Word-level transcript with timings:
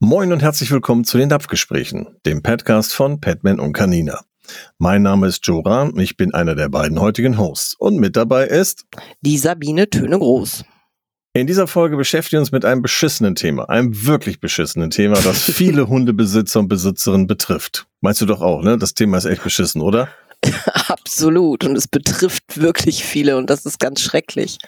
Moin 0.00 0.32
und 0.32 0.42
herzlich 0.42 0.70
willkommen 0.70 1.02
zu 1.02 1.18
den 1.18 1.28
Napfgesprächen, 1.28 2.06
dem 2.24 2.40
Podcast 2.40 2.94
von 2.94 3.20
Padman 3.20 3.58
und 3.58 3.72
Canina. 3.72 4.20
Mein 4.78 5.02
Name 5.02 5.26
ist 5.26 5.44
Joe 5.44 5.66
Rahn, 5.66 5.98
ich 5.98 6.16
bin 6.16 6.32
einer 6.34 6.54
der 6.54 6.68
beiden 6.68 7.00
heutigen 7.00 7.36
Hosts 7.36 7.74
und 7.74 7.96
mit 7.96 8.14
dabei 8.14 8.46
ist 8.46 8.84
die 9.22 9.36
Sabine 9.36 9.90
Töne 9.90 10.16
Groß. 10.20 10.64
In 11.32 11.48
dieser 11.48 11.66
Folge 11.66 11.96
beschäftigen 11.96 12.36
wir 12.36 12.42
uns 12.42 12.52
mit 12.52 12.64
einem 12.64 12.80
beschissenen 12.80 13.34
Thema, 13.34 13.68
einem 13.68 14.06
wirklich 14.06 14.38
beschissenen 14.38 14.90
Thema, 14.90 15.20
das 15.20 15.42
viele 15.52 15.88
Hundebesitzer 15.88 16.60
und 16.60 16.68
Besitzerinnen 16.68 17.26
betrifft. 17.26 17.88
Meinst 18.00 18.20
du 18.20 18.26
doch 18.26 18.40
auch, 18.40 18.62
ne? 18.62 18.78
Das 18.78 18.94
Thema 18.94 19.18
ist 19.18 19.24
echt 19.24 19.42
beschissen, 19.42 19.80
oder? 19.82 20.08
Absolut. 20.88 21.64
Und 21.64 21.76
es 21.76 21.88
betrifft 21.88 22.60
wirklich 22.60 23.04
viele 23.04 23.36
und 23.36 23.50
das 23.50 23.66
ist 23.66 23.78
ganz 23.78 24.00
schrecklich. 24.00 24.58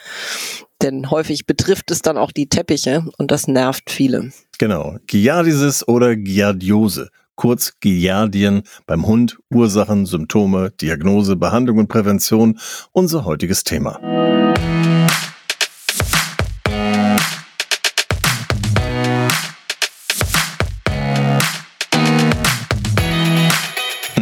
Denn 0.82 1.11
häufig 1.11 1.46
betrifft 1.46 1.91
es 1.91 2.00
dann 2.02 2.16
auch 2.16 2.32
die 2.32 2.48
Teppiche 2.48 3.05
und 3.19 3.30
das 3.30 3.46
nervt 3.46 3.91
viele. 3.91 4.33
Genau. 4.59 4.96
Giardiasis 5.06 5.87
oder 5.87 6.16
Giardiose. 6.16 7.11
Kurz 7.37 7.73
Giardien 7.80 8.62
beim 8.87 9.06
Hund, 9.06 9.38
Ursachen, 9.51 10.05
Symptome, 10.05 10.73
Diagnose, 10.73 11.37
Behandlung 11.37 11.78
und 11.78 11.89
Prävention. 11.89 12.59
Unser 12.92 13.25
heutiges 13.25 13.64
Thema. 13.64 13.98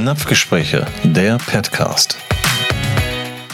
Napfgespräche, 0.09 0.87
der 1.05 1.37
Petcast. 1.37 2.17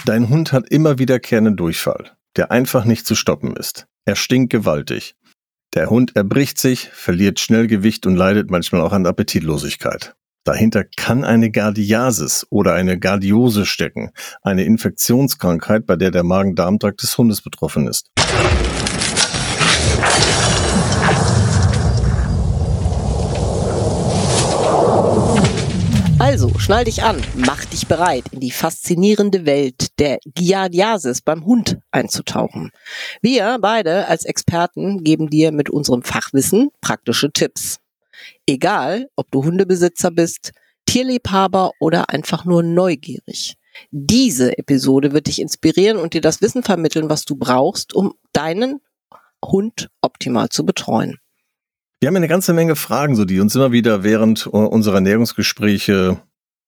Dein 0.07 0.29
Hund 0.29 0.53
hat 0.53 0.69
immer 0.71 1.01
wiederkehrenden 1.01 1.57
Durchfall, 1.57 2.13
der 2.37 2.53
einfach 2.53 2.85
nicht 2.85 3.09
zu 3.09 3.17
stoppen 3.17 3.57
ist. 3.57 3.89
Er 4.05 4.15
stinkt 4.15 4.53
gewaltig. 4.53 5.17
Der 5.75 5.91
Hund 5.91 6.15
erbricht 6.15 6.61
sich, 6.61 6.91
verliert 6.93 7.41
schnell 7.41 7.67
Gewicht 7.67 8.07
und 8.07 8.15
leidet 8.15 8.53
manchmal 8.53 8.83
auch 8.83 8.93
an 8.93 9.05
Appetitlosigkeit. 9.05 10.15
Dahinter 10.45 10.85
kann 10.85 11.24
eine 11.24 11.51
Gardiasis 11.51 12.46
oder 12.51 12.74
eine 12.74 13.01
Gardiose 13.01 13.66
stecken, 13.66 14.13
eine 14.41 14.63
Infektionskrankheit, 14.63 15.87
bei 15.87 15.96
der 15.96 16.13
der 16.13 16.23
Magen-Darm-Trakt 16.23 17.02
des 17.02 17.18
Hundes 17.18 17.43
betroffen 17.43 17.89
ist. 17.89 18.13
Also, 26.35 26.51
schnall 26.59 26.82
dich 26.82 27.04
an, 27.04 27.23
mach 27.37 27.65
dich 27.65 27.87
bereit, 27.87 28.24
in 28.32 28.40
die 28.40 28.51
faszinierende 28.51 29.46
Welt 29.46 30.01
der 30.01 30.18
Giardiasis 30.24 31.23
beim 31.23 31.45
Hund 31.45 31.79
einzutauchen. 31.93 32.73
Wir 33.23 33.59
beide 33.60 34.09
als 34.09 34.24
Experten 34.24 35.05
geben 35.05 35.30
dir 35.30 35.52
mit 35.52 35.71
unserem 35.71 36.02
Fachwissen 36.02 36.71
praktische 36.80 37.30
Tipps. 37.30 37.79
Egal, 38.49 39.07
ob 39.15 39.30
du 39.30 39.45
Hundebesitzer 39.45 40.10
bist, 40.10 40.51
Tierliebhaber 40.87 41.71
oder 41.79 42.10
einfach 42.10 42.45
nur 42.45 42.65
neugierig. 42.65 43.55
Diese 43.93 44.59
Episode 44.59 45.12
wird 45.12 45.29
dich 45.29 45.40
inspirieren 45.40 45.99
und 45.99 46.15
dir 46.15 46.21
das 46.21 46.43
Wissen 46.43 46.65
vermitteln, 46.65 47.09
was 47.09 47.24
du 47.24 47.37
brauchst, 47.37 47.95
um 47.95 48.12
deinen 48.32 48.80
Hund 49.40 49.88
optimal 50.01 50.49
zu 50.49 50.66
betreuen. 50.66 51.21
Wir 52.05 52.09
haben 52.09 52.16
eine 52.16 52.29
ganze 52.29 52.52
Menge 52.52 52.77
Fragen, 52.77 53.16
so 53.16 53.24
die 53.24 53.41
uns 53.41 53.55
immer 53.55 53.73
wieder 53.73 54.05
während 54.05 54.47
unserer 54.47 54.97
Ernährungsgespräche 54.97 56.21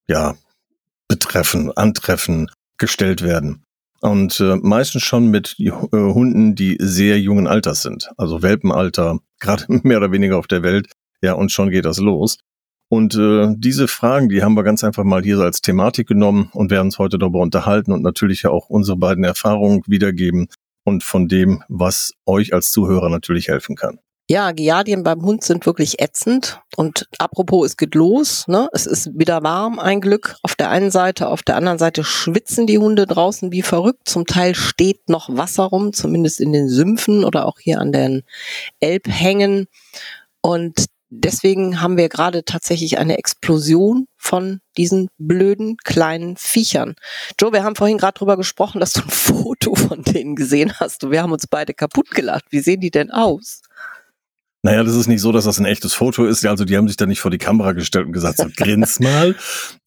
ja 0.09 0.35
betreffen, 1.09 1.71
antreffen, 1.77 2.51
gestellt 2.79 3.21
werden. 3.21 3.63
Und 4.01 4.41
äh, 4.41 4.57
meistens 4.57 5.03
schon 5.03 5.31
mit 5.31 5.57
äh, 5.59 5.71
Hunden, 5.93 6.55
die 6.55 6.79
sehr 6.81 7.21
jungen 7.21 7.47
Alters 7.47 7.83
sind, 7.83 8.09
also 8.17 8.41
Welpenalter, 8.41 9.19
gerade 9.39 9.67
mehr 9.69 9.99
oder 9.99 10.11
weniger 10.11 10.39
auf 10.39 10.47
der 10.47 10.63
Welt. 10.63 10.91
Ja, 11.21 11.35
und 11.35 11.53
schon 11.53 11.69
geht 11.69 11.85
das 11.85 11.99
los. 11.99 12.39
Und 12.89 13.15
äh, 13.15 13.49
diese 13.59 13.89
Fragen, 13.89 14.31
die 14.31 14.43
haben 14.43 14.55
wir 14.55 14.63
ganz 14.63 14.85
einfach 14.85 15.05
mal 15.05 15.23
hier 15.23 15.41
als 15.41 15.61
Thematik 15.61 16.09
genommen 16.09 16.49
und 16.55 16.71
werden 16.71 16.87
uns 16.87 16.99
heute 16.99 17.19
darüber 17.19 17.41
unterhalten 17.41 17.93
und 17.93 18.01
natürlich 18.01 18.41
ja 18.41 18.49
auch 18.49 18.71
unsere 18.71 18.97
beiden 18.97 19.23
Erfahrungen 19.23 19.83
wiedergeben 19.87 20.49
und 20.85 21.05
von 21.05 21.29
dem, 21.29 21.63
was 21.69 22.15
euch 22.25 22.55
als 22.55 22.71
Zuhörer 22.71 23.11
natürlich 23.11 23.49
helfen 23.49 23.77
kann. 23.77 23.99
Ja, 24.29 24.51
Giardien 24.51 25.05
beim 25.05 25.23
Hund 25.23 25.45
sind 25.45 25.67
wirklich 25.67 26.01
ätzend. 26.01 26.61
Und 26.77 27.09
apropos, 27.19 27.65
es 27.67 27.77
geht 27.77 27.95
los. 27.95 28.49
Ne? 28.49 28.69
Es 28.73 28.85
ist 28.85 29.17
wieder 29.17 29.45
warm, 29.45 29.79
ein 29.79 30.01
Glück. 30.01 30.37
Auf 30.43 30.57
der 30.57 30.69
einen 30.69 30.91
Seite, 30.91 31.29
auf 31.29 31.45
der 31.45 31.55
anderen 31.55 31.79
Seite 31.79 32.03
schwitzen 32.03 32.67
die 32.67 32.79
Hunde 32.79 33.07
draußen 33.07 33.53
wie 33.53 33.63
verrückt. 33.63 34.09
Zum 34.09 34.27
Teil 34.27 34.57
steht 34.57 35.09
noch 35.09 35.29
Wasser 35.31 35.65
rum, 35.65 35.93
zumindest 35.93 36.41
in 36.41 36.53
den 36.53 36.69
Sümpfen 36.69 37.25
oder 37.25 37.47
auch 37.47 37.61
hier 37.61 37.81
an 37.81 37.93
den 37.93 38.25
Elbhängen. 38.81 39.69
Und 40.41 40.87
deswegen 41.09 41.81
haben 41.81 41.97
wir 41.97 42.09
gerade 42.09 42.45
tatsächlich 42.45 42.99
eine 42.99 43.19
Explosion 43.19 44.09
von 44.17 44.61
diesen 44.77 45.09
blöden 45.19 45.77
kleinen 45.85 46.37
Viechern. 46.37 46.97
Joe, 47.41 47.53
wir 47.53 47.63
haben 47.63 47.77
vorhin 47.77 47.99
gerade 47.99 48.19
drüber 48.19 48.37
gesprochen, 48.37 48.81
dass 48.81 48.93
du 48.93 49.03
ein 49.03 49.09
Foto 49.11 49.77
von 49.77 50.03
denen 50.03 50.35
gesehen 50.35 50.73
hast 50.81 51.05
und 51.05 51.13
wir 51.13 51.23
haben 51.23 51.33
uns 51.33 51.47
beide 51.47 51.75
kaputt 51.75 52.11
gelacht. 52.11 52.47
Wie 52.51 52.59
sehen 52.59 52.81
die 52.81 52.91
denn 52.91 53.13
aus? 53.13 53.63
Naja, 54.63 54.83
das 54.83 54.97
ist 54.97 55.07
nicht 55.07 55.21
so, 55.21 55.31
dass 55.31 55.45
das 55.45 55.59
ein 55.59 55.65
echtes 55.65 55.95
Foto 55.95 56.25
ist. 56.25 56.45
Also 56.45 56.65
die 56.65 56.77
haben 56.77 56.89
sich 56.89 56.97
da 56.97 57.07
nicht 57.07 57.21
vor 57.21 57.31
die 57.31 57.39
Kamera 57.39 57.73
gestellt 57.73 58.07
und 58.07 58.13
gesagt, 58.13 58.39
so 58.39 58.49
grins 58.57 58.99
mal. 59.01 59.37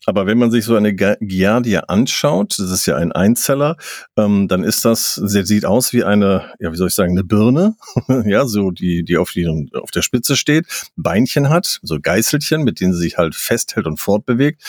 Aber 0.06 0.26
wenn 0.26 0.38
man 0.38 0.52
sich 0.52 0.64
so 0.64 0.76
eine 0.76 0.96
Giardia 0.96 1.82
anschaut, 1.82 2.58
das 2.58 2.72
ist 2.72 2.86
ja 2.86 2.96
ein 2.96 3.12
Einzeller, 3.12 3.76
ähm, 4.16 4.48
dann 4.48 4.64
ist 4.64 4.86
das, 4.86 5.16
sie 5.16 5.46
sieht 5.46 5.66
aus 5.66 5.92
wie 5.92 6.04
eine, 6.04 6.54
ja, 6.60 6.72
wie 6.72 6.78
soll 6.78 6.88
ich 6.88 6.96
sagen, 6.96 7.12
eine 7.12 7.24
Birne, 7.24 7.76
ja, 8.26 8.46
so 8.46 8.72
die, 8.72 9.04
die 9.04 9.18
auf, 9.18 9.32
die 9.32 9.70
auf 9.74 9.92
der 9.92 10.02
Spitze 10.02 10.38
steht, 10.38 10.66
Beinchen 10.96 11.50
hat, 11.50 11.80
so 11.84 12.00
Geißelchen, 12.02 12.64
mit 12.64 12.80
denen 12.80 12.94
sie 12.94 13.02
sich 13.02 13.18
halt 13.18 13.36
festhält 13.36 13.86
und 13.86 14.00
fortbewegt. 14.00 14.64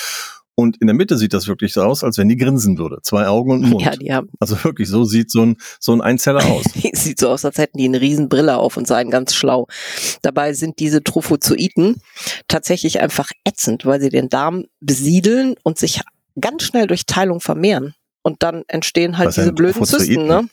Und 0.61 0.77
in 0.81 0.87
der 0.87 0.95
Mitte 0.95 1.17
sieht 1.17 1.33
das 1.33 1.49
wirklich 1.49 1.73
so 1.73 1.83
aus, 1.83 2.05
als 2.05 2.19
wenn 2.19 2.29
die 2.29 2.37
grinsen 2.37 2.77
würde. 2.77 2.99
Zwei 3.03 3.27
Augen 3.27 3.53
und 3.53 3.63
Mund. 3.63 3.83
Ja, 3.83 3.97
die 3.97 4.13
haben. 4.13 4.29
Also 4.39 4.63
wirklich, 4.63 4.89
so 4.89 5.05
sieht 5.05 5.31
so 5.31 5.43
ein, 5.43 5.57
so 5.81 5.93
ein 5.93 6.03
Einzeller 6.03 6.45
aus. 6.45 6.65
sieht 6.93 7.19
so 7.19 7.31
aus, 7.31 7.45
als 7.45 7.57
hätten 7.59 7.79
die 7.79 7.87
eine 7.87 8.01
Riesenbrille 8.01 8.59
auf 8.59 8.77
und 8.77 8.87
seien 8.87 9.11
ganz 9.11 9.35
schlau. 9.35 9.67
Dabei 10.23 10.53
sind 10.53 10.79
diese 10.79 11.03
Trophozoiten 11.03 11.97
tatsächlich 12.47 13.01
einfach 13.01 13.31
ätzend, 13.45 13.87
weil 13.87 14.01
sie 14.01 14.11
den 14.11 14.29
Darm 14.29 14.67
besiedeln 14.81 15.55
und 15.63 15.79
sich 15.79 16.03
ganz 16.39 16.63
schnell 16.63 16.87
durch 16.87 17.07
Teilung 17.07 17.41
vermehren. 17.41 17.95
Und 18.23 18.43
dann 18.43 18.65
entstehen 18.69 19.17
halt 19.17 19.29
Was 19.29 19.37
diese 19.37 19.53
blöden 19.53 19.85
Zysten, 19.85 20.27
ne? 20.27 20.49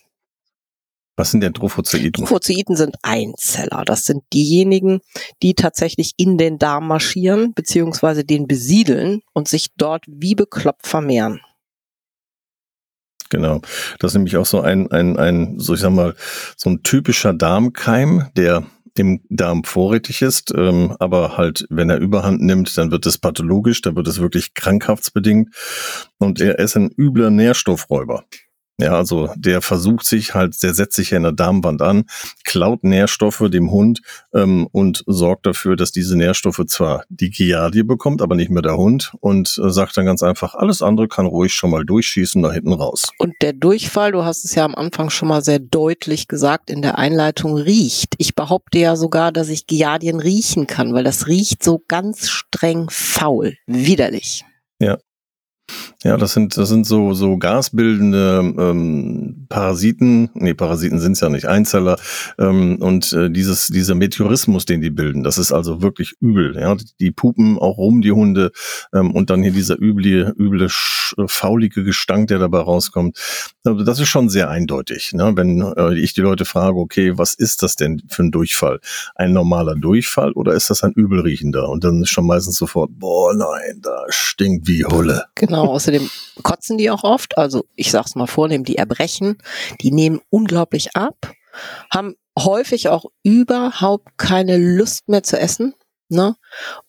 Was 1.18 1.32
sind 1.32 1.42
denn 1.42 1.54
Trophozoiten? 1.54 2.14
Trophozoiten 2.14 2.76
sind 2.76 2.96
Einzeller. 3.02 3.84
Das 3.86 4.06
sind 4.06 4.24
diejenigen, 4.34 5.02
die 5.42 5.56
tatsächlich 5.56 6.14
in 6.18 6.38
den 6.38 6.60
Darm 6.60 6.88
marschieren, 6.88 7.54
beziehungsweise 7.54 8.24
den 8.24 8.48
besiedeln 8.48 9.22
und 9.34 9.48
sich 9.48 9.70
dort 9.76 10.06
wie 10.08 10.36
bekloppt 10.36 10.86
vermehren. 10.86 11.42
Genau. 13.30 13.62
Das 14.00 14.12
ist 14.12 14.16
nämlich 14.16 14.38
auch 14.38 14.46
so 14.46 14.62
ein, 14.62 14.92
ein, 14.92 15.18
ein, 15.18 15.60
so 15.60 15.74
ich 15.74 15.82
sag 15.82 15.92
mal, 15.92 16.14
so 16.56 16.70
ein 16.70 16.84
typischer 16.84 17.34
Darmkeim, 17.34 18.30
der 18.38 18.64
im 18.96 19.22
Darm 19.30 19.64
vorrätig 19.64 20.22
ist, 20.22 20.54
ähm, 20.56 20.96
aber 21.00 21.38
halt, 21.38 21.68
wenn 21.70 21.90
er 21.90 22.00
Überhand 22.00 22.42
nimmt, 22.42 22.76
dann 22.78 22.90
wird 22.90 23.06
es 23.06 23.18
pathologisch, 23.18 23.82
dann 23.82 23.96
wird 23.96 24.08
es 24.08 24.20
wirklich 24.20 24.54
krankhaftsbedingt 24.56 25.54
und 26.18 26.40
er 26.42 26.58
ist 26.58 26.76
ein 26.76 26.90
übler 26.98 27.30
Nährstoffräuber. 27.30 28.24
Ja, 28.80 28.94
also 28.94 29.30
der 29.36 29.64
versucht 29.64 30.06
sich 30.06 30.36
halt, 30.36 30.62
der 30.62 30.76
setzt 30.76 30.96
sich 30.96 31.10
ja 31.10 31.18
in 31.18 31.24
der 31.24 31.32
Darmwand 31.32 31.82
an, 31.82 32.06
klaut 32.44 32.84
Nährstoffe 32.84 33.44
dem 33.50 33.72
Hund 33.72 34.02
ähm, 34.36 34.68
und 34.72 35.04
sorgt 35.08 35.48
dafür, 35.48 35.76
dass 35.76 35.92
diese 35.92 36.16
Nährstoffe 36.16 36.64
zwar 36.68 37.04
die 37.10 37.32
Giardie 37.32 37.82
bekommt, 37.82 38.22
aber 38.22 38.36
nicht 38.36 38.52
mehr 38.52 38.62
der 38.62 38.78
Hund 38.78 39.14
und 39.20 39.60
äh, 39.64 39.72
sagt 39.72 39.98
dann 39.98 40.06
ganz 40.06 40.22
einfach, 40.22 40.54
alles 40.54 40.84
andere 40.84 41.08
kann 41.08 41.26
ruhig 41.26 41.54
schon 41.54 41.72
mal 41.72 41.86
durchschießen 41.86 42.44
da 42.44 42.52
hinten 42.52 42.72
raus. 42.72 43.10
Und 43.18 43.34
der 43.42 43.54
Durchfall, 43.54 44.12
du 44.12 44.24
hast 44.24 44.46
es 44.46 44.54
ja 44.54 44.64
am 44.64 44.76
Anfang 44.76 45.10
schon 45.10 45.30
mal 45.30 45.44
sehr 45.44 45.60
deutlich 45.60 46.28
gesagt 46.28 46.70
in 46.70 46.84
der 46.84 47.00
Einleitung, 47.00 47.58
riecht. 47.58 48.14
Ich 48.20 48.36
behaupte 48.36 48.78
ja 48.78 48.96
sogar, 48.96 49.32
dass 49.32 49.50
ich 49.50 49.66
Giardien 49.66 50.20
riechen 50.20 50.68
kann, 50.68 50.94
weil 50.94 51.04
das 51.04 51.26
riecht 51.26 51.64
so 51.64 51.84
ganz 51.88 52.30
streng 52.30 52.92
faul, 52.92 53.58
widerlich. 53.66 54.46
Ja, 54.80 55.00
ja, 56.04 56.16
das 56.16 56.34
sind, 56.34 56.56
das 56.58 56.70
sind 56.70 56.86
so, 56.86 57.14
so 57.14 57.38
gasbildende 57.38 58.54
ähm, 58.60 59.48
Parasiten. 59.50 60.30
Nee, 60.36 60.54
Parasiten 60.54 61.00
sind 61.00 61.14
es 61.14 61.22
ja 61.22 61.30
nicht, 61.30 61.48
Einzeller. 61.48 61.98
Ähm, 62.38 62.78
und 62.80 63.12
äh, 63.14 63.32
dieses, 63.32 63.68
dieser 63.68 63.96
Meteorismus, 63.96 64.66
den 64.66 64.82
die 64.82 64.92
bilden, 64.92 65.24
das 65.24 65.40
ist 65.40 65.52
also 65.52 65.82
wirklich 65.82 66.14
übel. 66.20 66.56
Ja, 66.56 66.76
die 67.00 67.10
pupen 67.10 67.58
auch 67.58 67.78
rum, 67.78 68.02
die 68.02 68.12
Hunde. 68.12 68.52
Ähm, 68.94 69.10
und 69.12 69.32
dann 69.32 69.42
hier 69.42 69.52
dieser 69.52 69.82
üble, 69.82 70.36
üble, 70.38 70.68
faulige 70.70 71.84
Gestank, 71.84 72.28
der 72.28 72.38
dabei 72.38 72.60
rauskommt. 72.60 73.18
Also 73.64 73.84
das 73.84 74.00
ist 74.00 74.08
schon 74.08 74.30
sehr 74.30 74.52
eindeutig. 74.52 75.14
Ne? 75.14 75.34
Wenn 75.36 75.62
äh, 75.62 75.98
ich 75.98 76.14
die 76.14 76.22
Leute 76.22 76.46
frage, 76.46 76.78
okay, 76.78 77.18
was 77.18 77.34
ist 77.34 77.64
das 77.64 77.76
denn 77.76 78.04
für 78.08 78.22
ein 78.22 78.32
Durchfall? 78.32 78.80
Ein 79.16 79.34
normaler 79.34 79.74
Durchfall 79.74 80.32
oder 80.34 80.54
ist 80.54 80.70
das 80.70 80.84
ein 80.84 80.94
übelriechender? 80.94 81.70
Und 81.70 81.84
dann 81.84 82.04
ist 82.04 82.10
schon 82.10 82.28
meistens 82.28 82.58
sofort, 82.58 82.92
boah, 82.94 83.34
nein, 83.34 83.82
da 83.82 84.04
stinkt 84.10 84.68
wie 84.68 84.86
Hulle. 84.86 85.24
Genau, 85.34 85.80
außerdem 85.88 86.10
kotzen 86.44 86.78
die 86.78 86.90
auch 86.90 87.04
oft. 87.04 87.38
Also 87.38 87.66
ich 87.76 87.92
sag's 87.92 88.16
mal 88.16 88.28
vornehm, 88.28 88.64
die 88.64 88.78
erbrechen, 88.78 89.38
die 89.82 89.92
nehmen 89.92 90.22
unglaublich 90.30 90.96
ab, 90.96 91.34
haben 91.92 92.16
häufig 92.38 92.90
auch 92.90 93.06
überhaupt 93.24 94.18
keine 94.18 94.58
Lust 94.58 95.08
mehr 95.08 95.24
zu 95.24 95.40
essen. 95.40 95.74
Ne? 96.10 96.36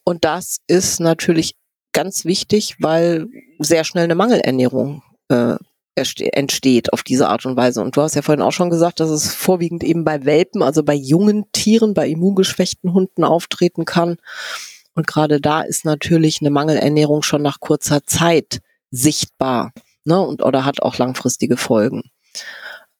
Und 0.04 0.24
das 0.24 0.58
ist 0.66 1.00
natürlich 1.00 1.54
ganz 1.92 2.24
wichtig, 2.24 2.76
weil 2.80 3.26
sehr 3.58 3.84
schnell 3.84 4.04
eine 4.04 4.14
Mangelernährung 4.14 5.02
äh, 5.28 5.56
entsteht 5.96 6.92
auf 6.92 7.02
diese 7.02 7.28
Art 7.28 7.44
und 7.44 7.56
Weise. 7.56 7.82
Und 7.82 7.96
du 7.96 8.02
hast 8.02 8.14
ja 8.14 8.22
vorhin 8.22 8.42
auch 8.42 8.52
schon 8.52 8.70
gesagt, 8.70 9.00
dass 9.00 9.10
es 9.10 9.34
vorwiegend 9.34 9.82
eben 9.82 10.04
bei 10.04 10.24
Welpen, 10.24 10.62
also 10.62 10.84
bei 10.84 10.94
jungen 10.94 11.50
Tieren, 11.52 11.94
bei 11.94 12.08
immungeschwächten 12.08 12.92
Hunden 12.92 13.24
auftreten 13.24 13.84
kann. 13.84 14.18
Und 14.94 15.06
gerade 15.08 15.40
da 15.40 15.62
ist 15.62 15.84
natürlich 15.84 16.40
eine 16.40 16.50
Mangelernährung 16.50 17.22
schon 17.22 17.42
nach 17.42 17.58
kurzer 17.58 18.04
Zeit 18.04 18.60
sichtbar 18.90 19.72
ne? 20.04 20.20
und 20.20 20.42
oder 20.42 20.64
hat 20.64 20.82
auch 20.82 20.98
langfristige 20.98 21.56
Folgen. 21.56 22.10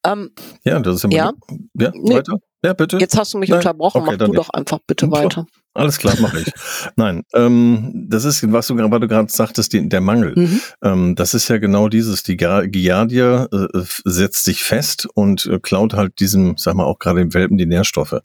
Ähm, 0.05 0.31
ja, 0.65 0.79
das 0.81 0.97
ist 0.97 1.05
immer 1.05 1.15
ja, 1.15 1.33
ja 1.75 1.93
nee. 1.95 2.15
weiter. 2.15 2.39
Ja, 2.65 2.73
bitte. 2.73 2.99
Jetzt 2.99 3.17
hast 3.17 3.35
du 3.35 3.39
mich 3.39 3.51
Nein. 3.51 3.59
unterbrochen, 3.59 4.03
okay, 4.03 4.11
mach 4.13 4.19
du 4.19 4.27
nicht. 4.27 4.39
doch 4.39 4.51
einfach 4.51 4.79
bitte 4.85 5.11
weiter. 5.13 5.47
Alles 5.75 5.99
klar, 5.99 6.17
mache 6.21 6.41
ich. 6.41 6.53
Nein, 6.97 7.23
ähm, 7.33 8.07
das 8.09 8.25
ist, 8.25 8.43
was 8.51 8.67
du, 8.67 8.77
was 8.77 9.01
du 9.01 9.07
gerade 9.07 9.31
sagtest, 9.31 9.73
die, 9.73 9.89
der 9.89 10.01
Mangel. 10.01 10.35
Mhm. 10.35 10.61
Ähm, 10.83 11.15
das 11.15 11.35
ist 11.35 11.47
ja 11.47 11.59
genau 11.59 11.89
dieses, 11.89 12.25
die 12.25 12.37
Giardia 12.37 13.45
äh, 13.53 13.69
setzt 14.05 14.45
sich 14.45 14.65
fest 14.65 15.09
und 15.15 15.47
äh, 15.47 15.61
klaut 15.61 15.95
halt 15.95 16.19
diesem, 16.19 16.57
sag 16.57 16.75
mal, 16.75 16.85
auch 16.85 16.99
gerade 16.99 17.21
im 17.21 17.33
Welpen 17.33 17.59
die 17.59 17.67
Nährstoffe. 17.67 18.17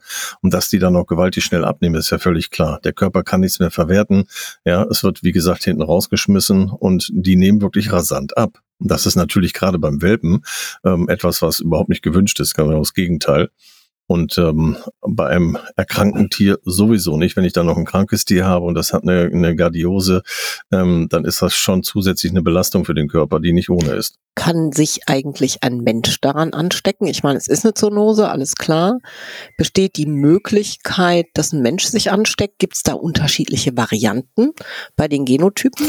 Und 0.42 0.52
dass 0.52 0.70
die 0.70 0.80
dann 0.80 0.96
auch 0.96 1.06
gewaltig 1.06 1.44
schnell 1.44 1.64
abnehmen, 1.64 1.94
ist 1.94 2.10
ja 2.10 2.18
völlig 2.18 2.50
klar. 2.50 2.80
Der 2.84 2.94
Körper 2.94 3.22
kann 3.22 3.42
nichts 3.42 3.60
mehr 3.60 3.72
verwerten. 3.72 4.26
Ja, 4.66 4.84
es 4.90 5.04
wird, 5.04 5.22
wie 5.22 5.32
gesagt, 5.32 5.64
hinten 5.64 5.84
rausgeschmissen 5.84 6.72
und 6.72 7.12
die 7.14 7.36
nehmen 7.36 7.62
wirklich 7.62 7.92
rasant 7.92 8.36
ab. 8.36 8.58
Das 8.80 9.06
ist 9.06 9.16
natürlich 9.16 9.54
gerade 9.54 9.78
beim 9.78 10.02
Welpen 10.02 10.44
ähm, 10.84 11.08
etwas, 11.08 11.44
was 11.44 11.60
überhaupt 11.60 11.90
nicht 11.90 12.02
gewünscht 12.02 12.40
ist, 12.40 12.56
genau 12.56 12.80
das 12.80 12.96
Gegenteil. 12.96 13.50
Und 14.14 14.38
ähm, 14.38 14.78
bei 15.02 15.26
einem 15.26 15.58
erkrankten 15.76 16.30
Tier 16.30 16.60
sowieso 16.66 17.18
nicht. 17.18 17.36
Wenn 17.36 17.46
ich 17.46 17.54
dann 17.54 17.66
noch 17.66 17.78
ein 17.78 17.86
krankes 17.86 18.26
Tier 18.26 18.46
habe 18.46 18.64
und 18.64 18.76
das 18.76 18.94
hat 18.94 19.02
eine, 19.02 19.24
eine 19.24 19.56
Gardiose, 19.56 20.22
ähm, 20.72 21.08
dann 21.10 21.26
ist 21.26 21.42
das 21.42 21.56
schon 21.56 21.82
zusätzlich 21.82 22.32
eine 22.32 22.44
Belastung 22.44 22.86
für 22.86 22.94
den 22.94 23.08
Körper, 23.08 23.40
die 23.40 23.54
nicht 23.54 23.72
ohne 23.72 23.94
ist. 23.94 24.20
Kann 24.36 24.72
sich 24.72 25.08
eigentlich 25.08 25.64
ein 25.64 25.78
Mensch 25.78 26.22
daran 26.22 26.54
anstecken? 26.54 27.08
Ich 27.08 27.24
meine, 27.24 27.40
es 27.40 27.48
ist 27.48 27.66
eine 27.66 27.74
Zoonose, 27.74 28.30
alles 28.30 28.54
klar. 28.54 29.00
Besteht 29.58 29.98
die 29.98 30.06
Möglichkeit, 30.06 31.26
dass 31.34 31.52
ein 31.52 31.64
Mensch 31.64 31.86
sich 31.86 32.12
ansteckt? 32.12 32.60
Gibt 32.60 32.76
es 32.76 32.84
da 32.84 32.94
unterschiedliche 32.94 33.76
Varianten 33.76 34.52
bei 34.96 35.08
den 35.08 35.26
Genotypen? 35.26 35.88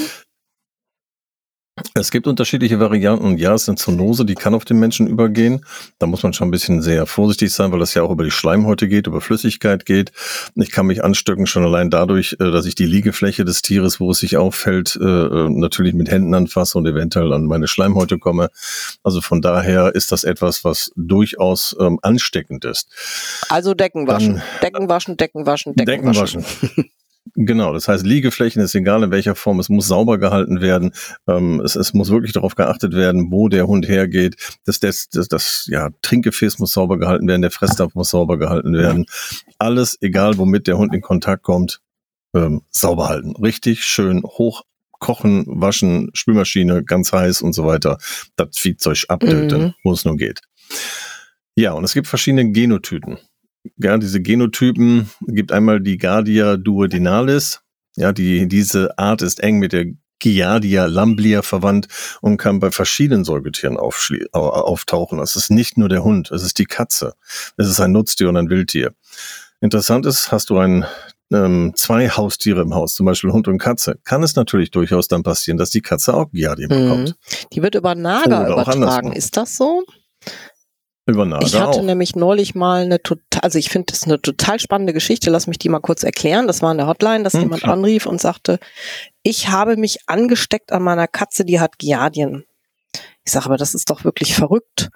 Es 1.94 2.12
gibt 2.12 2.28
unterschiedliche 2.28 2.78
Varianten 2.78 3.24
und 3.24 3.38
ja, 3.38 3.52
es 3.52 3.62
ist 3.62 3.68
eine 3.68 3.76
Zoonose, 3.76 4.24
die 4.24 4.36
kann 4.36 4.54
auf 4.54 4.64
den 4.64 4.78
Menschen 4.78 5.08
übergehen. 5.08 5.64
Da 5.98 6.06
muss 6.06 6.22
man 6.22 6.32
schon 6.32 6.48
ein 6.48 6.50
bisschen 6.52 6.82
sehr 6.82 7.04
vorsichtig 7.06 7.52
sein, 7.52 7.72
weil 7.72 7.80
das 7.80 7.94
ja 7.94 8.02
auch 8.02 8.12
über 8.12 8.22
die 8.22 8.30
Schleimhäute 8.30 8.86
geht, 8.86 9.08
über 9.08 9.20
Flüssigkeit 9.20 9.84
geht. 9.84 10.12
Ich 10.54 10.70
kann 10.70 10.86
mich 10.86 11.02
anstecken 11.02 11.46
schon 11.46 11.64
allein 11.64 11.90
dadurch, 11.90 12.34
äh, 12.34 12.50
dass 12.50 12.66
ich 12.66 12.76
die 12.76 12.86
Liegefläche 12.86 13.44
des 13.44 13.62
Tieres, 13.62 13.98
wo 13.98 14.12
es 14.12 14.18
sich 14.18 14.36
auffällt, 14.36 14.96
äh, 15.00 15.04
äh, 15.04 15.48
natürlich 15.50 15.94
mit 15.94 16.08
Händen 16.08 16.34
anfasse 16.34 16.78
und 16.78 16.86
eventuell 16.86 17.32
an 17.32 17.46
meine 17.46 17.66
Schleimhäute 17.66 18.18
komme. 18.18 18.50
Also 19.02 19.20
von 19.20 19.42
daher 19.42 19.96
ist 19.96 20.12
das 20.12 20.22
etwas, 20.22 20.64
was 20.64 20.92
durchaus 20.94 21.76
ähm, 21.80 21.98
ansteckend 22.02 22.64
ist. 22.64 22.88
Also 23.48 23.74
Decken 23.74 24.06
waschen, 24.06 24.34
Dann, 24.34 24.60
Decken 24.62 24.88
waschen, 24.88 25.16
Decken 25.16 25.46
waschen, 25.46 25.74
Genau, 27.36 27.72
das 27.72 27.88
heißt, 27.88 28.04
Liegeflächen 28.04 28.62
ist 28.62 28.74
egal 28.74 29.02
in 29.02 29.10
welcher 29.10 29.34
Form, 29.34 29.58
es 29.58 29.70
muss 29.70 29.88
sauber 29.88 30.18
gehalten 30.18 30.60
werden. 30.60 30.92
Ähm, 31.26 31.60
es, 31.64 31.74
es 31.74 31.94
muss 31.94 32.10
wirklich 32.10 32.32
darauf 32.32 32.54
geachtet 32.54 32.94
werden, 32.94 33.30
wo 33.30 33.48
der 33.48 33.66
Hund 33.66 33.88
hergeht. 33.88 34.36
Das, 34.66 34.78
das, 34.78 35.08
das, 35.08 35.28
das 35.28 35.66
ja, 35.68 35.88
Trinkgefäß 36.02 36.58
muss 36.58 36.72
sauber 36.72 36.98
gehalten 36.98 37.26
werden, 37.26 37.42
der 37.42 37.50
Fressdampf 37.50 37.94
muss 37.94 38.10
sauber 38.10 38.38
gehalten 38.38 38.74
werden. 38.74 39.06
Alles, 39.58 39.96
egal 40.02 40.36
womit 40.36 40.66
der 40.66 40.76
Hund 40.76 40.94
in 40.94 41.00
Kontakt 41.00 41.42
kommt, 41.42 41.80
ähm, 42.34 42.62
sauber 42.70 43.08
halten. 43.08 43.34
Richtig 43.36 43.84
schön 43.84 44.22
hoch 44.22 44.62
kochen, 45.00 45.44
waschen, 45.46 46.10
Spülmaschine, 46.14 46.84
ganz 46.84 47.12
heiß 47.12 47.42
und 47.42 47.52
so 47.52 47.66
weiter. 47.66 47.98
Das 48.36 48.56
Viehzeug 48.56 49.04
abtöten, 49.08 49.62
mhm. 49.62 49.74
wo 49.82 49.92
es 49.92 50.04
nur 50.04 50.16
geht. 50.16 50.40
Ja, 51.56 51.72
und 51.72 51.84
es 51.84 51.94
gibt 51.94 52.06
verschiedene 52.06 52.50
Genotypen 52.52 53.18
ja, 53.76 53.98
diese 53.98 54.20
Genotypen 54.20 55.10
gibt 55.26 55.52
einmal 55.52 55.80
die 55.80 55.98
Gardia 55.98 56.56
duodenalis. 56.56 57.60
Ja, 57.96 58.12
die, 58.12 58.48
diese 58.48 58.98
Art 58.98 59.22
ist 59.22 59.40
eng 59.40 59.58
mit 59.58 59.72
der 59.72 59.86
Giardia 60.18 60.86
lamblia 60.86 61.42
verwandt 61.42 61.88
und 62.20 62.38
kann 62.38 62.58
bei 62.58 62.70
verschiedenen 62.70 63.24
Säugetieren 63.24 63.76
auftauchen. 63.76 65.18
Es 65.18 65.36
ist 65.36 65.50
nicht 65.50 65.76
nur 65.76 65.88
der 65.88 66.02
Hund, 66.02 66.30
es 66.30 66.42
ist 66.42 66.58
die 66.58 66.64
Katze. 66.64 67.14
Es 67.56 67.68
ist 67.68 67.80
ein 67.80 67.92
Nutztier 67.92 68.30
und 68.30 68.36
ein 68.36 68.48
Wildtier. 68.48 68.94
Interessant 69.60 70.06
ist, 70.06 70.32
hast 70.32 70.50
du 70.50 70.58
ein, 70.58 70.86
ähm, 71.32 71.72
zwei 71.76 72.08
Haustiere 72.08 72.62
im 72.62 72.74
Haus, 72.74 72.94
zum 72.94 73.06
Beispiel 73.06 73.32
Hund 73.32 73.48
und 73.48 73.58
Katze, 73.58 73.98
kann 74.04 74.22
es 74.22 74.34
natürlich 74.34 74.70
durchaus 74.70 75.08
dann 75.08 75.22
passieren, 75.22 75.58
dass 75.58 75.70
die 75.70 75.82
Katze 75.82 76.14
auch 76.14 76.30
Giardia 76.30 76.68
bekommt. 76.68 77.10
Mhm. 77.10 77.46
Die 77.52 77.62
wird 77.62 77.74
über 77.74 77.94
Nager 77.94 78.46
Oder 78.46 78.52
übertragen. 78.52 79.12
Ist 79.12 79.36
das 79.36 79.56
so? 79.56 79.84
Über 81.06 81.26
Nager 81.26 81.46
ich 81.46 81.54
hatte 81.54 81.80
auch. 81.80 81.82
nämlich 81.82 82.16
neulich 82.16 82.54
mal 82.54 82.82
eine 82.82 83.02
total, 83.02 83.42
also 83.42 83.58
ich 83.58 83.68
finde 83.68 83.92
das 83.92 84.04
eine 84.04 84.20
total 84.22 84.58
spannende 84.58 84.94
Geschichte. 84.94 85.30
Lass 85.30 85.46
mich 85.46 85.58
die 85.58 85.68
mal 85.68 85.80
kurz 85.80 86.02
erklären. 86.02 86.46
Das 86.46 86.62
war 86.62 86.72
in 86.72 86.78
der 86.78 86.86
Hotline, 86.86 87.24
dass 87.24 87.34
hm, 87.34 87.42
jemand 87.42 87.62
klar. 87.62 87.74
anrief 87.74 88.06
und 88.06 88.20
sagte, 88.20 88.58
ich 89.22 89.48
habe 89.48 89.76
mich 89.76 89.98
angesteckt 90.06 90.72
an 90.72 90.82
meiner 90.82 91.06
Katze, 91.06 91.44
die 91.44 91.60
hat 91.60 91.78
Giardien. 91.78 92.44
Ich 93.24 93.32
sage, 93.32 93.46
aber 93.46 93.58
das 93.58 93.74
ist 93.74 93.90
doch 93.90 94.04
wirklich 94.04 94.34
verrückt. 94.34 94.90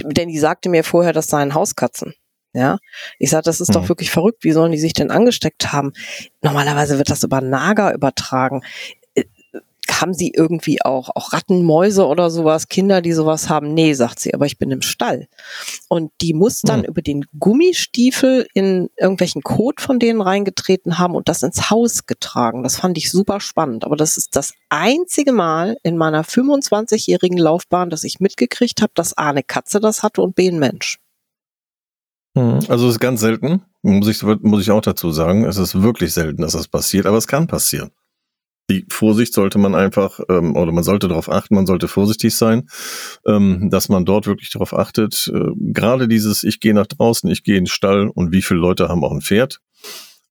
Denn 0.00 0.28
die 0.28 0.38
sagte 0.38 0.68
mir 0.68 0.84
vorher, 0.84 1.12
das 1.12 1.26
seien 1.26 1.54
Hauskatzen. 1.54 2.14
Ja, 2.54 2.78
ich 3.18 3.30
sage, 3.30 3.42
das 3.42 3.60
ist 3.60 3.74
hm. 3.74 3.74
doch 3.74 3.88
wirklich 3.88 4.10
verrückt. 4.10 4.44
Wie 4.44 4.52
sollen 4.52 4.72
die 4.72 4.78
sich 4.78 4.92
denn 4.92 5.10
angesteckt 5.10 5.72
haben? 5.72 5.92
Normalerweise 6.40 6.98
wird 6.98 7.10
das 7.10 7.24
über 7.24 7.40
Nager 7.40 7.92
übertragen 7.92 8.62
haben 9.92 10.14
Sie 10.14 10.32
irgendwie 10.34 10.82
auch, 10.82 11.10
auch 11.14 11.32
Rattenmäuse 11.32 12.06
oder 12.06 12.30
sowas, 12.30 12.68
Kinder, 12.68 13.00
die 13.00 13.12
sowas 13.12 13.48
haben? 13.48 13.74
Nee, 13.74 13.94
sagt 13.94 14.20
sie, 14.20 14.34
aber 14.34 14.46
ich 14.46 14.58
bin 14.58 14.70
im 14.70 14.82
Stall. 14.82 15.28
Und 15.88 16.12
die 16.20 16.34
muss 16.34 16.60
dann 16.60 16.80
hm. 16.80 16.86
über 16.86 17.02
den 17.02 17.24
Gummistiefel 17.38 18.46
in 18.54 18.88
irgendwelchen 18.96 19.42
Kot 19.42 19.80
von 19.80 19.98
denen 19.98 20.20
reingetreten 20.20 20.98
haben 20.98 21.14
und 21.14 21.28
das 21.28 21.42
ins 21.42 21.70
Haus 21.70 22.06
getragen. 22.06 22.62
Das 22.62 22.76
fand 22.76 22.98
ich 22.98 23.10
super 23.10 23.40
spannend. 23.40 23.84
Aber 23.84 23.96
das 23.96 24.16
ist 24.16 24.36
das 24.36 24.52
einzige 24.68 25.32
Mal 25.32 25.76
in 25.82 25.96
meiner 25.96 26.24
25-jährigen 26.24 27.38
Laufbahn, 27.38 27.90
dass 27.90 28.04
ich 28.04 28.20
mitgekriegt 28.20 28.82
habe, 28.82 28.92
dass 28.94 29.16
A 29.16 29.30
eine 29.30 29.42
Katze 29.42 29.80
das 29.80 30.02
hatte 30.02 30.22
und 30.22 30.34
B 30.34 30.48
ein 30.48 30.58
Mensch. 30.58 30.98
Hm. 32.36 32.60
Also 32.68 32.86
es 32.86 32.94
ist 32.94 33.00
ganz 33.00 33.20
selten, 33.20 33.62
muss 33.82 34.08
ich, 34.08 34.22
muss 34.22 34.62
ich 34.62 34.70
auch 34.70 34.82
dazu 34.82 35.10
sagen. 35.10 35.44
Es 35.44 35.56
ist 35.56 35.82
wirklich 35.82 36.12
selten, 36.12 36.42
dass 36.42 36.52
das 36.52 36.68
passiert, 36.68 37.06
aber 37.06 37.16
es 37.16 37.26
kann 37.26 37.46
passieren 37.46 37.90
die 38.70 38.84
Vorsicht 38.90 39.32
sollte 39.32 39.58
man 39.58 39.74
einfach, 39.74 40.20
ähm, 40.28 40.56
oder 40.56 40.72
man 40.72 40.84
sollte 40.84 41.08
darauf 41.08 41.30
achten, 41.30 41.54
man 41.54 41.66
sollte 41.66 41.88
vorsichtig 41.88 42.36
sein, 42.36 42.68
ähm, 43.26 43.68
dass 43.70 43.88
man 43.88 44.04
dort 44.04 44.26
wirklich 44.26 44.50
darauf 44.50 44.74
achtet. 44.74 45.30
Äh, 45.32 45.50
Gerade 45.56 46.08
dieses, 46.08 46.44
ich 46.44 46.60
gehe 46.60 46.74
nach 46.74 46.86
draußen, 46.86 47.30
ich 47.30 47.44
gehe 47.44 47.56
in 47.56 47.64
den 47.64 47.70
Stall 47.70 48.08
und 48.08 48.32
wie 48.32 48.42
viele 48.42 48.60
Leute 48.60 48.88
haben 48.88 49.04
auch 49.04 49.12
ein 49.12 49.22
Pferd 49.22 49.60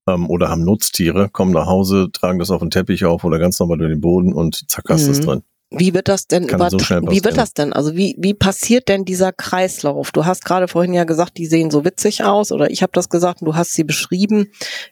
ähm, 0.08 0.30
oder 0.30 0.50
haben 0.50 0.64
Nutztiere, 0.64 1.30
kommen 1.30 1.52
nach 1.52 1.66
Hause, 1.66 2.10
tragen 2.12 2.40
das 2.40 2.52
auf 2.52 2.62
den 2.62 2.70
Teppich 2.70 3.06
auf 3.06 3.24
oder 3.24 3.40
ganz 3.40 3.60
normal 3.60 3.80
über 3.80 3.90
den 3.90 4.02
Boden 4.02 4.34
und 4.34 4.70
zack, 4.70 4.86
hast 4.90 5.06
mhm. 5.06 5.12
es 5.12 5.20
drin. 5.22 5.44
Wie 5.70 5.94
wird 5.94 6.08
das 6.08 6.28
denn 6.28 6.48
über, 6.48 6.70
so 6.70 6.80
wie 6.80 7.24
wird 7.26 7.36
das 7.36 7.54
denn? 7.54 7.74
Also 7.74 7.94
wie, 7.96 8.16
wie 8.18 8.34
passiert 8.34 8.88
denn 8.88 9.04
dieser 9.04 9.34
Kreislauf? 9.34 10.14
Du 10.14 10.26
hast 10.26 10.46
gerade 10.46 10.70
vorhin 10.70 10.94
ja 10.94 11.04
gesagt, 11.04 11.38
die 11.38 11.46
sehen 11.46 11.72
so 11.72 11.84
witzig 11.84 12.24
aus 12.24 12.54
oder 12.54 12.72
ich 12.72 12.82
habe 12.82 12.94
das 12.94 13.10
gesagt 13.10 13.42
und 13.42 13.48
du 13.48 13.56
hast 13.56 13.74
sie 13.74 13.84
beschrieben. 13.84 14.50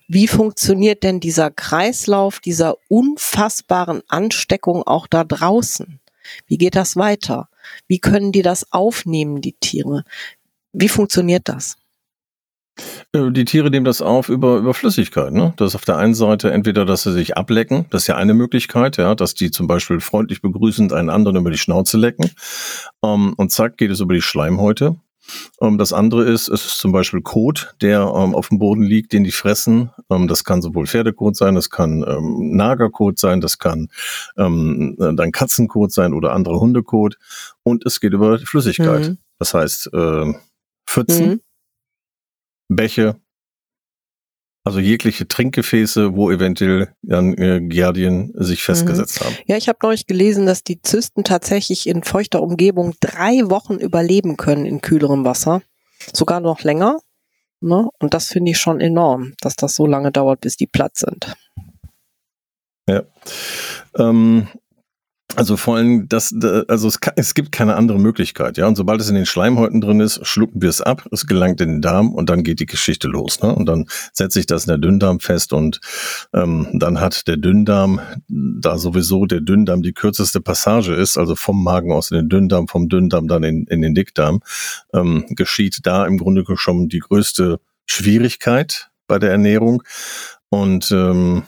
Wie 0.09 0.27
funktioniert 0.27 1.03
denn 1.03 1.21
dieser 1.21 1.49
Kreislauf 1.49 2.41
dieser 2.41 2.75
unfassbaren 2.89 4.01
Ansteckung 4.09 4.83
auch 4.83 5.07
da 5.07 5.23
draußen? 5.23 6.01
Wie 6.45 6.57
geht 6.57 6.75
das 6.75 6.97
weiter? 6.97 7.47
Wie 7.87 7.99
können 7.99 8.33
die 8.33 8.41
das 8.41 8.73
aufnehmen, 8.73 9.41
die 9.41 9.53
Tiere? 9.53 10.03
Wie 10.73 10.89
funktioniert 10.89 11.47
das? 11.47 11.77
Äh, 13.13 13.31
die 13.31 13.45
Tiere 13.45 13.69
nehmen 13.69 13.85
das 13.85 14.01
auf 14.01 14.29
über, 14.29 14.57
über 14.57 14.73
Flüssigkeit. 14.73 15.31
Ne? 15.33 15.53
Das 15.57 15.71
ist 15.71 15.75
auf 15.75 15.85
der 15.85 15.97
einen 15.97 16.15
Seite 16.15 16.51
entweder, 16.51 16.85
dass 16.85 17.03
sie 17.03 17.13
sich 17.13 17.37
ablecken, 17.37 17.85
das 17.89 18.03
ist 18.03 18.07
ja 18.07 18.15
eine 18.15 18.33
Möglichkeit, 18.33 18.97
ja, 18.97 19.15
dass 19.15 19.33
die 19.33 19.51
zum 19.51 19.67
Beispiel 19.67 19.99
freundlich 19.99 20.41
begrüßend 20.41 20.93
einen 20.93 21.09
anderen 21.09 21.37
über 21.37 21.51
die 21.51 21.57
Schnauze 21.57 21.97
lecken. 21.97 22.29
Ähm, 23.03 23.33
und 23.37 23.51
zack, 23.51 23.77
geht 23.77 23.91
es 23.91 23.99
über 23.99 24.13
die 24.13 24.21
Schleimhäute. 24.21 24.97
Ähm, 25.61 25.77
das 25.77 25.93
andere 25.93 26.25
ist, 26.25 26.47
es 26.49 26.65
ist 26.65 26.77
zum 26.77 26.91
Beispiel 26.91 27.21
Kot, 27.21 27.75
der 27.81 28.01
ähm, 28.01 28.35
auf 28.35 28.49
dem 28.49 28.59
Boden 28.59 28.83
liegt, 28.83 29.13
den 29.13 29.23
die 29.23 29.31
fressen. 29.31 29.91
Ähm, 30.09 30.27
das 30.27 30.43
kann 30.43 30.61
sowohl 30.61 30.85
Pferdekot 30.85 31.35
sein, 31.35 31.55
das 31.55 31.69
kann 31.69 32.03
ähm, 32.07 32.55
Nagerkot 32.55 33.19
sein, 33.19 33.41
das 33.41 33.57
kann 33.57 33.89
ähm, 34.37 34.95
dann 34.97 35.31
Katzenkot 35.31 35.91
sein 35.91 36.13
oder 36.13 36.33
andere 36.33 36.59
Hundekot. 36.59 37.17
Und 37.63 37.85
es 37.85 37.99
geht 37.99 38.13
über 38.13 38.37
Flüssigkeit. 38.39 39.09
Mhm. 39.09 39.17
Das 39.39 39.53
heißt, 39.53 39.91
äh, 39.93 40.33
Pfützen. 40.85 41.27
Mhm 41.27 41.44
Bäche, 42.67 43.19
also 44.65 44.79
jegliche 44.79 45.27
Trinkgefäße, 45.27 46.15
wo 46.15 46.31
eventuell 46.31 46.91
dann 47.03 47.35
äh, 47.35 47.61
Giardien 47.61 48.33
sich 48.33 48.61
mhm. 48.61 48.73
festgesetzt 48.73 49.21
mhm. 49.21 49.25
haben. 49.25 49.35
Ja, 49.45 49.57
ich 49.57 49.69
habe 49.69 49.77
neulich 49.83 50.07
gelesen, 50.07 50.47
dass 50.47 50.63
die 50.63 50.81
Zysten 50.81 51.23
tatsächlich 51.23 51.87
in 51.87 52.03
feuchter 52.03 52.41
Umgebung 52.41 52.95
drei 52.99 53.47
Wochen 53.49 53.75
überleben 53.75 54.37
können 54.37 54.65
in 54.65 54.81
kühlerem 54.81 55.23
Wasser. 55.23 55.61
Sogar 56.13 56.39
noch 56.39 56.63
länger. 56.63 56.99
Ne? 57.61 57.87
Und 57.99 58.15
das 58.15 58.27
finde 58.27 58.51
ich 58.51 58.57
schon 58.57 58.81
enorm, 58.81 59.33
dass 59.39 59.55
das 59.55 59.75
so 59.75 59.85
lange 59.85 60.11
dauert, 60.11 60.41
bis 60.41 60.57
die 60.57 60.67
platt 60.67 60.97
sind. 60.97 61.35
Ja. 62.89 63.03
Ähm, 63.97 64.47
also 65.35 65.57
vor 65.57 65.77
allem, 65.77 66.07
das, 66.07 66.33
also 66.67 66.87
es, 66.87 66.99
kann, 66.99 67.13
es 67.17 67.33
gibt 67.33 67.51
keine 67.51 67.75
andere 67.75 67.99
Möglichkeit, 67.99 68.57
ja. 68.57 68.67
Und 68.67 68.75
sobald 68.75 69.01
es 69.01 69.09
in 69.09 69.15
den 69.15 69.25
Schleimhäuten 69.25 69.81
drin 69.81 69.99
ist, 69.99 70.25
schlucken 70.25 70.61
wir 70.61 70.69
es 70.69 70.81
ab, 70.81 71.05
es 71.11 71.27
gelangt 71.27 71.61
in 71.61 71.69
den 71.69 71.81
Darm 71.81 72.13
und 72.13 72.29
dann 72.29 72.43
geht 72.43 72.59
die 72.59 72.65
Geschichte 72.65 73.07
los. 73.07 73.41
Ne? 73.41 73.53
Und 73.53 73.65
dann 73.67 73.85
setzt 74.13 74.33
sich 74.33 74.45
das 74.45 74.65
in 74.65 74.69
der 74.69 74.77
Dünndarm 74.77 75.19
fest 75.19 75.53
und 75.53 75.79
ähm, 76.33 76.67
dann 76.73 76.99
hat 76.99 77.27
der 77.27 77.37
Dünndarm, 77.37 77.99
da 78.27 78.77
sowieso 78.77 79.25
der 79.25 79.41
Dünndarm 79.41 79.81
die 79.81 79.93
kürzeste 79.93 80.41
Passage 80.41 80.93
ist, 80.93 81.17
also 81.17 81.35
vom 81.35 81.63
Magen 81.63 81.91
aus 81.91 82.11
in 82.11 82.17
den 82.17 82.29
Dünndarm, 82.29 82.67
vom 82.67 82.89
Dünndarm 82.89 83.27
dann 83.27 83.43
in, 83.43 83.65
in 83.65 83.81
den 83.81 83.95
Dickdarm, 83.95 84.41
ähm, 84.93 85.25
geschieht 85.29 85.79
da 85.83 86.05
im 86.05 86.17
Grunde 86.17 86.43
schon 86.55 86.89
die 86.89 86.99
größte 86.99 87.59
Schwierigkeit 87.85 88.89
bei 89.07 89.19
der 89.19 89.31
Ernährung. 89.31 89.83
Und 90.49 90.91
ähm, 90.91 91.43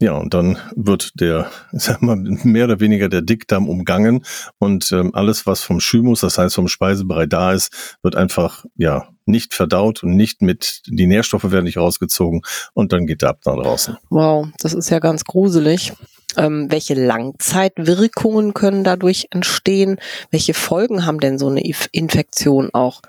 ja, 0.00 0.14
und 0.14 0.32
dann 0.32 0.58
wird 0.74 1.20
der, 1.20 1.50
sag 1.72 2.00
mal, 2.02 2.16
mehr 2.16 2.64
oder 2.64 2.80
weniger 2.80 3.08
der 3.08 3.22
Dickdarm 3.22 3.68
umgangen 3.68 4.24
und 4.58 4.90
ähm, 4.92 5.14
alles, 5.14 5.46
was 5.46 5.62
vom 5.62 5.78
Schymus, 5.78 6.20
das 6.20 6.38
heißt 6.38 6.54
vom 6.54 6.68
Speisebrei 6.68 7.26
da 7.26 7.52
ist, 7.52 7.98
wird 8.02 8.16
einfach, 8.16 8.64
ja, 8.76 9.08
nicht 9.26 9.54
verdaut 9.54 10.02
und 10.02 10.16
nicht 10.16 10.42
mit, 10.42 10.82
die 10.86 11.06
Nährstoffe 11.06 11.50
werden 11.50 11.66
nicht 11.66 11.76
rausgezogen 11.76 12.42
und 12.72 12.92
dann 12.92 13.06
geht 13.06 13.22
der 13.22 13.28
Ab 13.28 13.40
nach 13.44 13.54
draußen. 13.54 13.96
Wow, 14.08 14.48
das 14.58 14.74
ist 14.74 14.90
ja 14.90 14.98
ganz 14.98 15.24
gruselig. 15.24 15.92
Ähm, 16.36 16.70
welche 16.70 16.94
Langzeitwirkungen 16.94 18.54
können 18.54 18.84
dadurch 18.84 19.28
entstehen? 19.30 19.98
Welche 20.30 20.54
Folgen 20.54 21.04
haben 21.04 21.20
denn 21.20 21.38
so 21.38 21.48
eine 21.48 21.62
Infektion 21.92 22.70
auch? 22.72 23.02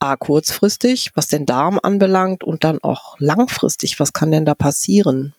A, 0.00 0.16
kurzfristig, 0.16 1.10
was 1.14 1.26
den 1.26 1.46
Darm 1.46 1.80
anbelangt 1.82 2.44
und 2.44 2.62
dann 2.62 2.78
auch 2.82 3.16
langfristig, 3.18 3.98
was 3.98 4.12
kann 4.12 4.30
denn 4.30 4.44
da 4.44 4.54
passieren? 4.54 5.34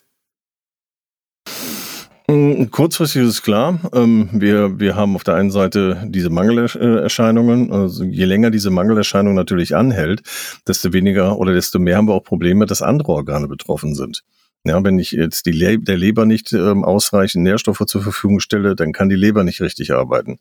Mm, 2.30 2.70
kurzfristig 2.70 3.24
ist 3.24 3.42
klar. 3.42 3.80
Ähm, 3.92 4.30
wir, 4.32 4.80
wir 4.80 4.96
haben 4.96 5.16
auf 5.16 5.24
der 5.24 5.34
einen 5.34 5.50
Seite 5.50 6.04
diese 6.06 6.30
Mangelerscheinungen. 6.30 7.72
Also 7.74 8.04
je 8.04 8.26
länger 8.26 8.52
diese 8.52 8.70
Mangelerscheinung 8.70 9.34
natürlich 9.34 9.76
anhält, 9.76 10.22
desto 10.68 10.94
weniger 10.94 11.40
oder 11.40 11.54
desto 11.54 11.80
mehr 11.80 11.98
haben 11.98 12.08
wir 12.08 12.14
auch 12.14 12.24
Probleme, 12.24 12.68
dass 12.68 12.84
andere 12.84 13.12
Organe 13.14 13.48
betroffen 13.48 13.96
sind. 13.96 14.24
Ja, 14.64 14.84
wenn 14.84 15.00
ich 15.00 15.12
jetzt 15.12 15.48
die 15.48 15.52
Le 15.52 15.80
der 15.80 15.98
Leber 15.98 16.28
nicht 16.28 16.54
ähm, 16.54 16.84
ausreichend 16.84 17.44
Nährstoffe 17.46 17.84
zur 17.88 18.04
Verfügung 18.04 18.42
stelle, 18.42 18.76
dann 18.76 18.92
kann 18.92 19.10
die 19.10 19.16
Leber 19.16 19.44
nicht 19.44 19.62
richtig 19.62 19.94
arbeiten. 19.94 20.38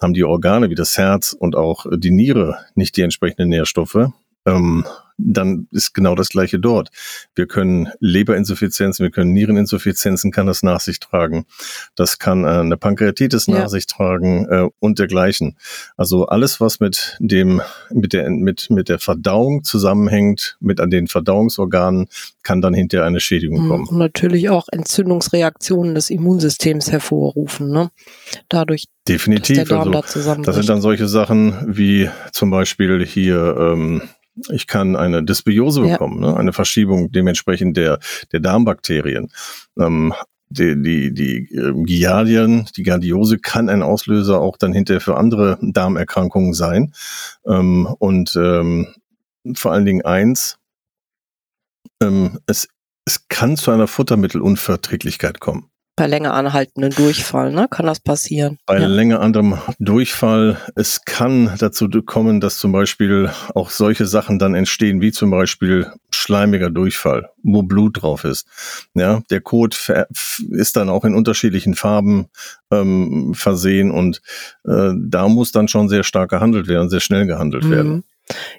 Haben 0.00 0.14
die 0.14 0.24
Organe 0.24 0.70
wie 0.70 0.76
das 0.76 0.96
Herz 0.96 1.32
und 1.32 1.56
auch 1.56 1.86
die 1.90 2.12
Niere 2.12 2.58
nicht 2.76 2.96
die 2.96 3.02
entsprechenden 3.02 3.48
Nährstoffe, 3.48 4.10
ähm, 4.46 4.84
dann 5.18 5.68
ist 5.70 5.94
genau 5.94 6.14
das 6.14 6.28
Gleiche 6.28 6.58
dort. 6.58 6.90
Wir 7.34 7.46
können 7.46 7.88
Leberinsuffizienzen, 8.00 9.02
wir 9.02 9.10
können 9.10 9.32
Niereninsuffizienzen, 9.32 10.30
kann 10.30 10.46
das 10.46 10.62
nach 10.62 10.80
sich 10.80 11.00
tragen. 11.00 11.46
Das 11.94 12.18
kann 12.18 12.44
äh, 12.44 12.48
eine 12.48 12.76
Pankreatitis 12.76 13.46
ja. 13.46 13.60
nach 13.60 13.68
sich 13.68 13.86
tragen 13.86 14.46
äh, 14.46 14.68
und 14.78 14.98
dergleichen. 14.98 15.56
Also 15.96 16.26
alles, 16.26 16.60
was 16.60 16.80
mit 16.80 17.16
dem, 17.18 17.62
mit 17.90 18.12
der, 18.12 18.28
mit, 18.30 18.68
mit 18.70 18.88
der 18.88 18.98
Verdauung 18.98 19.64
zusammenhängt, 19.64 20.56
mit 20.60 20.80
an 20.80 20.90
den 20.90 21.06
Verdauungsorganen, 21.06 22.08
kann 22.42 22.60
dann 22.60 22.74
hinterher 22.74 23.06
eine 23.06 23.20
Schädigung 23.20 23.64
mhm. 23.64 23.68
kommen. 23.68 23.88
Und 23.88 23.98
natürlich 23.98 24.50
auch 24.50 24.68
Entzündungsreaktionen 24.70 25.94
des 25.94 26.10
Immunsystems 26.10 26.92
hervorrufen, 26.92 27.68
ne? 27.68 27.90
Dadurch, 28.48 28.86
Definitiv. 29.08 29.58
Dass 29.58 29.68
der 29.68 29.78
Darm 29.78 29.94
also, 29.94 30.34
da 30.34 30.34
das 30.42 30.56
sind 30.56 30.68
dann 30.68 30.80
solche 30.80 31.06
Sachen 31.06 31.54
wie 31.66 32.10
zum 32.32 32.50
Beispiel 32.50 33.06
hier 33.06 33.56
ähm, 33.58 34.02
ich 34.50 34.66
kann 34.66 34.96
eine 34.96 35.22
Dysbiose 35.22 35.82
bekommen, 35.82 36.22
ja. 36.22 36.32
ne? 36.32 36.36
eine 36.36 36.52
Verschiebung 36.52 37.10
dementsprechend 37.10 37.76
der, 37.76 37.98
der 38.32 38.40
Darmbakterien. 38.40 39.30
Ähm, 39.78 40.12
die, 40.48 40.80
die, 40.80 41.12
die 41.12 41.54
äh, 41.54 41.72
Giardien, 41.84 42.68
die 42.76 42.84
Gardiose 42.84 43.38
kann 43.38 43.68
ein 43.68 43.82
Auslöser 43.82 44.40
auch 44.40 44.56
dann 44.56 44.72
hinterher 44.72 45.00
für 45.00 45.16
andere 45.16 45.58
Darmerkrankungen 45.60 46.54
sein. 46.54 46.92
Ähm, 47.46 47.86
und 47.98 48.36
ähm, 48.36 48.94
vor 49.54 49.72
allen 49.72 49.84
Dingen 49.84 50.04
eins, 50.04 50.58
ähm, 52.00 52.38
es, 52.46 52.68
es 53.04 53.26
kann 53.28 53.56
zu 53.56 53.70
einer 53.70 53.88
Futtermittelunverträglichkeit 53.88 55.40
kommen. 55.40 55.70
Bei 55.96 56.06
länger 56.06 56.34
anhaltenden 56.34 56.92
Durchfall, 56.92 57.52
ne? 57.52 57.68
Kann 57.70 57.86
das 57.86 58.00
passieren? 58.00 58.58
Bei 58.66 58.78
ja. 58.78 58.86
länger 58.86 59.20
anderem 59.20 59.58
Durchfall. 59.78 60.58
Es 60.74 61.06
kann 61.06 61.54
dazu 61.58 61.88
kommen, 62.04 62.40
dass 62.40 62.58
zum 62.58 62.72
Beispiel 62.72 63.30
auch 63.54 63.70
solche 63.70 64.04
Sachen 64.04 64.38
dann 64.38 64.54
entstehen, 64.54 65.00
wie 65.00 65.10
zum 65.10 65.30
Beispiel 65.30 65.90
schleimiger 66.10 66.68
Durchfall, 66.70 67.30
wo 67.42 67.62
Blut 67.62 68.02
drauf 68.02 68.24
ist. 68.24 68.46
Ja, 68.94 69.22
der 69.30 69.40
Kot 69.40 69.90
ist 70.50 70.76
dann 70.76 70.90
auch 70.90 71.04
in 71.04 71.14
unterschiedlichen 71.14 71.74
Farben 71.74 72.26
ähm, 72.70 73.32
versehen 73.34 73.90
und 73.90 74.20
äh, 74.66 74.90
da 74.94 75.28
muss 75.28 75.52
dann 75.52 75.68
schon 75.68 75.88
sehr 75.88 76.02
stark 76.02 76.30
gehandelt 76.30 76.68
werden, 76.68 76.90
sehr 76.90 77.00
schnell 77.00 77.26
gehandelt 77.26 77.64
mhm. 77.64 77.70
werden. 77.70 78.04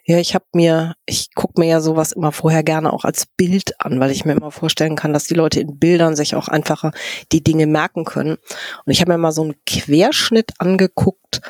Ja, 0.06 0.18
ich 0.18 0.34
habe 0.34 0.46
mir, 0.54 0.96
ich 1.06 1.34
gucke 1.36 1.60
mir 1.60 1.68
ja 1.68 1.82
sowas 1.82 2.14
immer 2.14 2.32
vorher 2.32 2.64
gerne 2.64 2.94
auch 2.94 3.04
als 3.04 3.26
Bild 3.26 3.74
an, 3.80 4.00
weil 4.00 4.12
ich 4.12 4.26
mir 4.26 4.34
immer 4.34 4.52
vorstellen 4.52 4.96
kann, 4.96 5.14
dass 5.14 5.26
die 5.26 5.34
Leute 5.34 5.60
in 5.60 5.78
Bildern 5.78 6.16
sich 6.16 6.36
auch 6.36 6.48
einfacher 6.48 6.92
die 7.32 7.44
Dinge 7.44 7.68
merken 7.68 8.06
können. 8.06 8.38
Und 8.86 8.92
ich 8.92 9.02
habe 9.02 9.12
mir 9.12 9.18
mal 9.18 9.32
so 9.32 9.44
einen 9.44 9.56
Querschnitt 9.66 10.54
angeguckt 10.60 11.42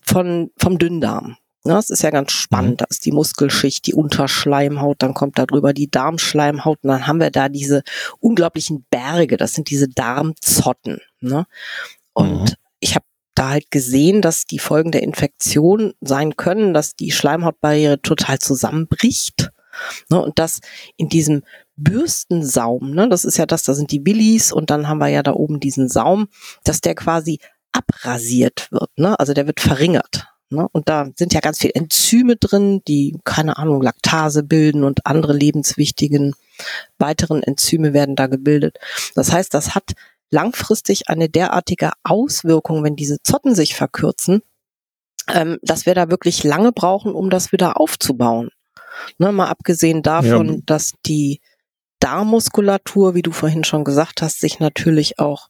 von 0.00 0.50
vom 0.58 0.78
Dünndarm. 0.78 1.36
Ja, 1.64 1.74
das 1.74 1.90
ist 1.90 2.02
ja 2.02 2.10
ganz 2.10 2.32
spannend. 2.32 2.72
Mhm. 2.72 2.76
Da 2.78 2.84
ist 2.90 3.06
die 3.06 3.12
Muskelschicht, 3.12 3.86
die 3.86 3.94
Unterschleimhaut, 3.94 4.96
dann 5.00 5.14
kommt 5.14 5.38
da 5.38 5.46
drüber 5.46 5.72
die 5.72 5.90
Darmschleimhaut 5.90 6.80
und 6.82 6.88
dann 6.88 7.06
haben 7.06 7.20
wir 7.20 7.30
da 7.30 7.48
diese 7.48 7.82
unglaublichen 8.18 8.84
Berge. 8.90 9.36
Das 9.36 9.54
sind 9.54 9.70
diese 9.70 9.88
Darmzotten. 9.88 11.00
Ne? 11.20 11.46
Und 12.12 12.40
mhm 12.40 12.61
da 13.34 13.50
halt 13.50 13.70
gesehen, 13.70 14.22
dass 14.22 14.44
die 14.44 14.58
Folgen 14.58 14.92
der 14.92 15.02
Infektion 15.02 15.94
sein 16.00 16.36
können, 16.36 16.74
dass 16.74 16.94
die 16.94 17.10
Schleimhautbarriere 17.10 18.00
total 18.00 18.38
zusammenbricht. 18.38 19.50
Ne, 20.10 20.20
und 20.20 20.38
dass 20.38 20.60
in 20.98 21.08
diesem 21.08 21.44
Bürstensaum, 21.76 22.90
ne, 22.90 23.08
das 23.08 23.24
ist 23.24 23.38
ja 23.38 23.46
das, 23.46 23.64
da 23.64 23.72
sind 23.72 23.90
die 23.90 24.04
Willis 24.04 24.52
und 24.52 24.68
dann 24.68 24.86
haben 24.86 24.98
wir 24.98 25.08
ja 25.08 25.22
da 25.22 25.32
oben 25.32 25.60
diesen 25.60 25.88
Saum, 25.88 26.28
dass 26.62 26.82
der 26.82 26.94
quasi 26.94 27.38
abrasiert 27.72 28.68
wird, 28.70 28.90
ne? 28.96 29.18
Also 29.18 29.32
der 29.32 29.46
wird 29.46 29.60
verringert. 29.60 30.26
Ne? 30.52 30.68
Und 30.70 30.88
da 30.88 31.08
sind 31.16 31.32
ja 31.32 31.40
ganz 31.40 31.58
viele 31.58 31.74
Enzyme 31.74 32.36
drin, 32.36 32.82
die, 32.86 33.16
keine 33.24 33.56
Ahnung, 33.56 33.80
Laktase 33.80 34.42
bilden 34.42 34.84
und 34.84 35.06
andere 35.06 35.32
lebenswichtigen 35.32 36.34
weiteren 36.98 37.42
Enzyme 37.42 37.94
werden 37.94 38.16
da 38.16 38.26
gebildet. 38.26 38.76
Das 39.14 39.32
heißt, 39.32 39.54
das 39.54 39.74
hat 39.74 39.92
langfristig 40.32 41.08
eine 41.08 41.28
derartige 41.28 41.92
Auswirkung, 42.02 42.82
wenn 42.82 42.96
diese 42.96 43.22
Zotten 43.22 43.54
sich 43.54 43.74
verkürzen, 43.74 44.42
ähm, 45.28 45.58
dass 45.62 45.86
wir 45.86 45.94
da 45.94 46.10
wirklich 46.10 46.42
lange 46.42 46.72
brauchen, 46.72 47.14
um 47.14 47.30
das 47.30 47.52
wieder 47.52 47.78
aufzubauen. 47.78 48.50
Ne, 49.18 49.32
mal 49.32 49.48
abgesehen 49.48 50.02
davon, 50.02 50.48
ja. 50.48 50.60
dass 50.66 50.92
die 51.06 51.40
Darmmuskulatur, 52.00 53.14
wie 53.14 53.22
du 53.22 53.30
vorhin 53.30 53.64
schon 53.64 53.84
gesagt 53.84 54.22
hast, 54.22 54.40
sich 54.40 54.58
natürlich 54.58 55.18
auch, 55.18 55.48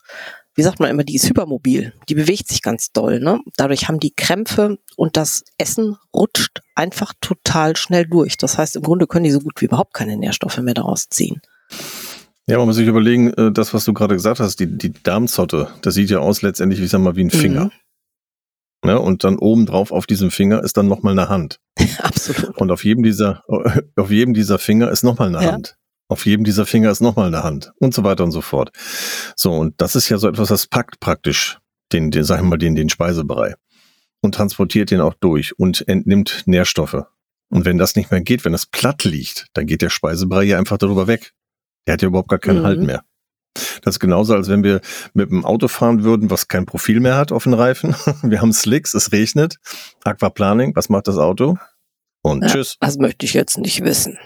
wie 0.55 0.62
sagt 0.62 0.81
man 0.81 0.91
immer, 0.91 1.03
die 1.03 1.15
ist 1.15 1.29
hypermobil, 1.29 1.95
die 2.09 2.15
bewegt 2.15 2.49
sich 2.49 2.61
ganz 2.61 2.93
doll. 2.93 3.21
Ne? 3.21 3.41
Dadurch 3.57 3.89
haben 3.89 4.01
die 4.01 4.15
Krämpfe 4.15 4.79
und 4.97 5.17
das 5.17 5.45
Essen 5.57 5.97
rutscht 6.15 6.61
einfach 6.75 7.15
total 7.21 7.75
schnell 7.77 8.07
durch. 8.07 8.37
Das 8.37 8.59
heißt, 8.59 8.77
im 8.77 8.83
Grunde 8.83 9.07
können 9.07 9.25
die 9.25 9.31
so 9.31 9.41
gut 9.41 9.61
wie 9.61 9.65
überhaupt 9.65 9.95
keine 9.95 10.17
Nährstoffe 10.17 10.59
mehr 10.59 10.75
daraus 10.75 11.09
ziehen. 11.09 11.41
Ja, 12.49 12.59
man 12.59 12.67
muss 12.67 12.77
sich 12.77 12.89
überlegen, 12.89 13.33
äh, 13.35 13.53
das, 13.53 13.73
was 13.73 13.85
du 13.85 13.93
gerade 13.93 14.15
gesagt 14.15 14.41
hast, 14.41 14.59
die, 14.59 14.67
die 14.67 14.93
Darmzotte, 14.93 15.69
das 15.83 15.95
sieht 15.95 16.11
ja 16.11 16.19
aus 16.19 16.43
letztendlich, 16.43 16.81
ich 16.81 16.91
sag 16.91 17.01
mal, 17.01 17.15
wie 17.15 17.25
ein 17.25 17.31
Finger. 17.31 17.67
Mhm. 17.67 17.71
Ja, 18.85 18.97
und 18.97 19.23
dann 19.23 19.39
obendrauf 19.39 19.93
auf 19.93 20.07
diesem 20.07 20.33
Finger 20.33 20.63
ist 20.65 20.77
dann 20.77 20.89
nochmal 20.89 21.13
eine 21.13 21.29
Hand. 21.29 21.61
Absolut. 21.99 22.57
Und 22.59 22.71
auf 22.73 22.85
jedem 22.85 23.05
dieser, 23.05 23.45
auf 23.97 24.11
jedem 24.11 24.35
dieser 24.35 24.59
Finger 24.59 24.91
ist 24.91 25.05
nochmal 25.05 25.29
eine 25.29 25.45
ja. 25.45 25.53
Hand. 25.53 25.77
Auf 26.09 26.27
jedem 26.27 26.45
dieser 26.45 26.67
Finger 26.67 26.91
ist 26.91 27.01
nochmal 27.01 27.29
eine 27.29 27.45
Hand. 27.45 27.73
Und 27.79 27.95
so 27.95 28.03
weiter 28.03 28.25
und 28.25 28.33
so 28.33 28.41
fort. 28.41 28.71
So, 29.37 29.53
und 29.53 29.81
das 29.81 29.95
ist 29.95 30.09
ja 30.09 30.19
so 30.19 30.29
etwas, 30.29 30.49
das 30.49 30.67
packt 30.67 31.01
praktisch 31.01 31.59
den, 31.93 32.11
den 32.11 32.25
sagen 32.25 32.43
wir 32.45 32.51
mal, 32.51 32.59
den, 32.59 32.75
den 32.75 32.89
Speisebrei. 32.89 33.55
Und 34.21 34.35
transportiert 34.35 34.91
den 34.91 35.01
auch 35.01 35.15
durch 35.15 35.59
und 35.59 35.87
entnimmt 35.89 36.43
Nährstoffe. 36.47 37.07
Und 37.51 37.65
wenn 37.65 37.79
das 37.79 37.97
nicht 37.97 38.11
mehr 38.11 38.21
geht, 38.21 38.45
wenn 38.45 38.53
das 38.53 38.67
platt 38.67 39.05
liegt, 39.05 39.47
dann 39.53 39.67
geht 39.67 39.83
der 39.83 39.91
Speisebrei 39.91 40.45
ja 40.45 40.59
einfach 40.59 40.79
darüber 40.79 41.07
weg. 41.07 41.33
Der 41.87 41.95
hat 41.95 42.03
ja 42.03 42.09
überhaupt 42.09 42.29
gar 42.29 42.39
keinen 42.39 42.62
halt 42.62 42.79
mhm. 42.79 42.81
Halt 42.81 42.87
mehr. 42.87 43.05
Das 43.83 43.97
ist 43.97 44.01
genauso, 44.01 44.35
als 44.35 44.49
wenn 44.49 44.65
wir 44.65 44.81
mit 45.12 45.31
einem 45.31 45.45
Auto 45.45 45.69
fahren 45.69 46.05
würden, 46.05 46.31
was 46.31 46.49
kein 46.49 46.65
Profil 46.65 47.01
mehr 47.01 47.17
hat 47.17 47.33
auf 47.33 47.45
den 47.45 47.55
Reifen. 47.55 47.95
Wir 48.23 48.41
haben 48.41 48.53
Slicks, 48.53 48.95
es 48.95 49.12
regnet. 49.12 49.59
Aquaplaning, 50.05 50.75
was 50.75 50.89
macht 50.89 51.09
das 51.09 51.19
Auto? 51.19 51.59
Und 52.23 52.43
ja, 52.43 52.49
tschüss. 52.49 52.77
Das 52.81 52.97
möchte 52.97 53.27
ich 53.27 53.35
jetzt 53.35 53.59
nicht 53.59 53.85
wissen. 53.85 54.19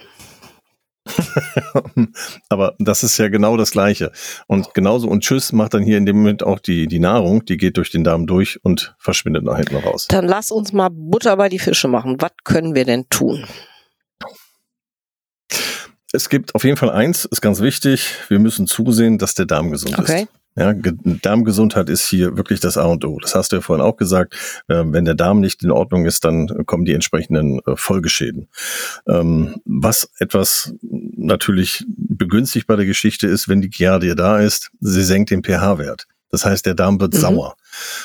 Aber 2.49 2.75
das 2.79 3.03
ist 3.03 3.19
ja 3.19 3.29
genau 3.29 3.57
das 3.57 3.71
Gleiche. 3.71 4.13
Und 4.47 4.75
genauso 4.75 5.09
und 5.09 5.23
Tschüss 5.23 5.53
macht 5.53 5.75
dann 5.75 5.83
hier 5.83 5.99
in 5.99 6.07
dem 6.07 6.17
Moment 6.17 6.43
auch 6.43 6.59
die, 6.59 6.87
die 6.87 6.99
Nahrung, 6.99 7.45
die 7.45 7.57
geht 7.57 7.77
durch 7.77 7.91
den 7.91 8.05
Darm 8.05 8.27
durch 8.27 8.63
und 8.65 8.95
verschwindet 8.99 9.45
nach 9.45 9.57
hinten 9.57 9.77
raus. 9.77 10.07
Dann 10.09 10.27
lass 10.27 10.51
uns 10.51 10.73
mal 10.73 10.91
Butter 10.91 11.37
bei 11.37 11.49
die 11.49 11.59
Fische 11.59 11.89
machen. 11.89 12.17
Was 12.19 12.33
können 12.45 12.75
wir 12.75 12.85
denn 12.85 13.09
tun? 13.09 13.45
Es 16.17 16.31
gibt 16.31 16.55
auf 16.55 16.65
jeden 16.65 16.79
Fall 16.79 16.91
eins, 16.91 17.27
ist 17.27 17.43
ganz 17.43 17.61
wichtig. 17.61 18.15
Wir 18.29 18.39
müssen 18.39 18.67
zusehen, 18.67 19.19
dass 19.19 19.35
der 19.35 19.45
Darm 19.45 19.71
gesund 19.71 19.99
okay. 19.99 20.23
ist. 20.23 20.29
Ja, 20.59 20.73
Darmgesundheit 20.73 21.91
ist 21.91 22.09
hier 22.09 22.39
wirklich 22.39 22.61
das 22.61 22.79
A 22.79 22.87
und 22.87 23.05
O. 23.05 23.19
Das 23.21 23.35
hast 23.35 23.53
du 23.53 23.57
ja 23.57 23.63
vorhin 23.63 23.85
auch 23.85 23.99
gesagt. 23.99 24.35
Äh, 24.69 24.85
wenn 24.87 25.05
der 25.05 25.15
Darm 25.15 25.41
nicht 25.41 25.63
in 25.63 25.71
Ordnung 25.71 26.07
ist, 26.07 26.25
dann 26.25 26.65
kommen 26.65 26.87
die 26.87 26.95
entsprechenden 26.95 27.59
äh, 27.67 27.77
Folgeschäden. 27.77 28.49
Ähm, 29.07 29.57
was 29.67 30.09
etwas 30.19 30.73
natürlich 30.81 31.85
begünstigt 31.87 32.67
bei 32.67 32.77
der 32.77 32.87
Geschichte 32.87 33.27
ist, 33.27 33.51
wenn 33.51 33.61
die 33.61 33.69
Giardia 33.69 34.15
da 34.15 34.39
ist, 34.39 34.71
sie 34.81 35.05
senkt 35.05 35.31
den 35.31 35.45
pH-Wert. 35.45 36.07
Das 36.31 36.47
heißt, 36.47 36.65
der 36.65 36.75
Darm 36.75 36.99
wird 37.03 37.13
mhm. 37.13 37.19
sauer. 37.19 37.57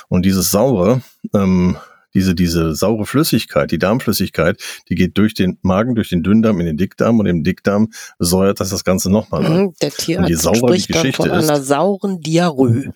Und 0.10 0.25
dieses 0.25 0.51
Saure 0.51 1.01
ähm, 1.34 1.77
diese, 2.13 2.36
diese 2.36 2.75
saure 2.75 3.06
Flüssigkeit, 3.06 3.72
die 3.72 3.80
Darmflüssigkeit, 3.80 4.62
die 4.89 4.96
geht 4.96 5.18
durch 5.18 5.34
den 5.34 5.58
Magen, 5.62 5.96
durch 5.96 6.10
den 6.10 6.24
Dünndarm 6.24 6.60
in 6.60 6.65
den 6.65 6.77
Dickdarm 6.77 7.20
und 7.20 7.25
im 7.25 7.44
Dickdarm 7.44 7.89
säuert 8.20 8.60
das 8.60 8.70
das 8.70 8.84
Ganze 8.84 9.12
nochmal 9.12 9.46
an. 9.46 9.53
Mhm, 9.53 9.74
der 9.82 9.91
Tierarzt 9.91 10.58
spricht 10.58 10.89
die 10.89 10.94
Geschichte 10.94 11.24
von 11.24 11.32
einer 11.32 11.62
sauren 11.62 12.22
Diarrhoe. 12.22 12.94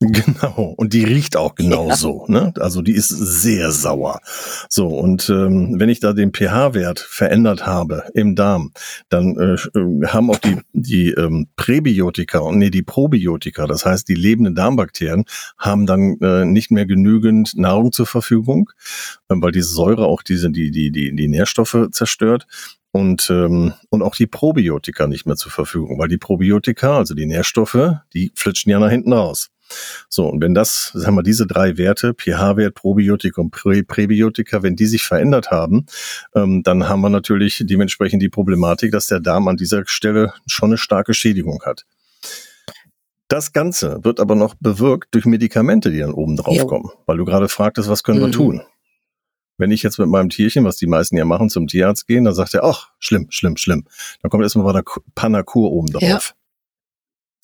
Genau, 0.28 0.74
und 0.76 0.92
die 0.92 1.02
riecht 1.02 1.36
auch 1.36 1.56
genauso. 1.56 2.24
Ja. 2.28 2.34
Ne? 2.34 2.52
Also 2.60 2.82
die 2.82 2.92
ist 2.92 3.08
sehr 3.08 3.72
sauer. 3.72 4.20
So, 4.68 4.86
und 4.86 5.28
ähm, 5.28 5.74
wenn 5.80 5.88
ich 5.88 5.98
da 5.98 6.12
den 6.12 6.32
pH-Wert 6.32 7.00
verändert 7.00 7.66
habe 7.66 8.04
im 8.14 8.36
Darm, 8.36 8.72
dann 9.08 9.36
äh, 9.36 9.54
äh, 9.54 10.06
haben 10.06 10.30
auch 10.30 10.38
die, 10.38 10.60
die 10.72 11.10
ähm, 11.10 11.48
Präbiotika 11.56 12.38
und 12.38 12.58
nee, 12.58 12.70
die 12.70 12.82
Probiotika, 12.82 13.66
das 13.66 13.84
heißt 13.84 14.08
die 14.08 14.14
lebenden 14.14 14.54
Darmbakterien, 14.54 15.24
haben 15.58 15.86
dann 15.86 16.16
äh, 16.20 16.44
nicht 16.44 16.70
mehr 16.70 16.86
genügend 16.86 17.56
Nahrung 17.56 17.90
zur 17.90 18.06
Verfügung, 18.06 18.70
äh, 19.28 19.34
weil 19.36 19.50
diese 19.50 19.70
Säure 19.70 20.06
auch 20.06 20.22
diese, 20.22 20.50
die, 20.50 20.70
die, 20.70 20.92
die, 20.92 21.14
die 21.16 21.28
Nährstoffe 21.28 21.88
zerstört 21.90 22.46
und, 22.92 23.30
ähm, 23.30 23.74
und 23.90 24.02
auch 24.02 24.14
die 24.14 24.28
Probiotika 24.28 25.08
nicht 25.08 25.26
mehr 25.26 25.36
zur 25.36 25.50
Verfügung, 25.50 25.98
weil 25.98 26.08
die 26.08 26.18
Probiotika, 26.18 26.98
also 26.98 27.14
die 27.14 27.26
Nährstoffe, 27.26 27.96
die 28.14 28.30
flitschen 28.36 28.70
ja 28.70 28.78
nach 28.78 28.90
hinten 28.90 29.12
raus. 29.12 29.50
So, 30.08 30.26
und 30.26 30.40
wenn 30.40 30.54
das, 30.54 30.90
sagen 30.94 31.16
wir, 31.16 31.22
diese 31.22 31.46
drei 31.46 31.76
Werte, 31.78 32.14
pH-Wert, 32.14 32.74
Probiotika 32.74 33.40
und 33.40 33.50
Prä 33.50 33.82
Präbiotika, 33.82 34.62
wenn 34.62 34.76
die 34.76 34.86
sich 34.86 35.02
verändert 35.02 35.50
haben, 35.50 35.86
ähm, 36.34 36.62
dann 36.62 36.88
haben 36.88 37.00
wir 37.00 37.10
natürlich 37.10 37.62
dementsprechend 37.64 38.22
die 38.22 38.28
Problematik, 38.28 38.92
dass 38.92 39.06
der 39.06 39.20
Darm 39.20 39.48
an 39.48 39.56
dieser 39.56 39.82
Stelle 39.86 40.32
schon 40.46 40.70
eine 40.70 40.78
starke 40.78 41.14
Schädigung 41.14 41.62
hat. 41.64 41.84
Das 43.28 43.52
Ganze 43.52 44.02
wird 44.04 44.20
aber 44.20 44.34
noch 44.34 44.54
bewirkt 44.58 45.14
durch 45.14 45.26
Medikamente, 45.26 45.90
die 45.90 45.98
dann 45.98 46.12
oben 46.12 46.36
drauf 46.36 46.56
jo. 46.56 46.66
kommen, 46.66 46.90
weil 47.04 47.18
du 47.18 47.26
gerade 47.26 47.48
fragtest, 47.48 47.88
was 47.90 48.02
können 48.02 48.20
mhm. 48.20 48.26
wir 48.26 48.32
tun? 48.32 48.62
Wenn 49.58 49.70
ich 49.70 49.82
jetzt 49.82 49.98
mit 49.98 50.08
meinem 50.08 50.30
Tierchen, 50.30 50.64
was 50.64 50.76
die 50.76 50.86
meisten 50.86 51.16
ja 51.16 51.24
machen, 51.24 51.50
zum 51.50 51.66
Tierarzt 51.66 52.06
gehen, 52.06 52.24
dann 52.24 52.34
sagt 52.34 52.54
er, 52.54 52.64
ach, 52.64 52.90
schlimm, 53.00 53.26
schlimm, 53.30 53.56
schlimm. 53.56 53.86
Dann 54.22 54.30
kommt 54.30 54.44
erstmal 54.44 54.64
bei 54.64 54.72
der 54.72 54.84
Panacur 55.14 55.72
oben 55.72 55.88
drauf. 55.88 56.02
Ja. 56.02 56.20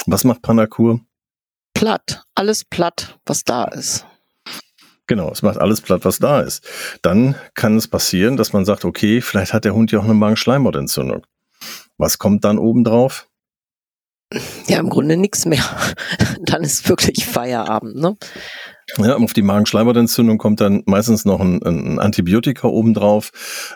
Was 0.07 0.25
macht 0.25 0.41
Panacur? 0.41 1.01
Platt. 1.75 2.25
Alles 2.35 2.65
platt, 2.65 3.19
was 3.27 3.45
da 3.45 3.65
ist. 3.65 4.07
Genau, 5.07 5.31
es 5.31 5.43
macht 5.43 5.59
alles 5.59 5.83
platt, 5.83 6.05
was 6.05 6.19
da 6.19 6.41
ist. 6.41 6.67
Dann 7.03 7.35
kann 7.55 7.77
es 7.77 7.89
passieren, 7.89 8.39
dass 8.39 8.55
man 8.55 8.65
sagt, 8.65 8.87
okay, 8.87 9.21
vielleicht 9.21 9.53
hat 9.53 9.67
der 9.67 9.75
Hund 9.75 9.93
ja 9.93 9.99
auch 9.99 10.05
eine 10.05 10.15
Magenschleimhautentzündung. 10.15 11.27
Was 11.99 12.19
kommt 12.19 12.45
dann 12.45 12.59
oben 12.59 12.85
drauf? 12.85 13.29
Ja, 14.67 14.79
im 14.79 14.89
Grunde 14.89 15.17
nichts 15.17 15.45
mehr. 15.45 15.65
dann 16.41 16.63
ist 16.63 16.89
wirklich 16.89 17.27
Feierabend, 17.27 17.97
ne? 17.97 18.17
Ja, 18.99 19.17
auf 19.17 19.33
die 19.33 19.43
Magenschleimhautentzündung 19.43 20.39
kommt 20.39 20.61
dann 20.61 20.83
meistens 20.87 21.25
noch 21.25 21.41
ein, 21.41 21.63
ein 21.63 21.99
Antibiotika 21.99 22.69
obendrauf, 22.69 23.31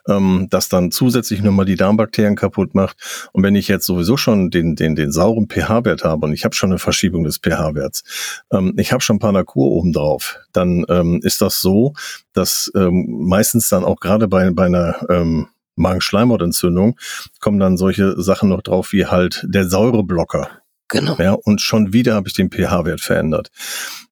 ähm, 0.07 0.49
das 0.50 0.69
dann 0.69 0.91
zusätzlich 0.91 1.43
nochmal 1.43 1.65
die 1.65 1.77
Darmbakterien 1.77 2.37
kaputt 2.37 2.75
macht. 2.75 3.31
Und 3.33 3.43
wenn 3.43 3.55
ich 3.55 3.69
jetzt 3.69 3.87
sowieso 3.87 4.17
schon 4.17 4.50
den, 4.50 4.77
den, 4.77 4.97
den 4.97 5.11
sauren 5.11 5.49
pH-Wert 5.49 6.05
habe 6.05 6.27
und 6.27 6.33
ich 6.35 6.45
habe 6.45 6.55
schon 6.55 6.71
eine 6.71 6.79
Verschiebung 6.79 7.25
des 7.25 7.38
pH-Werts, 7.38 8.45
ähm, 8.53 8.75
ich 8.77 8.92
habe 8.92 9.03
schon 9.03 9.18
Panakur 9.18 9.71
obendrauf, 9.71 10.38
dann 10.53 10.85
ähm, 10.88 11.21
ist 11.23 11.40
das 11.40 11.61
so, 11.61 11.94
dass 12.35 12.71
ähm, 12.75 13.07
meistens 13.09 13.68
dann 13.68 13.85
auch 13.85 14.01
gerade 14.01 14.29
bei, 14.29 14.51
bei 14.51 14.66
einer 14.66 14.97
ähm, 15.09 15.49
Magenschleimhautentzündung 15.77 16.99
kommen 17.40 17.59
dann 17.59 17.77
solche 17.77 18.21
Sachen 18.21 18.51
noch 18.51 18.62
drauf 18.62 18.92
wie 18.92 19.07
halt 19.07 19.44
der 19.49 19.68
Säureblocker. 19.68 20.51
Genau. 20.88 21.16
Ja, 21.18 21.33
und 21.33 21.61
schon 21.61 21.92
wieder 21.92 22.14
habe 22.14 22.29
ich 22.29 22.35
den 22.35 22.51
pH-Wert 22.51 23.01
verändert. 23.01 23.51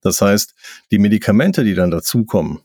Das 0.02 0.20
heißt, 0.20 0.54
die 0.90 0.98
Medikamente, 0.98 1.64
die 1.64 1.74
dann 1.74 1.90
dazukommen, 1.90 2.60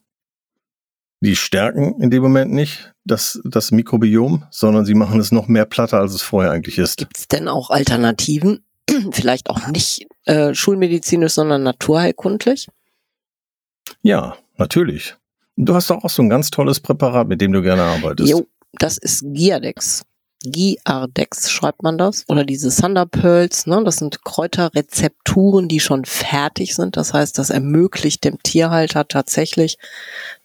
die 1.21 1.35
stärken 1.35 2.01
in 2.01 2.09
dem 2.09 2.21
Moment 2.23 2.51
nicht 2.51 2.93
das, 3.05 3.39
das 3.43 3.71
Mikrobiom, 3.71 4.43
sondern 4.49 4.85
sie 4.85 4.95
machen 4.95 5.19
es 5.19 5.31
noch 5.31 5.47
mehr 5.47 5.65
platter, 5.65 5.99
als 5.99 6.13
es 6.13 6.21
vorher 6.21 6.51
eigentlich 6.51 6.77
ist. 6.77 6.97
Gibt 6.97 7.17
es 7.17 7.27
denn 7.27 7.47
auch 7.47 7.69
Alternativen? 7.69 8.63
Vielleicht 9.11 9.49
auch 9.49 9.67
nicht 9.67 10.07
äh, 10.25 10.53
schulmedizinisch, 10.53 11.33
sondern 11.33 11.63
naturheilkundlich? 11.63 12.67
Ja, 14.01 14.35
natürlich. 14.57 15.15
Du 15.55 15.75
hast 15.75 15.89
doch 15.89 16.03
auch 16.03 16.09
so 16.09 16.23
ein 16.23 16.29
ganz 16.29 16.49
tolles 16.49 16.79
Präparat, 16.79 17.27
mit 17.27 17.39
dem 17.39 17.51
du 17.51 17.61
gerne 17.61 17.83
arbeitest. 17.83 18.29
Jo, 18.29 18.47
das 18.73 18.97
ist 18.97 19.23
Giadex. 19.27 20.03
Giardex 20.43 21.51
schreibt 21.51 21.83
man 21.83 21.97
das, 21.97 22.25
oder 22.27 22.43
diese 22.43 22.75
Thunder 22.75 23.05
Pearls, 23.05 23.67
ne? 23.67 23.83
das 23.83 23.97
sind 23.97 24.23
Kräuterrezepturen, 24.23 25.67
die 25.67 25.79
schon 25.79 26.05
fertig 26.05 26.75
sind. 26.75 26.97
Das 26.97 27.13
heißt, 27.13 27.37
das 27.37 27.49
ermöglicht 27.49 28.23
dem 28.23 28.41
Tierhalter 28.41 29.07
tatsächlich 29.07 29.77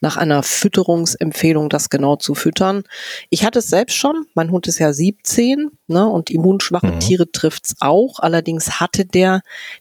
nach 0.00 0.16
einer 0.16 0.42
Fütterungsempfehlung 0.42 1.68
das 1.68 1.88
genau 1.88 2.16
zu 2.16 2.35
füttern. 2.35 2.85
Ich 3.30 3.44
hatte 3.44 3.61
es 3.61 3.68
selbst 3.68 3.96
schon, 3.96 4.26
mein 4.35 4.50
Hund 4.50 4.66
ist 4.66 4.78
ja 4.78 4.92
17 4.92 5.70
ne? 5.87 6.06
und 6.06 6.30
immunschwache 6.30 6.88
mhm. 6.88 7.00
Tiere 7.00 7.30
trifft's 7.30 7.76
auch. 7.80 8.18
Allerdings 8.18 8.80
hatte 8.80 9.06
der 9.06 9.40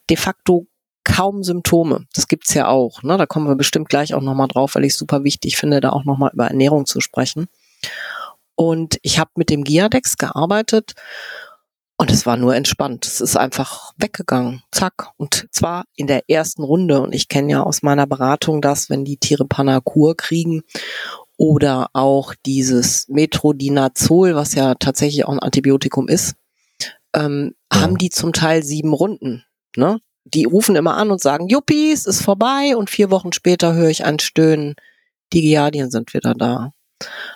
de 0.10 0.18
facto 0.18 0.68
kaum 1.04 1.44
Symptome. 1.44 2.06
Das 2.14 2.28
gibt's 2.28 2.54
ja 2.54 2.68
auch. 2.68 3.04
Ne? 3.04 3.18
Da 3.18 3.26
kommen 3.26 3.48
wir 3.48 3.56
bestimmt 3.56 3.90
gleich 3.90 4.14
auch 4.14 4.22
nochmal 4.22 4.48
drauf, 4.48 4.76
weil 4.76 4.86
ich 4.86 4.96
super 4.96 5.24
wichtig 5.24 5.58
finde, 5.58 5.82
da 5.82 5.92
auch 5.92 6.06
nochmal 6.06 6.32
über 6.34 6.48
Ernährung 6.48 6.86
zu 6.86 7.02
sprechen. 7.02 7.48
Und 8.56 8.98
ich 9.02 9.20
habe 9.20 9.32
mit 9.36 9.50
dem 9.50 9.64
Giadex 9.64 10.18
gearbeitet 10.18 10.94
und 11.98 12.12
es 12.12 12.26
war 12.26 12.36
nur 12.36 12.56
entspannt. 12.56 13.06
Es 13.06 13.22
ist 13.22 13.38
einfach 13.38 13.94
weggegangen. 13.98 14.64
Zack. 14.72 15.12
Und 15.18 15.48
zwar 15.52 15.86
in 15.96 16.08
der 16.08 16.30
ersten 16.30 16.64
Runde. 16.64 17.02
Und 17.02 17.14
ich 17.14 17.30
kenne 17.30 17.52
ja 17.52 17.64
aus 17.64 17.84
meiner 17.84 18.06
Beratung 18.06 18.62
das, 18.62 18.90
wenn 18.90 19.06
die 19.06 19.18
Tiere 19.18 19.46
Panakur 19.46 20.18
kriegen 20.18 20.64
oder 21.38 21.88
auch 21.94 22.34
dieses 22.46 23.08
Metrodinazol, 23.08 24.36
was 24.36 24.56
ja 24.56 24.76
tatsächlich 24.76 25.26
auch 25.26 25.32
ein 25.32 25.40
Antibiotikum 25.40 26.10
ist, 26.10 26.36
ähm, 27.14 27.56
ja. 27.72 27.82
haben 27.82 27.98
die 27.98 28.10
zum 28.10 28.34
Teil 28.34 28.64
sieben 28.64 28.94
Runden. 28.94 29.46
Ne? 29.78 30.02
Die 30.26 30.44
rufen 30.44 30.76
immer 30.76 30.98
an 30.98 31.12
und 31.12 31.22
sagen, 31.22 31.48
Juppie, 31.48 31.94
es 31.94 32.06
ist 32.06 32.22
vorbei. 32.22 32.76
Und 32.76 32.90
vier 32.90 33.10
Wochen 33.10 33.32
später 33.32 33.74
höre 33.74 33.90
ich 33.90 34.04
ein 34.04 34.20
Stöhnen. 34.20 34.76
Die 35.32 35.42
Giardien 35.42 35.92
sind 35.92 36.14
wieder 36.14 36.34
da. 36.34 36.74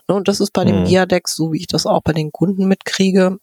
Ne, 0.07 0.15
und 0.15 0.27
das 0.27 0.39
ist 0.39 0.53
bei 0.53 0.65
dem 0.65 0.81
mhm. 0.81 0.85
Giadex, 0.85 1.35
so 1.35 1.53
wie 1.53 1.57
ich 1.57 1.67
das 1.67 1.85
auch 1.85 2.01
bei 2.01 2.13
den 2.13 2.31
Kunden 2.31 2.67
mitkriege, 2.67 3.39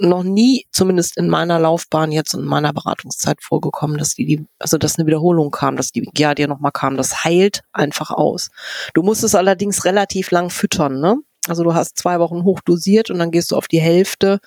noch 0.00 0.22
nie, 0.22 0.66
zumindest 0.70 1.16
in 1.16 1.28
meiner 1.28 1.58
Laufbahn 1.58 2.12
jetzt 2.12 2.34
in 2.34 2.44
meiner 2.44 2.72
Beratungszeit 2.72 3.42
vorgekommen, 3.42 3.98
dass 3.98 4.14
die, 4.14 4.26
die 4.26 4.46
also 4.58 4.78
dass 4.78 4.96
eine 4.96 5.06
Wiederholung 5.06 5.50
kam, 5.50 5.76
dass 5.76 5.90
die 5.90 6.02
Giardia 6.02 6.46
nochmal 6.46 6.72
kam. 6.72 6.96
Das 6.96 7.24
heilt 7.24 7.62
einfach 7.72 8.10
aus. 8.10 8.50
Du 8.94 9.02
musst 9.02 9.24
es 9.24 9.34
allerdings 9.34 9.84
relativ 9.84 10.30
lang 10.30 10.50
füttern, 10.50 11.00
ne? 11.00 11.16
Also 11.48 11.64
du 11.64 11.74
hast 11.74 11.96
zwei 11.96 12.20
Wochen 12.20 12.44
hochdosiert 12.44 13.10
und 13.10 13.18
dann 13.18 13.30
gehst 13.30 13.50
du 13.50 13.56
auf 13.56 13.68
die 13.68 13.80
Hälfte 13.80 14.38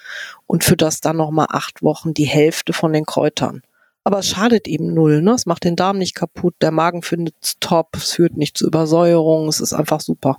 und 0.46 0.64
fütterst 0.64 1.04
dann 1.04 1.18
nochmal 1.18 1.48
acht 1.50 1.82
Wochen 1.82 2.14
die 2.14 2.26
Hälfte 2.26 2.74
von 2.74 2.94
den 2.94 3.06
Kräutern. 3.06 3.62
Aber 4.04 4.20
es 4.20 4.30
schadet 4.30 4.68
eben 4.68 4.94
null, 4.94 5.22
ne? 5.22 5.32
Es 5.32 5.46
macht 5.46 5.64
den 5.64 5.76
Darm 5.76 5.98
nicht 5.98 6.16
kaputt, 6.16 6.56
der 6.62 6.72
Magen 6.72 7.02
findet 7.02 7.36
es 7.42 7.58
top, 7.60 7.90
es 7.96 8.14
führt 8.14 8.38
nicht 8.38 8.58
zu 8.58 8.68
Übersäuerung, 8.68 9.48
es 9.48 9.60
ist 9.60 9.74
einfach 9.74 10.00
super. 10.00 10.38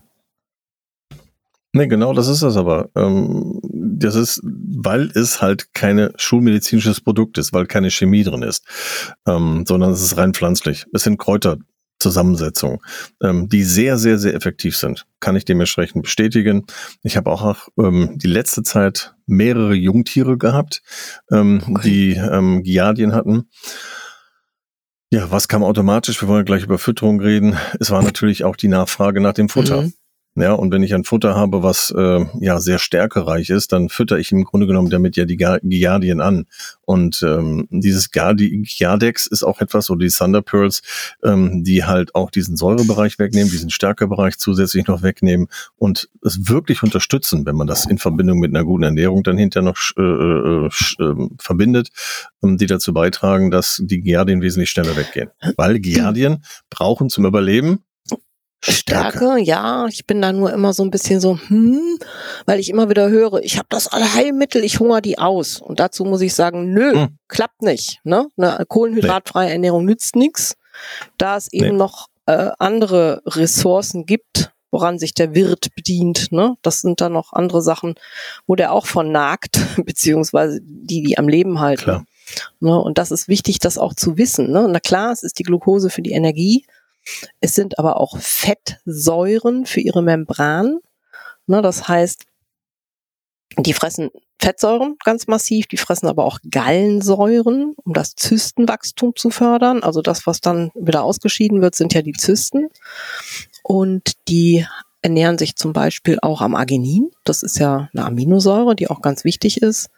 Nee, 1.72 1.86
genau, 1.86 2.12
das 2.12 2.28
ist 2.28 2.42
das 2.42 2.56
aber. 2.56 2.90
Ähm, 2.94 3.60
das 3.72 4.14
ist, 4.14 4.40
weil 4.44 5.10
es 5.14 5.40
halt 5.40 5.72
keine 5.72 6.12
schulmedizinisches 6.16 7.00
Produkt 7.00 7.38
ist, 7.38 7.54
weil 7.54 7.66
keine 7.66 7.90
Chemie 7.90 8.24
drin 8.24 8.42
ist, 8.42 8.64
ähm, 9.26 9.64
sondern 9.66 9.92
es 9.92 10.02
ist 10.02 10.18
rein 10.18 10.34
pflanzlich. 10.34 10.84
Es 10.92 11.04
sind 11.04 11.18
Kräuterzusammensetzungen, 11.18 12.80
ähm, 13.22 13.48
die 13.48 13.62
sehr, 13.62 13.96
sehr, 13.96 14.18
sehr 14.18 14.34
effektiv 14.34 14.76
sind. 14.76 15.06
Kann 15.20 15.34
ich 15.34 15.46
dementsprechend 15.46 16.02
bestätigen. 16.02 16.66
Ich 17.02 17.16
habe 17.16 17.30
auch 17.30 17.68
ähm, 17.78 18.18
die 18.18 18.28
letzte 18.28 18.62
Zeit 18.62 19.14
mehrere 19.26 19.74
Jungtiere 19.74 20.36
gehabt, 20.36 20.82
ähm, 21.30 21.62
okay. 21.70 21.80
die 21.84 22.12
ähm, 22.16 22.62
Giardien 22.62 23.14
hatten. 23.14 23.48
Ja, 25.10 25.30
was 25.30 25.48
kam 25.48 25.62
automatisch? 25.62 26.20
Wir 26.20 26.28
wollen 26.28 26.44
gleich 26.44 26.64
über 26.64 26.78
Fütterung 26.78 27.20
reden. 27.20 27.56
Es 27.80 27.90
war 27.90 28.02
natürlich 28.02 28.44
auch 28.44 28.56
die 28.56 28.68
Nachfrage 28.68 29.20
nach 29.22 29.34
dem 29.34 29.48
Futter. 29.48 29.82
Mhm. 29.82 29.92
Ja, 30.34 30.54
und 30.54 30.72
wenn 30.72 30.82
ich 30.82 30.94
ein 30.94 31.04
Futter 31.04 31.34
habe, 31.34 31.62
was 31.62 31.92
äh, 31.94 32.24
ja 32.40 32.58
sehr 32.58 32.78
stärkereich 32.78 33.50
ist, 33.50 33.70
dann 33.72 33.90
fütter 33.90 34.18
ich 34.18 34.32
im 34.32 34.44
Grunde 34.44 34.66
genommen 34.66 34.88
damit 34.88 35.14
ja 35.16 35.26
die 35.26 35.36
Giardien 35.36 36.22
an. 36.22 36.46
Und 36.86 37.22
ähm, 37.22 37.68
dieses 37.70 38.10
Giardex 38.10 39.26
ist 39.26 39.42
auch 39.42 39.60
etwas, 39.60 39.90
oder 39.90 40.06
die 40.06 40.10
Thunder 40.10 40.40
Pearls, 40.40 40.80
ähm, 41.22 41.64
die 41.64 41.84
halt 41.84 42.14
auch 42.14 42.30
diesen 42.30 42.56
Säurebereich 42.56 43.18
wegnehmen, 43.18 43.50
diesen 43.50 43.68
Stärkebereich 43.68 44.38
zusätzlich 44.38 44.86
noch 44.86 45.02
wegnehmen 45.02 45.48
und 45.76 46.08
es 46.24 46.48
wirklich 46.48 46.82
unterstützen, 46.82 47.44
wenn 47.44 47.56
man 47.56 47.66
das 47.66 47.84
in 47.84 47.98
Verbindung 47.98 48.38
mit 48.38 48.54
einer 48.54 48.64
guten 48.64 48.84
Ernährung 48.84 49.22
dann 49.22 49.36
hinterher 49.36 49.68
noch 49.68 49.78
äh, 49.98 50.02
äh, 50.02 50.66
äh, 50.66 51.28
verbindet, 51.38 51.90
ähm, 52.42 52.56
die 52.56 52.66
dazu 52.66 52.94
beitragen, 52.94 53.50
dass 53.50 53.82
die 53.84 54.00
Giardien 54.00 54.40
wesentlich 54.40 54.70
schneller 54.70 54.96
weggehen. 54.96 55.28
Weil 55.56 55.78
Giardien 55.78 56.42
brauchen 56.70 57.10
zum 57.10 57.26
Überleben 57.26 57.84
Stärke. 58.64 59.18
Stärke, 59.18 59.40
ja, 59.40 59.86
ich 59.86 60.06
bin 60.06 60.22
da 60.22 60.32
nur 60.32 60.52
immer 60.52 60.72
so 60.72 60.84
ein 60.84 60.90
bisschen 60.90 61.20
so, 61.20 61.38
hm, 61.48 61.98
weil 62.46 62.60
ich 62.60 62.70
immer 62.70 62.88
wieder 62.88 63.10
höre, 63.10 63.42
ich 63.42 63.58
habe 63.58 63.66
das 63.68 63.88
Allheilmittel, 63.88 64.62
ich 64.62 64.78
hungere 64.78 65.02
die 65.02 65.18
aus. 65.18 65.60
Und 65.60 65.80
dazu 65.80 66.04
muss 66.04 66.20
ich 66.20 66.34
sagen, 66.34 66.72
nö, 66.72 66.92
hm. 66.92 67.18
klappt 67.28 67.62
nicht. 67.62 67.98
Ne? 68.04 68.28
Eine 68.36 68.64
kohlenhydratfreie 68.66 69.46
nee. 69.46 69.52
Ernährung 69.54 69.84
nützt 69.84 70.14
nichts, 70.14 70.54
da 71.18 71.36
es 71.36 71.52
eben 71.52 71.70
nee. 71.70 71.72
noch 71.72 72.06
äh, 72.26 72.50
andere 72.58 73.22
Ressourcen 73.26 74.06
gibt, 74.06 74.52
woran 74.70 74.98
sich 74.98 75.12
der 75.12 75.34
Wirt 75.34 75.74
bedient. 75.74 76.30
Ne? 76.30 76.54
Das 76.62 76.80
sind 76.80 77.00
dann 77.00 77.12
noch 77.12 77.32
andere 77.32 77.62
Sachen, 77.62 77.96
wo 78.46 78.54
der 78.54 78.72
auch 78.72 78.86
von 78.86 79.10
nagt, 79.10 79.60
beziehungsweise 79.84 80.60
die, 80.62 81.02
die 81.02 81.18
am 81.18 81.28
Leben 81.28 81.58
halten. 81.58 81.82
Klar. 81.82 82.04
Ne? 82.60 82.78
Und 82.78 82.98
das 82.98 83.10
ist 83.10 83.28
wichtig, 83.28 83.58
das 83.58 83.76
auch 83.76 83.94
zu 83.94 84.16
wissen. 84.18 84.50
Ne? 84.50 84.68
Na 84.70 84.80
klar, 84.80 85.10
es 85.12 85.22
ist 85.22 85.38
die 85.38 85.42
Glucose 85.42 85.90
für 85.90 86.02
die 86.02 86.12
Energie, 86.12 86.64
es 87.40 87.54
sind 87.54 87.78
aber 87.78 87.98
auch 87.98 88.18
Fettsäuren 88.18 89.66
für 89.66 89.80
ihre 89.80 90.02
Membran. 90.02 90.78
Ne, 91.46 91.62
das 91.62 91.88
heißt, 91.88 92.24
die 93.58 93.72
fressen 93.72 94.10
Fettsäuren 94.40 94.96
ganz 95.04 95.28
massiv, 95.28 95.66
die 95.66 95.76
fressen 95.76 96.08
aber 96.08 96.24
auch 96.24 96.38
Gallensäuren, 96.50 97.74
um 97.84 97.92
das 97.92 98.14
Zystenwachstum 98.16 99.14
zu 99.14 99.30
fördern. 99.30 99.82
Also 99.82 100.02
das, 100.02 100.26
was 100.26 100.40
dann 100.40 100.70
wieder 100.74 101.04
ausgeschieden 101.04 101.62
wird, 101.62 101.74
sind 101.74 101.94
ja 101.94 102.02
die 102.02 102.12
Zysten. 102.12 102.68
Und 103.62 104.12
die 104.28 104.66
ernähren 105.02 105.36
sich 105.36 105.56
zum 105.56 105.72
Beispiel 105.72 106.18
auch 106.22 106.40
am 106.40 106.54
Arginin. 106.54 107.10
Das 107.24 107.42
ist 107.42 107.58
ja 107.58 107.90
eine 107.92 108.06
Aminosäure, 108.06 108.76
die 108.76 108.88
auch 108.88 109.02
ganz 109.02 109.24
wichtig 109.24 109.60
ist. 109.60 109.90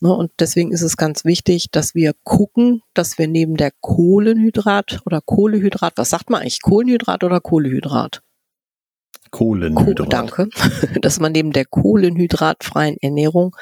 Ne, 0.00 0.12
und 0.12 0.30
deswegen 0.38 0.72
ist 0.72 0.82
es 0.82 0.96
ganz 0.96 1.24
wichtig, 1.24 1.70
dass 1.72 1.94
wir 1.94 2.14
gucken, 2.22 2.82
dass 2.94 3.18
wir 3.18 3.26
neben 3.26 3.56
der 3.56 3.72
Kohlenhydrat 3.80 5.00
oder 5.04 5.20
Kohlehydrat, 5.20 5.94
was 5.96 6.10
sagt 6.10 6.30
man 6.30 6.40
eigentlich, 6.40 6.62
Kohlenhydrat 6.62 7.24
oder 7.24 7.40
Kohlehydrat? 7.40 8.22
Kohlenhydrat. 9.30 9.96
Koh, 9.96 10.04
danke. 10.04 10.48
Dass 11.00 11.18
man 11.18 11.32
neben 11.32 11.52
der 11.52 11.64
kohlenhydratfreien 11.64 12.96
Ernährung 13.00 13.56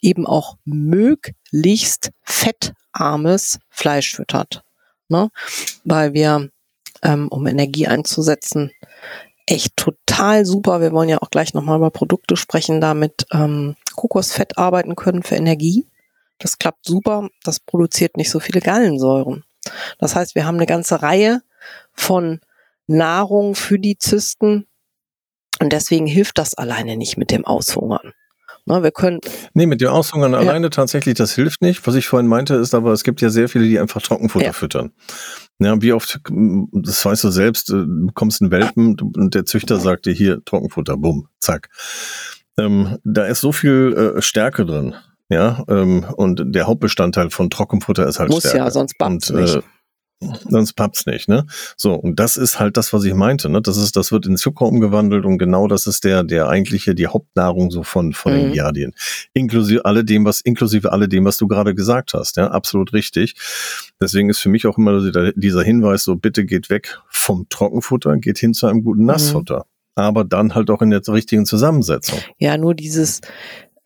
eben 0.00 0.26
auch 0.26 0.56
möglichst 0.64 2.10
fettarmes 2.22 3.60
Fleisch 3.70 4.16
füttert. 4.16 4.64
Ne? 5.08 5.30
Weil 5.84 6.14
wir, 6.14 6.50
ähm, 7.02 7.28
um 7.28 7.46
Energie 7.46 7.86
einzusetzen, 7.86 8.72
echt 9.46 9.76
total 9.76 10.44
super. 10.46 10.80
Wir 10.80 10.92
wollen 10.92 11.08
ja 11.08 11.18
auch 11.18 11.30
gleich 11.30 11.54
nochmal 11.54 11.78
über 11.78 11.90
Produkte 11.90 12.36
sprechen, 12.36 12.80
damit 12.80 13.26
ähm, 13.32 13.76
Kokosfett 13.94 14.58
arbeiten 14.58 14.96
können 14.96 15.22
für 15.22 15.36
Energie. 15.36 15.86
Das 16.38 16.58
klappt 16.58 16.86
super. 16.86 17.28
Das 17.42 17.60
produziert 17.60 18.16
nicht 18.16 18.30
so 18.30 18.40
viele 18.40 18.60
Gallensäuren. 18.60 19.44
Das 19.98 20.14
heißt, 20.14 20.34
wir 20.34 20.46
haben 20.46 20.56
eine 20.56 20.66
ganze 20.66 21.02
Reihe 21.02 21.42
von 21.92 22.40
Nahrung 22.86 23.54
für 23.54 23.78
die 23.78 23.98
Zysten. 23.98 24.66
Und 25.60 25.72
deswegen 25.72 26.06
hilft 26.06 26.38
das 26.38 26.54
alleine 26.54 26.96
nicht 26.96 27.16
mit 27.16 27.30
dem 27.30 27.44
Aushungern. 27.44 28.12
Na, 28.66 28.82
wir 28.82 28.92
können. 28.92 29.20
Nee, 29.52 29.66
mit 29.66 29.80
dem 29.80 29.88
Aushungern 29.88 30.32
ja. 30.32 30.38
alleine 30.38 30.70
tatsächlich, 30.70 31.14
das 31.14 31.34
hilft 31.34 31.60
nicht. 31.60 31.86
Was 31.86 31.94
ich 31.94 32.08
vorhin 32.08 32.26
meinte, 32.26 32.54
ist 32.54 32.74
aber, 32.74 32.92
es 32.92 33.04
gibt 33.04 33.20
ja 33.20 33.28
sehr 33.28 33.48
viele, 33.48 33.66
die 33.66 33.78
einfach 33.78 34.00
Trockenfutter 34.00 34.46
ja. 34.46 34.52
füttern. 34.52 34.92
Ja, 35.60 35.80
wie 35.80 35.92
oft, 35.92 36.20
das 36.72 37.04
weißt 37.04 37.24
du 37.24 37.30
selbst, 37.30 37.68
du 37.68 38.06
bekommst 38.06 38.42
einen 38.42 38.50
Welpen 38.50 38.98
und 39.00 39.34
der 39.34 39.44
Züchter 39.44 39.78
sagt 39.78 40.06
dir 40.06 40.12
hier 40.12 40.44
Trockenfutter, 40.44 40.96
bumm, 40.96 41.28
zack. 41.38 41.68
Ähm, 42.58 42.98
da 43.04 43.26
ist 43.26 43.40
so 43.40 43.52
viel 43.52 44.14
äh, 44.16 44.22
Stärke 44.22 44.66
drin. 44.66 44.94
Ja, 45.28 45.64
ähm, 45.68 46.04
und 46.16 46.42
der 46.54 46.66
Hauptbestandteil 46.66 47.30
von 47.30 47.50
Trockenfutter 47.50 48.06
ist 48.06 48.18
halt 48.18 48.30
Muss 48.30 48.40
Stärke. 48.40 48.58
ja, 48.58 48.70
sonst 48.70 48.98
bappt 48.98 49.30
nicht. 49.30 49.56
Äh, 49.56 49.62
sonst 50.48 50.74
pappt's 50.74 51.06
nicht, 51.06 51.28
ne? 51.28 51.46
So, 51.76 51.94
und 51.94 52.18
das 52.18 52.36
ist 52.36 52.58
halt 52.58 52.76
das, 52.76 52.92
was 52.92 53.04
ich 53.04 53.14
meinte, 53.14 53.48
ne? 53.48 53.60
Das 53.60 53.76
ist, 53.76 53.96
das 53.96 54.12
wird 54.12 54.26
in 54.26 54.36
Zucker 54.36 54.66
umgewandelt 54.66 55.24
und 55.24 55.38
genau 55.38 55.68
das 55.68 55.86
ist 55.86 56.04
der, 56.04 56.24
der 56.24 56.48
eigentliche, 56.48 56.94
die 56.94 57.06
Hauptnahrung 57.06 57.70
so 57.70 57.82
von, 57.82 58.12
von 58.12 58.32
mhm. 58.32 58.36
den 58.36 58.52
Giardien. 58.52 58.94
Inklusive 59.32 59.84
alledem, 59.84 60.24
was, 60.24 60.40
inklusive 60.40 60.92
alledem, 60.92 61.24
was 61.24 61.36
du 61.36 61.46
gerade 61.46 61.74
gesagt 61.74 62.14
hast, 62.14 62.36
ja? 62.36 62.48
Absolut 62.48 62.92
richtig. 62.92 63.34
Deswegen 64.00 64.30
ist 64.30 64.40
für 64.40 64.48
mich 64.48 64.66
auch 64.66 64.78
immer 64.78 65.00
dieser 65.34 65.62
Hinweis 65.62 66.04
so, 66.04 66.16
bitte 66.16 66.44
geht 66.44 66.70
weg 66.70 66.98
vom 67.08 67.46
Trockenfutter, 67.48 68.16
geht 68.18 68.38
hin 68.38 68.54
zu 68.54 68.66
einem 68.66 68.82
guten 68.82 69.00
mhm. 69.00 69.06
Nassfutter. 69.06 69.58
Mhm 69.58 69.74
aber 69.96 70.24
dann 70.24 70.56
halt 70.56 70.70
auch 70.70 70.82
in 70.82 70.90
der 70.90 71.06
richtigen 71.06 71.46
Zusammensetzung. 71.46 72.18
Ja, 72.38 72.58
nur 72.58 72.74
dieses 72.74 73.20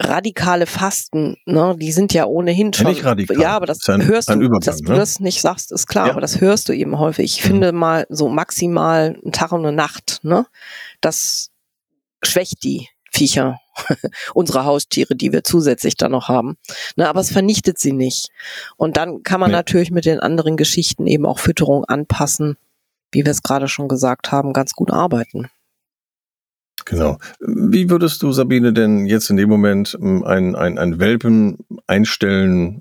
radikale 0.00 0.66
Fasten, 0.66 1.36
ne, 1.44 1.74
die 1.78 1.92
sind 1.92 2.14
ja 2.14 2.24
ohnehin 2.26 2.72
schon. 2.72 2.86
Ja, 2.86 2.92
nicht 2.92 3.04
radikal. 3.04 3.40
Ja, 3.40 3.56
aber 3.56 3.66
das, 3.66 3.86
ein, 3.88 4.06
hörst 4.06 4.30
du, 4.30 4.34
Übergang, 4.34 4.60
dass 4.60 4.78
du 4.78 4.92
ne? 4.92 4.98
das 4.98 5.20
nicht 5.20 5.40
sagst, 5.40 5.72
ist 5.72 5.86
klar, 5.86 6.06
ja. 6.06 6.12
aber 6.12 6.20
das 6.20 6.40
hörst 6.40 6.68
du 6.68 6.72
eben 6.72 6.98
häufig. 6.98 7.38
Ich 7.38 7.44
mhm. 7.44 7.48
finde 7.48 7.72
mal 7.72 8.06
so 8.08 8.28
maximal 8.28 9.18
ein 9.24 9.32
Tag 9.32 9.52
und 9.52 9.66
eine 9.66 9.74
Nacht, 9.74 10.20
ne, 10.22 10.46
das 11.00 11.50
schwächt 12.22 12.62
die 12.62 12.88
Viecher, 13.10 13.58
unsere 14.34 14.64
Haustiere, 14.64 15.16
die 15.16 15.32
wir 15.32 15.42
zusätzlich 15.42 15.96
da 15.96 16.08
noch 16.08 16.28
haben. 16.28 16.56
Ne, 16.96 17.08
aber 17.08 17.20
es 17.20 17.32
vernichtet 17.32 17.78
sie 17.78 17.92
nicht. 17.92 18.28
Und 18.76 18.96
dann 18.96 19.22
kann 19.22 19.40
man 19.40 19.50
nee. 19.50 19.56
natürlich 19.56 19.90
mit 19.90 20.04
den 20.04 20.20
anderen 20.20 20.56
Geschichten 20.56 21.06
eben 21.06 21.26
auch 21.26 21.40
Fütterung 21.40 21.84
anpassen, 21.84 22.56
wie 23.10 23.24
wir 23.24 23.32
es 23.32 23.42
gerade 23.42 23.66
schon 23.66 23.88
gesagt 23.88 24.30
haben, 24.30 24.52
ganz 24.52 24.72
gut 24.72 24.92
arbeiten. 24.92 25.48
Genau. 26.88 27.18
Wie 27.40 27.90
würdest 27.90 28.22
du, 28.22 28.32
Sabine, 28.32 28.72
denn 28.72 29.04
jetzt 29.04 29.28
in 29.28 29.36
dem 29.36 29.48
Moment 29.50 29.96
ähm, 30.00 30.24
ein, 30.24 30.56
ein, 30.56 30.78
ein 30.78 30.98
Welpen 30.98 31.58
einstellen 31.86 32.80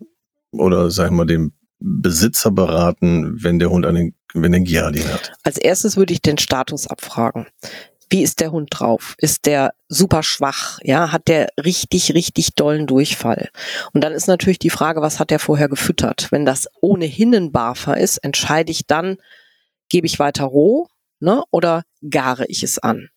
oder, 0.51 0.89
sag 0.91 1.07
ich 1.07 1.11
mal, 1.11 1.25
dem 1.25 1.51
Besitzer 1.79 2.51
beraten, 2.51 3.43
wenn 3.43 3.59
der 3.59 3.69
Hund 3.69 3.85
einen, 3.85 4.15
wenn 4.33 4.53
der 4.53 4.61
Giardin 4.61 5.11
hat? 5.11 5.33
Als 5.43 5.57
erstes 5.57 5.97
würde 5.97 6.13
ich 6.13 6.21
den 6.21 6.37
Status 6.37 6.87
abfragen. 6.87 7.47
Wie 8.09 8.23
ist 8.23 8.39
der 8.39 8.53
Hund 8.53 8.69
drauf? 8.71 9.15
Ist 9.17 9.45
der 9.45 9.73
super 9.89 10.23
schwach? 10.23 10.79
Ja, 10.81 11.11
hat 11.11 11.27
der 11.27 11.49
richtig, 11.61 12.13
richtig 12.13 12.55
dollen 12.55 12.87
Durchfall? 12.87 13.49
Und 13.91 14.05
dann 14.05 14.13
ist 14.13 14.27
natürlich 14.27 14.59
die 14.59 14.69
Frage, 14.69 15.01
was 15.01 15.19
hat 15.19 15.31
der 15.31 15.39
vorher 15.39 15.67
gefüttert? 15.67 16.31
Wenn 16.31 16.45
das 16.45 16.69
ohnehin 16.79 17.35
ein 17.35 17.51
Barfer 17.51 17.97
ist, 17.97 18.19
entscheide 18.19 18.71
ich 18.71 18.87
dann, 18.87 19.17
gebe 19.89 20.07
ich 20.07 20.19
weiter 20.19 20.45
roh, 20.45 20.87
ne, 21.19 21.43
oder 21.51 21.83
gare 22.09 22.45
ich 22.47 22.63
es 22.63 22.79
an? 22.79 23.09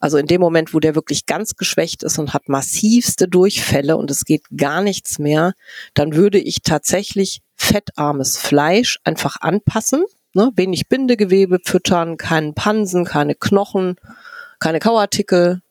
Also 0.00 0.18
in 0.18 0.26
dem 0.26 0.40
Moment, 0.40 0.74
wo 0.74 0.80
der 0.80 0.94
wirklich 0.94 1.26
ganz 1.26 1.56
geschwächt 1.56 2.02
ist 2.02 2.18
und 2.18 2.34
hat 2.34 2.48
massivste 2.48 3.28
Durchfälle 3.28 3.96
und 3.96 4.10
es 4.10 4.24
geht 4.24 4.44
gar 4.56 4.82
nichts 4.82 5.18
mehr, 5.18 5.52
dann 5.94 6.14
würde 6.14 6.38
ich 6.38 6.62
tatsächlich 6.62 7.40
fettarmes 7.56 8.38
Fleisch 8.38 8.98
einfach 9.04 9.36
anpassen. 9.40 10.04
Ne? 10.34 10.52
Wenig 10.56 10.88
Bindegewebe 10.88 11.58
füttern, 11.64 12.16
keinen 12.16 12.54
Pansen, 12.54 13.04
keine 13.04 13.34
Knochen, 13.34 13.96
keine 14.60 14.78
Kauartikel. 14.78 15.62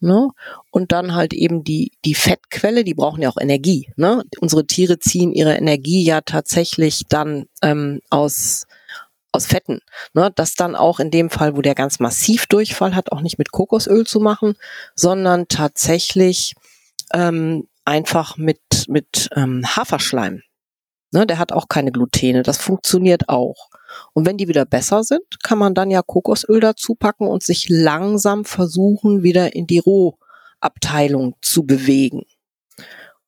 Ne? 0.00 0.28
Und 0.70 0.92
dann 0.92 1.14
halt 1.14 1.32
eben 1.32 1.64
die, 1.64 1.92
die 2.04 2.14
Fettquelle, 2.14 2.84
die 2.84 2.94
brauchen 2.94 3.22
ja 3.22 3.30
auch 3.30 3.40
Energie. 3.40 3.90
Ne? 3.96 4.24
Unsere 4.40 4.66
Tiere 4.66 4.98
ziehen 4.98 5.32
ihre 5.32 5.54
Energie 5.54 6.04
ja 6.04 6.20
tatsächlich 6.20 7.04
dann 7.08 7.46
ähm, 7.62 8.00
aus 8.10 8.66
aus 9.36 9.46
Fetten. 9.46 9.80
Ne, 10.14 10.32
das 10.34 10.54
dann 10.54 10.74
auch 10.74 10.98
in 10.98 11.10
dem 11.10 11.30
Fall, 11.30 11.56
wo 11.56 11.62
der 11.62 11.74
ganz 11.74 12.00
massiv 12.00 12.46
Durchfall 12.46 12.96
hat, 12.96 13.12
auch 13.12 13.20
nicht 13.20 13.38
mit 13.38 13.52
Kokosöl 13.52 14.06
zu 14.06 14.18
machen, 14.18 14.54
sondern 14.94 15.46
tatsächlich 15.48 16.54
ähm, 17.12 17.68
einfach 17.84 18.36
mit, 18.36 18.88
mit 18.88 19.28
ähm, 19.36 19.64
Haferschleim. 19.64 20.42
Ne, 21.12 21.26
der 21.26 21.38
hat 21.38 21.52
auch 21.52 21.68
keine 21.68 21.92
Glutene, 21.92 22.42
das 22.42 22.58
funktioniert 22.58 23.28
auch. 23.28 23.68
Und 24.12 24.26
wenn 24.26 24.36
die 24.36 24.48
wieder 24.48 24.64
besser 24.64 25.04
sind, 25.04 25.42
kann 25.42 25.58
man 25.58 25.74
dann 25.74 25.90
ja 25.90 26.02
Kokosöl 26.02 26.60
dazu 26.60 26.94
packen 26.94 27.28
und 27.28 27.42
sich 27.42 27.68
langsam 27.68 28.44
versuchen, 28.44 29.22
wieder 29.22 29.54
in 29.54 29.66
die 29.66 29.78
Rohabteilung 29.78 31.36
zu 31.40 31.64
bewegen. 31.64 32.24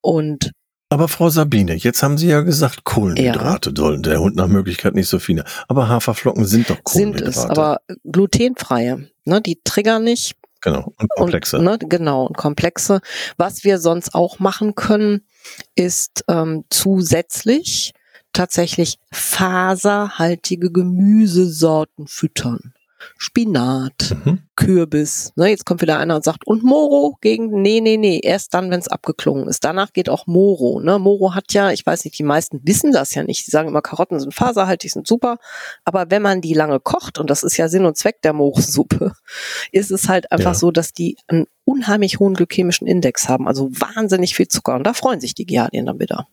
Und 0.01 0.53
aber 0.91 1.09
Frau 1.09 1.29
Sabine, 1.29 1.75
jetzt 1.75 2.03
haben 2.03 2.17
Sie 2.17 2.29
ja 2.29 2.41
gesagt, 2.41 2.85
Kohlenhydrate 2.85 3.71
ja. 3.71 3.77
sollen 3.77 4.03
der 4.03 4.21
Hund 4.21 4.37
nach 4.37 4.49
Möglichkeit 4.49 4.95
nicht 4.95 5.09
so 5.09 5.19
viele. 5.19 5.45
Aber 5.69 5.89
Haferflocken 5.89 6.47
sind 6.47 6.71
doch 6.71 6.83
Kohlenhydrate. 6.83 7.33
Sind 7.33 7.45
es, 7.45 7.51
aber 7.51 7.81
glutenfreie. 8.05 9.09
Ne, 9.25 9.43
die 9.43 9.61
triggern 9.63 10.05
nicht. 10.05 10.37
Genau, 10.61 10.93
und 10.99 11.11
komplexe. 11.11 11.59
Und, 11.59 11.65
ne, 11.65 11.79
genau, 11.79 12.27
und 12.27 12.37
komplexe. 12.37 13.01
Was 13.37 13.65
wir 13.65 13.79
sonst 13.79 14.15
auch 14.15 14.39
machen 14.39 14.75
können, 14.75 15.27
ist 15.75 16.25
ähm, 16.29 16.65
zusätzlich 16.71 17.93
tatsächlich 18.33 18.99
faserhaltige 19.13 20.73
Gemüsesorten 20.73 22.07
füttern. 22.07 22.73
Spinat, 23.17 24.17
mhm. 24.25 24.41
Kürbis. 24.57 25.33
Ne, 25.37 25.49
jetzt 25.49 25.65
kommt 25.65 25.83
wieder 25.83 25.99
einer 25.99 26.17
und 26.17 26.25
sagt, 26.25 26.47
und 26.47 26.63
Moro 26.63 27.17
gegen, 27.21 27.63
nee, 27.63 27.81
nee, 27.81 27.97
nee, 27.97 28.21
erst 28.23 28.55
dann, 28.55 28.71
wenn 28.71 28.81
es 28.81 28.89
abgeklungen 28.89 29.49
ist. 29.49 29.65
Danach 29.65 29.93
geht 29.93 30.09
auch 30.09 30.27
Moro. 30.27 30.81
Ne? 30.81 30.99
Moro 30.99 31.35
hat 31.35 31.53
ja, 31.53 31.71
ich 31.71 31.85
weiß 31.85 32.05
nicht, 32.05 32.19
die 32.19 32.25
meisten 32.25 32.61
wissen 32.65 32.93
das 32.93 33.15
ja 33.15 33.23
nicht. 33.23 33.45
Sie 33.45 33.51
sagen 33.51 33.69
immer, 33.69 33.83
Karotten 33.83 34.21
sind 34.21 34.35
faserhaltig, 34.35 34.93
sind 34.93 35.07
super. 35.07 35.39
Aber 35.85 36.11
wenn 36.11 36.23
man 36.23 36.41
die 36.41 36.55
lange 36.55 36.81
kocht, 36.81 37.19
und 37.19 37.31
das 37.31 37.43
ist 37.43 37.57
ja 37.57 37.69
Sinn 37.69 37.85
und 37.85 37.97
Zweck 37.97 38.23
der 38.23 38.33
Moro-Suppe, 38.33 39.13
ist 39.73 39.91
es 39.91 40.09
halt 40.09 40.31
einfach 40.33 40.53
ja. 40.53 40.59
so, 40.59 40.71
dass 40.71 40.93
die 40.93 41.17
einen 41.29 41.47
unheimlich 41.65 42.19
hohen 42.19 42.35
glykämischen 42.35 42.87
Index 42.87 43.29
haben. 43.29 43.47
Also 43.47 43.71
wahnsinnig 43.71 44.35
viel 44.35 44.49
Zucker. 44.49 44.75
Und 44.75 44.85
da 44.85 44.95
freuen 44.95 45.21
sich 45.21 45.35
die 45.35 45.47
Giardien 45.47 45.87
dann 45.87 46.01
wieder. 46.01 46.29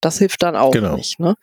Das 0.00 0.18
hilft 0.18 0.42
dann 0.42 0.54
auch 0.54 0.72
genau. 0.72 0.96
nicht. 0.96 1.18
Ne? 1.18 1.34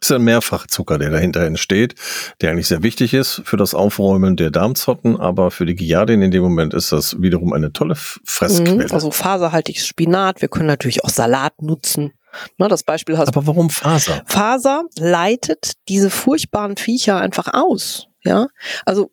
Ist 0.00 0.12
ein 0.12 0.22
Mehrfachzucker, 0.22 0.98
der 0.98 1.10
dahinter 1.10 1.42
entsteht, 1.42 1.94
der 2.40 2.50
eigentlich 2.50 2.68
sehr 2.68 2.82
wichtig 2.82 3.14
ist 3.14 3.42
für 3.44 3.56
das 3.56 3.74
Aufräumen 3.74 4.36
der 4.36 4.50
Darmzotten, 4.50 5.18
aber 5.18 5.50
für 5.50 5.66
die 5.66 5.74
Giardien 5.74 6.22
in 6.22 6.30
dem 6.30 6.42
Moment 6.42 6.74
ist 6.74 6.92
das 6.92 7.20
wiederum 7.20 7.52
eine 7.52 7.72
tolle 7.72 7.94
Fressquelle. 7.96 8.84
Mhm, 8.86 8.92
also 8.92 9.10
faserhaltiges 9.10 9.86
Spinat, 9.86 10.42
wir 10.42 10.48
können 10.48 10.66
natürlich 10.66 11.04
auch 11.04 11.10
Salat 11.10 11.62
nutzen. 11.62 12.12
Na, 12.58 12.68
das 12.68 12.82
Beispiel 12.82 13.16
hast 13.16 13.28
Aber 13.28 13.46
warum 13.46 13.70
Faser? 13.70 14.22
Faser 14.26 14.84
leitet 14.98 15.72
diese 15.88 16.10
furchtbaren 16.10 16.76
Viecher 16.76 17.18
einfach 17.18 17.48
aus. 17.54 18.08
Ja, 18.24 18.48
also 18.84 19.10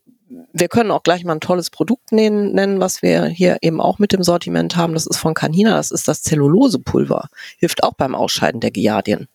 wir 0.52 0.68
können 0.68 0.92
auch 0.92 1.04
gleich 1.04 1.24
mal 1.24 1.34
ein 1.34 1.40
tolles 1.40 1.70
Produkt 1.70 2.12
nennen, 2.12 2.54
nennen, 2.54 2.80
was 2.80 3.02
wir 3.02 3.26
hier 3.26 3.58
eben 3.62 3.80
auch 3.80 4.00
mit 4.00 4.12
dem 4.12 4.24
Sortiment 4.24 4.76
haben. 4.76 4.94
Das 4.94 5.06
ist 5.06 5.18
von 5.18 5.34
Canina, 5.34 5.76
das 5.76 5.92
ist 5.92 6.08
das 6.08 6.24
Zellulosepulver. 6.24 7.30
Hilft 7.58 7.84
auch 7.84 7.94
beim 7.94 8.16
Ausscheiden 8.16 8.60
der 8.60 8.72
Giardien. 8.72 9.28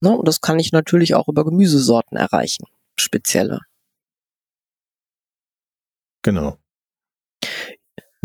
Ne? 0.00 0.16
Und 0.16 0.28
das 0.28 0.40
kann 0.40 0.58
ich 0.58 0.72
natürlich 0.72 1.14
auch 1.14 1.28
über 1.28 1.44
Gemüsesorten 1.44 2.16
erreichen, 2.16 2.64
spezielle. 2.96 3.60
Genau. 6.22 6.56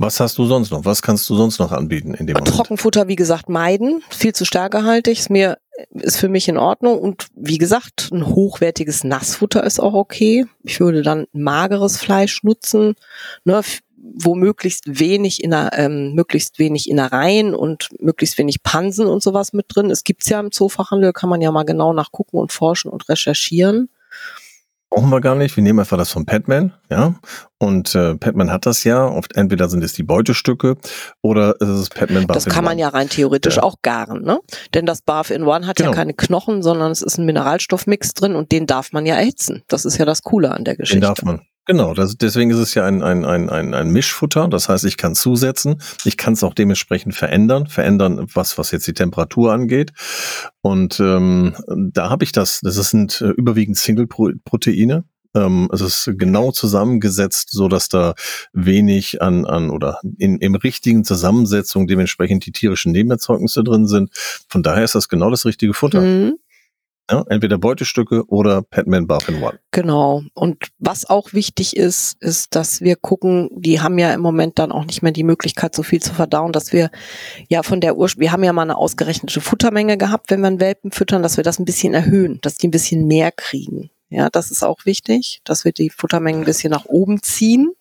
Was 0.01 0.21
hast 0.21 0.38
du 0.38 0.45
sonst 0.45 0.71
noch? 0.71 0.86
Was 0.86 1.01
kannst 1.01 1.29
du 1.29 1.36
sonst 1.36 1.60
noch 1.60 1.73
anbieten 1.73 2.13
in 2.13 2.25
dem 2.25 2.36
Moment? 2.36 2.55
Trockenfutter, 2.55 3.10
wie 3.10 3.17
gesagt, 3.17 3.49
meiden. 3.49 4.01
Viel 4.10 4.34
zu 4.34 4.45
stärkehaltig. 4.45 5.19
Ist 5.19 5.29
mir, 5.29 5.58
ist 5.91 6.15
für 6.15 6.29
mich 6.29 6.47
in 6.47 6.58
Ordnung. 6.58 6.99
Und 6.99 7.27
wie 7.36 7.58
gesagt, 7.58 8.10
ein 8.13 8.25
hochwertiges 8.25 9.03
Nassfutter 9.03 9.62
ist 9.65 9.82
auch 9.82 9.93
okay. 9.93 10.45
Ich 10.63 10.79
würde 10.79 11.01
dann 11.01 11.25
mageres 11.34 11.97
Fleisch 11.97 12.43
nutzen. 12.43 12.95
Ne, 13.43 13.62
wo 14.13 14.35
möglichst 14.35 14.99
wenig 14.99 15.43
in 15.43 15.55
ähm, 15.73 16.13
möglichst 16.13 16.59
wenig 16.59 16.89
Innereien 16.89 17.53
und 17.53 17.89
möglichst 17.99 18.37
wenig 18.37 18.63
Pansen 18.63 19.07
und 19.07 19.23
sowas 19.23 19.53
mit 19.53 19.65
drin. 19.69 19.89
Es 19.91 20.03
gibt's 20.03 20.29
ja 20.29 20.39
im 20.39 20.51
Zoofachhandel, 20.51 21.13
kann 21.13 21.29
man 21.29 21.41
ja 21.41 21.51
mal 21.51 21.63
genau 21.63 21.93
nachgucken 21.93 22.37
und 22.37 22.51
forschen 22.51 22.89
und 22.89 23.09
recherchieren. 23.09 23.89
Brauchen 24.89 25.11
wir 25.11 25.21
gar 25.21 25.35
nicht. 25.35 25.55
Wir 25.55 25.61
nehmen 25.61 25.79
einfach 25.79 25.97
das 25.97 26.11
von 26.11 26.25
Padman, 26.25 26.73
ja. 26.89 27.13
Und 27.59 27.93
äh, 27.93 28.15
Padman 28.15 28.51
hat 28.51 28.65
das 28.65 28.83
ja. 28.83 29.05
Oft 29.05 29.35
entweder 29.35 29.69
sind 29.69 29.83
es 29.83 29.93
die 29.93 30.01
Beutestücke 30.01 30.77
oder 31.21 31.55
es 31.59 31.69
ist 31.69 31.93
Padman 31.93 32.25
Buff 32.25 32.33
Das 32.33 32.45
kann 32.45 32.63
man 32.63 32.79
ja 32.79 32.89
rein 32.89 33.07
theoretisch 33.07 33.57
ja. 33.57 33.63
auch 33.63 33.75
garen, 33.83 34.23
ne? 34.23 34.39
Denn 34.73 34.87
das 34.87 35.03
Buff 35.03 35.29
in 35.29 35.43
One 35.43 35.67
hat 35.67 35.75
genau. 35.75 35.91
ja 35.91 35.95
keine 35.95 36.15
Knochen, 36.15 36.63
sondern 36.63 36.91
es 36.91 37.03
ist 37.03 37.19
ein 37.19 37.25
Mineralstoffmix 37.25 38.15
drin 38.15 38.35
und 38.35 38.51
den 38.51 38.65
darf 38.65 38.91
man 38.91 39.05
ja 39.05 39.13
erhitzen. 39.13 39.61
Das 39.67 39.85
ist 39.85 39.99
ja 39.99 40.05
das 40.05 40.23
Coole 40.23 40.51
an 40.51 40.63
der 40.63 40.75
Geschichte. 40.75 41.01
Den 41.01 41.07
darf 41.07 41.21
man. 41.21 41.41
Genau, 41.69 41.93
das, 41.93 42.17
deswegen 42.17 42.49
ist 42.49 42.58
es 42.58 42.73
ja 42.73 42.84
ein, 42.84 43.03
ein, 43.03 43.23
ein, 43.25 43.47
ein, 43.47 43.75
ein 43.75 43.91
Mischfutter. 43.91 44.47
Das 44.47 44.69
heißt, 44.69 44.86
ich 44.86 44.97
kann 44.97 45.13
zusetzen, 45.13 45.79
ich 46.03 46.17
kann 46.17 46.34
es 46.34 46.43
auch 46.43 46.55
dementsprechend 46.55 47.13
verändern, 47.13 47.67
verändern, 47.67 48.25
was, 48.34 48.58
was 48.58 48.71
jetzt 48.71 48.88
die 48.88 48.95
Temperatur 48.95 49.53
angeht. 49.53 49.91
Und 50.62 50.99
ähm, 50.99 51.55
da 51.67 52.10
habe 52.10 52.23
ich 52.23 52.32
das, 52.32 52.62
das 52.63 52.73
sind 52.89 53.21
äh, 53.21 53.29
überwiegend 53.29 53.77
Single-Proteine. 53.77 55.03
Ähm, 55.36 55.69
es 55.71 55.82
ist 55.82 56.10
genau 56.17 56.51
zusammengesetzt, 56.51 57.51
so 57.51 57.67
dass 57.67 57.88
da 57.88 58.15
wenig 58.51 59.21
an, 59.21 59.45
an 59.45 59.69
oder 59.69 59.99
in, 60.17 60.39
im 60.39 60.55
richtigen 60.55 61.03
Zusammensetzung 61.03 61.86
dementsprechend 61.86 62.47
die 62.47 62.51
tierischen 62.51 62.93
Nebenerzeugnisse 62.93 63.63
drin 63.63 63.86
sind. 63.86 64.10
Von 64.49 64.63
daher 64.63 64.86
ist 64.86 64.95
das 64.95 65.08
genau 65.08 65.29
das 65.29 65.45
richtige 65.45 65.75
Futter. 65.75 66.01
Mhm. 66.01 66.39
Ja, 67.09 67.23
entweder 67.27 67.57
Beutestücke 67.57 68.23
oder 68.27 68.61
Padman 68.61 69.07
Buff 69.07 69.27
in 69.29 69.41
One. 69.41 69.59
Genau. 69.71 70.21
Und 70.33 70.67
was 70.77 71.09
auch 71.09 71.33
wichtig 71.33 71.75
ist, 71.75 72.21
ist, 72.21 72.55
dass 72.55 72.81
wir 72.81 72.95
gucken, 72.95 73.49
die 73.55 73.81
haben 73.81 73.97
ja 73.97 74.13
im 74.13 74.21
Moment 74.21 74.59
dann 74.59 74.71
auch 74.71 74.85
nicht 74.85 75.01
mehr 75.01 75.11
die 75.11 75.23
Möglichkeit, 75.23 75.73
so 75.73 75.81
viel 75.81 76.01
zu 76.01 76.13
verdauen, 76.13 76.51
dass 76.51 76.71
wir 76.71 76.91
ja 77.47 77.63
von 77.63 77.81
der 77.81 77.97
Ursprung, 77.97 78.21
wir 78.21 78.31
haben 78.31 78.43
ja 78.43 78.53
mal 78.53 78.61
eine 78.61 78.77
ausgerechnete 78.77 79.41
Futtermenge 79.41 79.97
gehabt, 79.97 80.29
wenn 80.29 80.41
wir 80.41 80.47
einen 80.47 80.59
Welpen 80.59 80.91
füttern, 80.91 81.23
dass 81.23 81.37
wir 81.37 81.43
das 81.43 81.57
ein 81.57 81.65
bisschen 81.65 81.95
erhöhen, 81.95 82.39
dass 82.41 82.57
die 82.57 82.67
ein 82.67 82.71
bisschen 82.71 83.07
mehr 83.07 83.31
kriegen. 83.31 83.89
Ja, 84.09 84.29
das 84.29 84.51
ist 84.51 84.63
auch 84.63 84.85
wichtig, 84.85 85.41
dass 85.43 85.65
wir 85.65 85.71
die 85.71 85.89
Futtermengen 85.89 86.41
ein 86.41 86.45
bisschen 86.45 86.71
nach 86.71 86.85
oben 86.85 87.21
ziehen. 87.21 87.73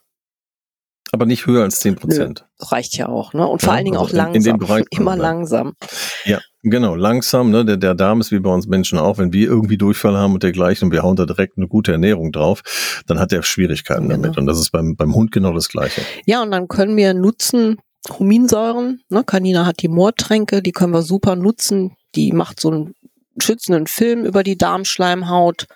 Aber 1.12 1.26
nicht 1.26 1.46
höher 1.46 1.62
als 1.62 1.80
zehn 1.80 1.96
Prozent. 1.96 2.46
Reicht 2.60 2.96
ja 2.96 3.08
auch, 3.08 3.32
ne? 3.32 3.46
Und 3.46 3.62
vor 3.62 3.72
ja, 3.72 3.76
allen 3.76 3.84
Dingen 3.86 3.96
auch 3.96 4.10
langsam. 4.10 4.34
In, 4.34 4.40
in 4.40 4.44
dem 4.44 4.58
Bereich 4.58 4.84
immer 4.90 5.16
langsam. 5.16 5.74
Ja, 6.24 6.40
genau, 6.62 6.94
langsam, 6.94 7.50
ne? 7.50 7.64
Der, 7.64 7.76
der 7.76 7.94
Darm 7.94 8.20
ist 8.20 8.30
wie 8.30 8.38
bei 8.40 8.50
uns 8.50 8.66
Menschen 8.66 8.98
auch, 8.98 9.18
wenn 9.18 9.32
wir 9.32 9.48
irgendwie 9.48 9.78
Durchfall 9.78 10.16
haben 10.16 10.34
und 10.34 10.42
dergleichen 10.42 10.86
und 10.86 10.92
wir 10.92 11.02
hauen 11.02 11.16
da 11.16 11.24
direkt 11.24 11.56
eine 11.56 11.68
gute 11.68 11.92
Ernährung 11.92 12.32
drauf, 12.32 12.62
dann 13.06 13.18
hat 13.18 13.32
er 13.32 13.42
Schwierigkeiten 13.42 14.08
genau. 14.08 14.22
damit. 14.22 14.38
Und 14.38 14.46
das 14.46 14.60
ist 14.60 14.70
beim, 14.70 14.96
beim 14.96 15.14
Hund 15.14 15.32
genau 15.32 15.52
das 15.52 15.68
Gleiche. 15.68 16.02
Ja, 16.26 16.42
und 16.42 16.50
dann 16.50 16.68
können 16.68 16.96
wir 16.96 17.14
nutzen, 17.14 17.78
Huminsäuren, 18.18 19.00
ne? 19.08 19.24
Canina 19.24 19.66
hat 19.66 19.82
die 19.82 19.88
Moortränke, 19.88 20.62
die 20.62 20.72
können 20.72 20.92
wir 20.92 21.02
super 21.02 21.36
nutzen. 21.36 21.96
Die 22.14 22.32
macht 22.32 22.60
so 22.60 22.70
einen 22.70 22.94
schützenden 23.42 23.86
Film 23.86 24.24
über 24.24 24.42
die 24.42 24.58
Darmschleimhaut, 24.58 25.66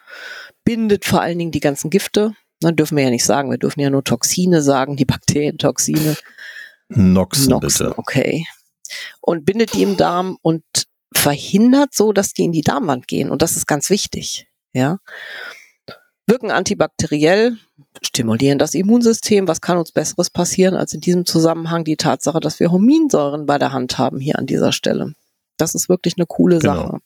bindet 0.65 1.05
vor 1.05 1.21
allen 1.21 1.39
Dingen 1.39 1.53
die 1.53 1.61
ganzen 1.61 1.91
Gifte, 1.91 2.35
Ne, 2.63 2.73
dürfen 2.75 2.97
wir 2.97 3.05
ja 3.05 3.11
nicht 3.11 3.25
sagen. 3.25 3.51
Wir 3.51 3.59
dürfen 3.59 3.81
ja 3.81 3.91
nur 3.91 4.05
Toxine 4.05 4.63
sagen, 4.63 4.97
die 4.97 5.05
Bakterientoxine. 5.07 6.17
Noxen, 6.89 7.49
Noxen 7.49 7.87
bitte. 7.89 7.99
Okay. 7.99 8.45
Und 9.21 9.45
bindet 9.45 9.75
die 9.75 9.83
im 9.83 9.97
Darm 9.97 10.37
und 10.43 10.63
verhindert 11.15 11.95
so, 11.95 12.13
dass 12.13 12.33
die 12.33 12.45
in 12.45 12.53
die 12.53 12.63
Darmwand 12.63 13.07
gehen. 13.07 13.31
Und 13.31 13.43
das 13.43 13.57
ist 13.57 13.67
ganz 13.67 13.91
wichtig. 13.91 14.47
Ja. 14.73 14.99
Wirken 16.27 16.51
antibakteriell, 16.51 17.59
stimulieren 18.01 18.59
das 18.59 18.75
Immunsystem. 18.75 19.49
Was 19.49 19.61
kann 19.61 19.79
uns 19.79 19.93
Besseres 19.93 20.31
passieren, 20.31 20.75
als 20.75 20.95
in 20.95 21.01
diesem 21.01 21.27
Zusammenhang 21.27 21.85
die 21.85 21.97
Tatsache, 21.97 22.41
dass 22.41 22.61
wir 22.61 22.71
Huminsäuren 22.71 23.47
bei 23.47 23.59
der 23.59 23.73
Hand 23.73 23.99
haben 23.99 24.21
hier 24.21 24.39
an 24.39 24.47
dieser 24.47 24.73
Stelle. 24.73 25.15
Das 25.57 25.75
ist 25.75 25.89
wirklich 25.89 26.15
eine 26.17 26.27
coole 26.27 26.59
genau. 26.59 26.75
Sache. 26.75 26.99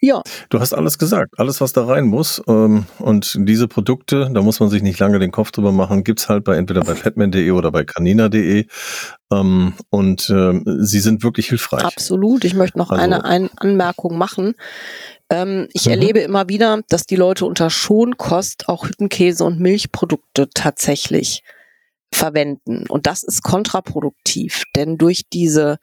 Ja. 0.00 0.22
Du 0.50 0.60
hast 0.60 0.74
alles 0.74 0.98
gesagt, 0.98 1.34
alles, 1.38 1.60
was 1.60 1.72
da 1.72 1.84
rein 1.84 2.06
muss. 2.06 2.42
Ähm, 2.46 2.86
und 2.98 3.36
diese 3.40 3.66
Produkte, 3.66 4.30
da 4.32 4.42
muss 4.42 4.60
man 4.60 4.68
sich 4.68 4.82
nicht 4.82 4.98
lange 4.98 5.18
den 5.18 5.32
Kopf 5.32 5.52
drüber 5.52 5.72
machen, 5.72 6.04
gibt's 6.04 6.28
halt 6.28 6.44
bei 6.44 6.56
entweder 6.56 6.82
bei 6.82 6.94
fatman.de 6.94 7.50
oder 7.50 7.70
bei 7.70 7.84
canina.de. 7.84 8.66
Ähm, 9.32 9.72
und 9.90 10.30
ähm, 10.30 10.64
sie 10.80 11.00
sind 11.00 11.22
wirklich 11.22 11.48
hilfreich. 11.48 11.84
Absolut. 11.84 12.44
Ich 12.44 12.54
möchte 12.54 12.78
noch 12.78 12.90
also, 12.90 13.02
eine, 13.02 13.24
eine 13.24 13.50
Anmerkung 13.56 14.18
machen. 14.18 14.54
ich 15.28 15.86
mhm. 15.86 15.90
erlebe 15.90 16.20
immer 16.20 16.48
wieder, 16.48 16.82
dass 16.88 17.04
die 17.04 17.16
Leute 17.16 17.46
unter 17.46 17.68
Schonkost 17.68 18.68
auch 18.68 18.86
Hüttenkäse 18.86 19.44
und 19.44 19.58
Milchprodukte 19.58 20.48
tatsächlich 20.54 21.42
verwenden. 22.12 22.86
Und 22.88 23.06
das 23.06 23.22
ist 23.22 23.42
kontraproduktiv, 23.42 24.62
denn 24.74 24.98
durch 24.98 25.22
diese 25.32 25.78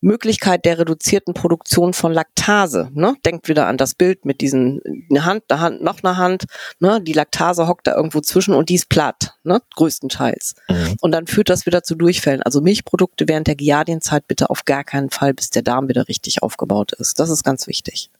Möglichkeit 0.00 0.64
der 0.64 0.78
reduzierten 0.78 1.34
Produktion 1.34 1.92
von 1.92 2.12
Laktase. 2.12 2.90
Ne? 2.92 3.16
Denkt 3.24 3.48
wieder 3.48 3.66
an 3.66 3.76
das 3.76 3.94
Bild 3.94 4.24
mit 4.24 4.40
diesen 4.40 4.80
eine 5.10 5.24
Hand, 5.24 5.44
eine 5.48 5.60
Hand, 5.60 5.82
noch 5.82 6.02
eine 6.02 6.16
Hand. 6.16 6.44
Ne? 6.78 7.00
Die 7.02 7.12
Laktase 7.12 7.66
hockt 7.66 7.86
da 7.86 7.94
irgendwo 7.96 8.20
zwischen 8.20 8.54
und 8.54 8.68
die 8.68 8.76
ist 8.76 8.88
platt, 8.88 9.34
ne? 9.42 9.60
größtenteils. 9.74 10.54
Mhm. 10.68 10.96
Und 11.00 11.12
dann 11.12 11.26
führt 11.26 11.50
das 11.50 11.66
wieder 11.66 11.82
zu 11.82 11.96
Durchfällen. 11.96 12.42
Also 12.42 12.60
Milchprodukte 12.60 13.28
während 13.28 13.48
der 13.48 13.56
Giardienzeit 13.56 14.28
bitte 14.28 14.50
auf 14.50 14.64
gar 14.64 14.84
keinen 14.84 15.10
Fall, 15.10 15.34
bis 15.34 15.50
der 15.50 15.62
Darm 15.62 15.88
wieder 15.88 16.08
richtig 16.08 16.42
aufgebaut 16.42 16.92
ist. 16.92 17.18
Das 17.18 17.30
ist 17.30 17.42
ganz 17.42 17.66
wichtig. 17.66 18.10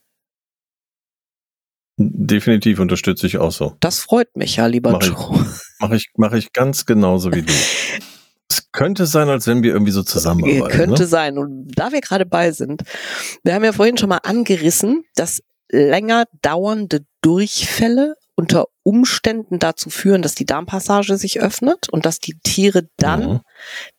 Definitiv 2.01 2.79
unterstütze 2.79 3.27
ich 3.27 3.39
auch 3.39 3.51
so. 3.51 3.77
Das 3.81 3.99
freut 3.99 4.37
mich 4.37 4.57
ja, 4.57 4.67
lieber 4.67 4.93
Mach 4.93 5.03
Joe. 5.03 5.47
Mache 5.81 5.97
ich, 5.97 6.11
mach 6.17 6.33
ich 6.33 6.53
ganz 6.53 6.87
genauso 6.87 7.33
wie 7.33 7.43
du. 7.43 7.53
Es 8.79 8.81
könnte 8.81 9.07
sein, 9.07 9.29
als 9.29 9.49
wenn 9.49 9.65
wir 9.65 9.73
irgendwie 9.73 9.91
so 9.91 10.05
zusammenarbeiten. 10.05 10.77
Könnte 10.77 11.03
ne? 11.03 11.09
sein. 11.09 11.37
Und 11.37 11.67
da 11.75 11.91
wir 11.91 12.01
gerade 12.01 12.25
bei 12.25 12.53
sind, 12.53 12.83
wir 13.43 13.55
haben 13.55 13.65
ja 13.65 13.73
vorhin 13.73 13.99
schon 13.99 14.09
mal 14.09 14.21
angerissen, 14.23 15.03
dass 15.17 15.43
länger 15.69 16.27
dauernde 16.43 17.05
Durchfälle 17.21 18.15
unter 18.37 18.67
Umständen 18.85 19.59
dazu 19.59 19.91
führen, 19.91 20.23
dass 20.23 20.37
die 20.37 20.47
Darmpassage 20.47 21.17
sich 21.17 21.41
öffnet 21.41 21.89
und 21.91 22.07
dass 22.07 22.21
die 22.21 22.39
Tiere 22.45 22.89
dann 22.97 23.29
mhm. 23.29 23.41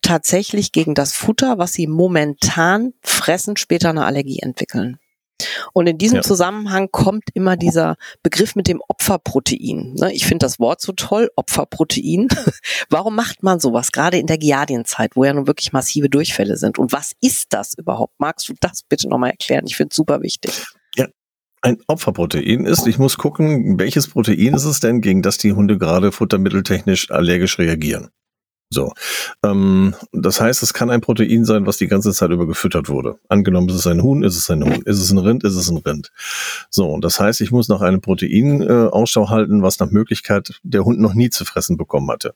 tatsächlich 0.02 0.72
gegen 0.72 0.96
das 0.96 1.12
Futter, 1.12 1.58
was 1.58 1.74
sie 1.74 1.88
momentan 1.88 2.94
fressen, 3.02 3.58
später 3.58 3.89
eine 3.89 4.06
Allergie 4.06 4.39
entwickeln. 4.39 4.98
Und 5.73 5.88
in 5.88 5.97
diesem 5.97 6.17
ja. 6.17 6.21
Zusammenhang 6.21 6.89
kommt 6.91 7.25
immer 7.34 7.58
dieser 7.58 7.95
Begriff 8.23 8.56
mit 8.56 8.67
dem 8.67 8.82
Opferprotein. 8.88 9.95
Ne, 9.99 10.13
ich 10.13 10.25
finde 10.25 10.45
das 10.45 10.60
Wort 10.60 10.82
so 10.82 10.91
toll, 10.93 11.30
Opferprotein. 11.36 12.28
Warum 12.89 13.15
macht 13.15 13.43
man 13.43 13.60
sowas, 13.60 13.91
gerade 13.91 14.17
in 14.17 14.28
der 14.28 14.38
Giardienzeit, 14.38 15.15
wo 15.15 15.23
ja 15.23 15.34
nun 15.34 15.47
wirklich 15.47 15.73
massive 15.73 16.10
Durchfälle 16.10 16.58
sind? 16.58 16.80
Und 16.80 16.91
was 16.91 17.13
ist 17.21 17.54
das 17.54 17.73
überhaupt? 17.78 18.13
Magst 18.19 18.49
du 18.49 18.54
das 18.60 18.84
bitte 18.84 19.08
nochmal 19.10 19.32
erklären? 19.32 19.65
Ich 19.67 19.75
finde 19.75 19.89
es 19.91 19.95
super 19.95 20.21
wichtig. 20.21 20.65
Ja, 20.95 21.08
ein 21.62 21.78
Opferprotein 21.88 22.65
ist. 22.65 22.88
Ich 22.88 22.97
muss 22.97 23.17
gucken, 23.17 23.80
welches 23.80 24.08
Protein 24.08 24.54
ist 24.54 24.65
es 24.65 24.80
denn, 24.80 25.02
gegen 25.02 25.21
das 25.21 25.38
die 25.38 25.54
Hunde 25.54 25.78
gerade 25.78 26.12
futtermitteltechnisch 26.12 27.12
allergisch 27.12 27.58
reagieren. 27.60 28.10
So, 28.71 28.93
ähm, 29.43 29.95
das 30.12 30.39
heißt, 30.39 30.62
es 30.62 30.75
kann 30.75 30.91
ein 30.91 31.01
Protein 31.01 31.43
sein, 31.43 31.65
was 31.65 31.77
die 31.77 31.88
ganze 31.88 32.13
Zeit 32.13 32.29
über 32.29 32.45
gefüttert 32.45 32.88
wurde. 32.88 33.17
Angenommen, 33.27 33.67
ist 33.69 33.75
es 33.75 33.88
ein 33.88 34.03
Huhn, 34.03 34.23
ist 34.23 34.38
es 34.38 34.47
ein 34.51 34.63
Huhn, 34.63 34.84
ist 34.86 34.99
es 34.99 35.10
ein 35.10 35.17
Rind, 35.17 35.43
ist 35.43 35.55
es 35.55 35.69
ein 35.71 35.77
Rind. 35.77 36.12
So, 36.69 36.88
und 36.88 37.03
das 37.03 37.19
heißt, 37.19 37.41
ich 37.41 37.49
muss 37.49 37.67
nach 37.67 37.82
einem 37.82 37.99
Protein 37.99 38.62
äh, 38.62 38.89
Ausschau 38.91 39.29
halten, 39.29 39.63
was 39.63 39.79
nach 39.79 39.89
Möglichkeit 39.89 40.60
der 40.62 40.86
Hund 40.86 40.99
noch 40.99 41.15
nie 41.15 41.32
zu 41.32 41.45
fressen 41.45 41.77
bekommen 41.77 42.12
hatte. 42.12 42.36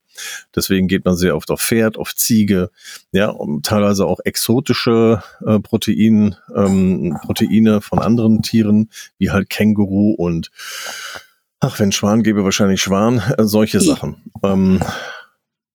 Deswegen 0.56 0.88
geht 0.88 1.06
man 1.06 1.16
sehr 1.16 1.36
oft 1.36 1.52
auf 1.52 1.62
Pferd, 1.62 1.98
auf 1.98 2.16
Ziege, 2.16 2.72
ja, 3.12 3.30
und 3.30 3.64
teilweise 3.64 4.08
auch 4.08 4.20
exotische 4.26 5.22
äh, 5.46 5.60
Protein, 5.60 6.36
ähm, 6.56 7.16
Proteine 7.22 7.82
von 7.82 8.00
anderen 8.00 8.42
Tieren, 8.42 8.90
wie 9.20 9.30
halt 9.30 9.52
Känguru 9.52 10.14
und 10.14 10.50
Ach, 11.60 11.80
wenn 11.80 11.94
Schwan 11.94 12.24
gäbe, 12.24 12.44
wahrscheinlich 12.44 12.82
Schwan, 12.82 13.22
äh, 13.38 13.46
solche 13.46 13.80
Sachen. 13.80 14.18
Ähm, 14.44 14.82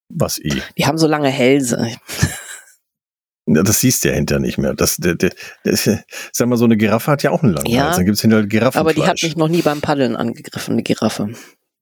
was 0.08 0.38
I? 0.38 0.62
Die 0.76 0.86
haben 0.86 0.98
so 0.98 1.06
lange 1.06 1.28
Hälse. 1.28 1.88
Ja, 3.50 3.62
das 3.62 3.80
siehst 3.80 4.04
du 4.04 4.10
ja 4.10 4.14
hinter 4.14 4.40
nicht 4.40 4.58
mehr. 4.58 4.74
Das, 4.74 4.96
der, 4.98 5.14
der, 5.14 5.30
das, 5.64 5.88
sag 6.32 6.48
mal, 6.48 6.58
so 6.58 6.66
eine 6.66 6.76
Giraffe 6.76 7.10
hat 7.10 7.22
ja 7.22 7.30
auch 7.30 7.42
einen 7.42 7.54
langen 7.54 7.70
Ja, 7.70 7.84
Hals. 7.84 7.96
Dann 7.96 8.04
gibt's 8.04 8.20
hinterher 8.20 8.46
Giraffen. 8.46 8.78
Aber 8.78 8.92
die 8.92 9.06
hat 9.06 9.22
mich 9.22 9.36
noch 9.36 9.48
nie 9.48 9.62
beim 9.62 9.80
Paddeln 9.80 10.16
angegriffen, 10.16 10.74
eine 10.74 10.82
Giraffe. 10.82 11.30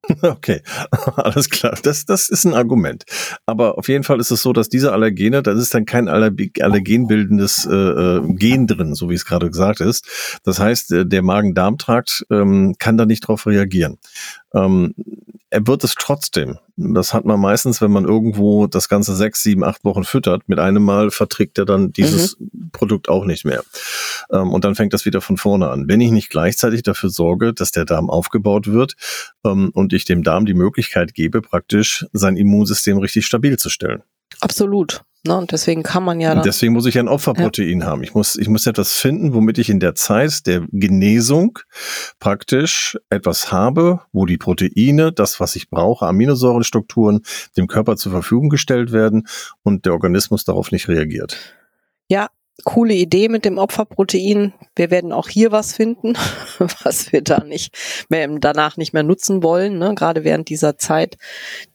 Okay, 0.22 0.62
alles 1.16 1.50
klar. 1.50 1.76
Das, 1.82 2.04
das 2.04 2.28
ist 2.28 2.44
ein 2.44 2.54
Argument. 2.54 3.04
Aber 3.44 3.78
auf 3.78 3.88
jeden 3.88 4.04
Fall 4.04 4.20
ist 4.20 4.30
es 4.30 4.42
so, 4.42 4.52
dass 4.52 4.68
diese 4.68 4.92
Allergene, 4.92 5.42
da 5.42 5.52
ist 5.52 5.74
dann 5.74 5.84
kein 5.84 6.08
allergenbildendes 6.08 7.66
äh, 7.66 7.74
äh, 7.74 8.34
Gen 8.34 8.66
drin, 8.66 8.94
so 8.94 9.10
wie 9.10 9.14
es 9.14 9.24
gerade 9.24 9.50
gesagt 9.50 9.80
ist. 9.80 10.40
Das 10.44 10.58
heißt, 10.58 10.92
äh, 10.92 11.06
der 11.06 11.22
Magen-Darm-Trakt 11.22 12.26
ähm, 12.30 12.76
kann 12.78 12.96
da 12.96 13.06
nicht 13.06 13.20
drauf 13.20 13.46
reagieren. 13.46 13.98
Ähm, 14.54 14.94
er 15.50 15.66
wird 15.66 15.84
es 15.84 15.94
trotzdem. 15.94 16.58
Das 16.76 17.14
hat 17.14 17.24
man 17.24 17.40
meistens, 17.40 17.80
wenn 17.80 17.90
man 17.90 18.04
irgendwo 18.04 18.66
das 18.66 18.88
Ganze 18.88 19.14
sechs, 19.14 19.42
sieben, 19.42 19.64
acht 19.64 19.84
Wochen 19.84 20.04
füttert. 20.04 20.48
Mit 20.48 20.58
einem 20.58 20.82
Mal 20.82 21.10
verträgt 21.10 21.56
er 21.58 21.64
dann 21.64 21.92
dieses 21.92 22.38
mhm. 22.38 22.70
Produkt 22.72 23.08
auch 23.08 23.24
nicht 23.24 23.44
mehr. 23.44 23.62
Ähm, 24.32 24.50
und 24.50 24.64
dann 24.64 24.74
fängt 24.74 24.92
das 24.92 25.04
wieder 25.04 25.20
von 25.20 25.36
vorne 25.36 25.68
an. 25.68 25.88
Wenn 25.88 26.00
ich 26.00 26.10
nicht 26.10 26.30
gleichzeitig 26.30 26.82
dafür 26.82 27.10
sorge, 27.10 27.52
dass 27.52 27.72
der 27.72 27.84
Darm 27.84 28.10
aufgebaut 28.10 28.66
wird 28.66 28.94
ähm, 29.44 29.70
und 29.74 29.92
ich 29.92 30.04
dem 30.04 30.22
Darm 30.22 30.46
die 30.46 30.54
Möglichkeit 30.54 31.14
gebe, 31.14 31.42
praktisch 31.42 32.06
sein 32.12 32.36
Immunsystem 32.36 32.98
richtig 32.98 33.26
stabil 33.26 33.58
zu 33.58 33.68
stellen. 33.68 34.02
Absolut. 34.40 35.02
Ne? 35.26 35.36
Und 35.36 35.52
deswegen 35.52 35.82
kann 35.82 36.04
man 36.04 36.20
ja. 36.20 36.34
deswegen 36.40 36.72
muss 36.72 36.86
ich 36.86 36.98
ein 36.98 37.08
Opferprotein 37.08 37.80
ja. 37.80 37.86
haben. 37.86 38.02
Ich 38.02 38.14
muss, 38.14 38.36
ich 38.36 38.48
muss 38.48 38.66
etwas 38.66 38.92
finden, 38.92 39.34
womit 39.34 39.58
ich 39.58 39.68
in 39.68 39.80
der 39.80 39.94
Zeit 39.94 40.46
der 40.46 40.66
Genesung 40.70 41.58
praktisch 42.20 42.98
etwas 43.10 43.50
habe, 43.52 44.00
wo 44.12 44.26
die 44.26 44.38
Proteine, 44.38 45.12
das, 45.12 45.40
was 45.40 45.56
ich 45.56 45.68
brauche, 45.68 46.06
Aminosäurenstrukturen, 46.06 47.22
dem 47.56 47.66
Körper 47.66 47.96
zur 47.96 48.12
Verfügung 48.12 48.48
gestellt 48.48 48.92
werden 48.92 49.26
und 49.62 49.84
der 49.84 49.92
Organismus 49.92 50.44
darauf 50.44 50.70
nicht 50.70 50.88
reagiert. 50.88 51.36
Ja, 52.08 52.28
coole 52.64 52.94
Idee 52.94 53.28
mit 53.28 53.44
dem 53.44 53.58
Opferprotein. 53.58 54.54
Wir 54.74 54.90
werden 54.90 55.12
auch 55.12 55.28
hier 55.28 55.52
was 55.52 55.74
finden, 55.74 56.14
was 56.58 57.12
wir 57.12 57.22
da 57.22 57.44
nicht 57.44 57.74
mehr 58.08 58.28
danach 58.40 58.76
nicht 58.76 58.92
mehr 58.92 59.02
nutzen 59.02 59.42
wollen, 59.42 59.78
ne? 59.78 59.94
gerade 59.94 60.24
während 60.24 60.48
dieser 60.48 60.78
Zeit. 60.78 61.16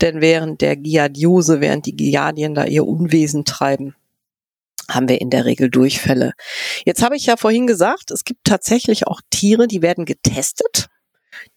Denn 0.01 0.21
während 0.21 0.61
der 0.61 0.75
Giardiose, 0.75 1.61
während 1.61 1.85
die 1.85 1.95
Giardien 1.95 2.55
da 2.55 2.65
ihr 2.65 2.85
Unwesen 2.85 3.45
treiben, 3.45 3.95
haben 4.89 5.07
wir 5.07 5.21
in 5.21 5.29
der 5.29 5.45
Regel 5.45 5.69
Durchfälle. 5.69 6.33
Jetzt 6.85 7.01
habe 7.01 7.15
ich 7.15 7.25
ja 7.25 7.37
vorhin 7.37 7.67
gesagt, 7.67 8.11
es 8.11 8.23
gibt 8.23 8.43
tatsächlich 8.43 9.07
auch 9.07 9.21
Tiere, 9.29 9.67
die 9.67 9.81
werden 9.81 10.05
getestet. 10.05 10.87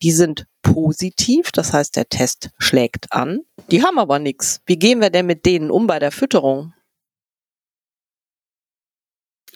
Die 0.02 0.12
sind 0.12 0.46
positiv, 0.62 1.50
das 1.50 1.72
heißt, 1.72 1.96
der 1.96 2.08
Test 2.08 2.50
schlägt 2.58 3.12
an. 3.12 3.40
Die 3.70 3.82
haben 3.82 3.98
aber 3.98 4.18
nichts. 4.18 4.60
Wie 4.66 4.78
gehen 4.78 5.00
wir 5.00 5.10
denn 5.10 5.26
mit 5.26 5.46
denen 5.46 5.70
um 5.70 5.87
bei 5.87 5.98
der 5.98 6.12
Fütterung? 6.12 6.72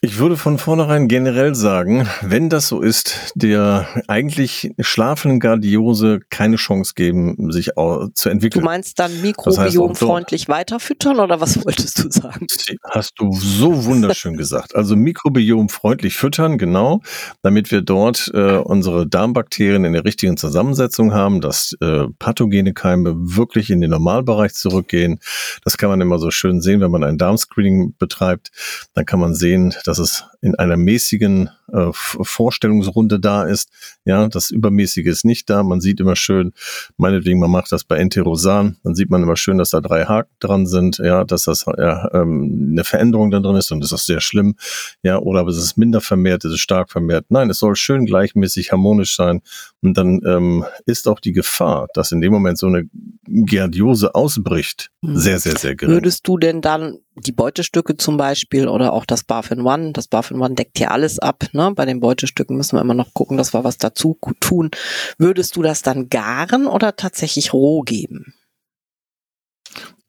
Ich 0.09 0.18
würde 0.18 0.38
von 0.38 0.57
vornherein 0.57 1.07
generell 1.07 1.55
sagen, 1.55 2.09
wenn 2.23 2.49
das 2.49 2.66
so 2.68 2.81
ist, 2.81 3.31
der 3.35 3.87
eigentlich 4.07 4.73
schlafenden 4.81 5.38
Gardiose 5.38 6.21
keine 6.31 6.57
Chance 6.57 6.94
geben, 6.97 7.53
sich 7.53 7.73
zu 8.14 8.31
entwickeln. 8.31 8.62
Du 8.62 8.64
meinst 8.64 8.99
dann 8.99 9.21
mikrobiomfreundlich 9.21 10.47
das 10.47 10.49
heißt 10.49 10.61
weiterfüttern 10.61 11.21
oder 11.21 11.42
was 11.42 11.62
wolltest 11.64 12.03
du 12.03 12.11
sagen? 12.11 12.47
Hast 12.90 13.12
du 13.18 13.35
so 13.35 13.85
wunderschön 13.85 14.38
gesagt. 14.38 14.75
Also 14.75 14.97
mikrobiomfreundlich 14.97 16.16
füttern, 16.16 16.57
genau, 16.57 17.03
damit 17.42 17.71
wir 17.71 17.83
dort 17.83 18.31
äh, 18.33 18.57
unsere 18.57 19.07
Darmbakterien 19.07 19.85
in 19.85 19.92
der 19.92 20.07
richtigen 20.07 20.38
Zusammensetzung 20.38 21.12
haben, 21.12 21.42
dass 21.42 21.77
äh, 21.83 22.05
pathogene 22.18 22.73
Keime 22.73 23.14
wirklich 23.14 23.68
in 23.68 23.83
den 23.83 23.90
Normalbereich 23.90 24.55
zurückgehen. 24.55 25.21
Das 25.64 25.77
kann 25.77 25.90
man 25.90 26.01
immer 26.01 26.18
so 26.18 26.31
schön 26.31 26.62
sehen, 26.62 26.81
wenn 26.81 26.90
man 26.90 27.05
ein 27.05 27.18
Darmscreening 27.18 27.94
betreibt. 27.99 28.53
Dann 28.94 29.05
kann 29.05 29.21
man 29.21 29.35
sehen, 29.35 29.75
dass 29.85 29.98
es 29.99 30.25
in 30.41 30.55
einer 30.55 30.77
mäßigen 30.77 31.51
äh, 31.73 31.89
Vorstellungsrunde 31.93 33.21
da 33.21 33.45
ist. 33.45 33.71
Ja, 34.05 34.29
das 34.29 34.51
Übermäßige 34.51 35.07
ist 35.07 35.25
nicht 35.25 35.51
da. 35.51 35.63
Man 35.63 35.81
sieht 35.81 36.01
immer 36.01 36.17
schön, 36.17 36.53
meinetwegen, 36.97 37.41
man 37.41 37.51
macht 37.51 37.73
das 37.73 37.85
bei 37.85 37.97
Enterosan, 37.97 38.77
dann 38.85 38.95
sieht 38.95 39.11
man 39.11 39.23
immer 39.23 39.37
schön, 39.37 39.59
dass 39.59 39.71
da 39.71 39.81
drei 39.81 40.05
Haken 40.05 40.31
dran 40.41 40.67
sind, 40.67 40.99
ja, 40.99 41.25
dass 41.25 41.45
das 41.45 41.67
ja, 41.77 42.09
ähm, 42.15 42.71
eine 42.73 42.85
Veränderung 42.85 43.31
dann 43.31 43.43
drin 43.43 43.57
ist 43.57 43.73
und 43.73 43.81
das 43.81 43.93
ist 43.93 44.07
sehr 44.07 44.21
schlimm. 44.21 44.55
Ja, 45.03 45.19
oder 45.19 45.41
aber 45.41 45.51
es 45.51 45.59
ist 45.59 45.77
minder 45.77 46.01
vermehrt, 46.01 46.45
es 46.45 46.53
ist 46.53 46.61
stark 46.61 46.91
vermehrt. 46.91 47.27
Nein, 47.29 47.51
es 47.51 47.59
soll 47.59 47.77
schön 47.77 48.07
gleichmäßig 48.07 48.73
harmonisch 48.73 49.17
sein. 49.17 49.43
Und 49.81 49.97
dann 49.97 50.21
ähm, 50.27 50.65
ist 50.87 51.07
auch 51.09 51.21
die 51.21 51.33
Gefahr, 51.33 51.89
dass 51.95 52.13
in 52.13 52.21
dem 52.21 52.33
Moment 52.33 52.59
so 52.59 52.67
eine 52.67 52.89
Giardiose 53.27 54.15
ausbricht, 54.15 54.91
hm. 55.05 55.17
sehr, 55.17 55.39
sehr, 55.39 55.57
sehr 55.57 55.77
gering. 55.77 55.95
Würdest 55.95 56.27
du 56.27 56.39
denn 56.39 56.61
dann 56.61 56.99
die 57.24 57.33
Beutestücke 57.33 57.96
zum 57.96 58.16
Beispiel 58.16 58.68
oder 58.68 58.92
auch 58.92 59.04
das 59.04 59.24
Buffin 59.24 59.62
One, 59.62 59.92
das 59.92 60.09
Buffin 60.09 60.40
One 60.40 60.54
deckt 60.54 60.78
hier 60.78 60.90
alles 60.90 61.18
ab, 61.18 61.44
ne? 61.52 61.72
Bei 61.74 61.85
den 61.85 62.00
Beutestücken 62.00 62.57
müssen 62.57 62.76
wir 62.76 62.81
immer 62.81 62.94
noch 62.94 63.14
gucken, 63.14 63.37
dass 63.37 63.54
wir 63.54 63.64
was 63.64 63.78
dazu 63.78 64.18
tun. 64.40 64.70
Würdest 65.18 65.57
du 65.57 65.62
das 65.62 65.83
dann 65.83 66.09
garen 66.09 66.66
oder 66.66 66.96
tatsächlich 66.96 67.52
roh 67.52 67.83
geben? 67.83 68.35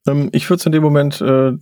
Ähm, 0.08 0.30
ich 0.32 0.50
würde 0.50 0.60
es 0.60 0.66
in 0.66 0.72
dem 0.72 0.84
Moment 0.84 1.22
äh, 1.22 1.54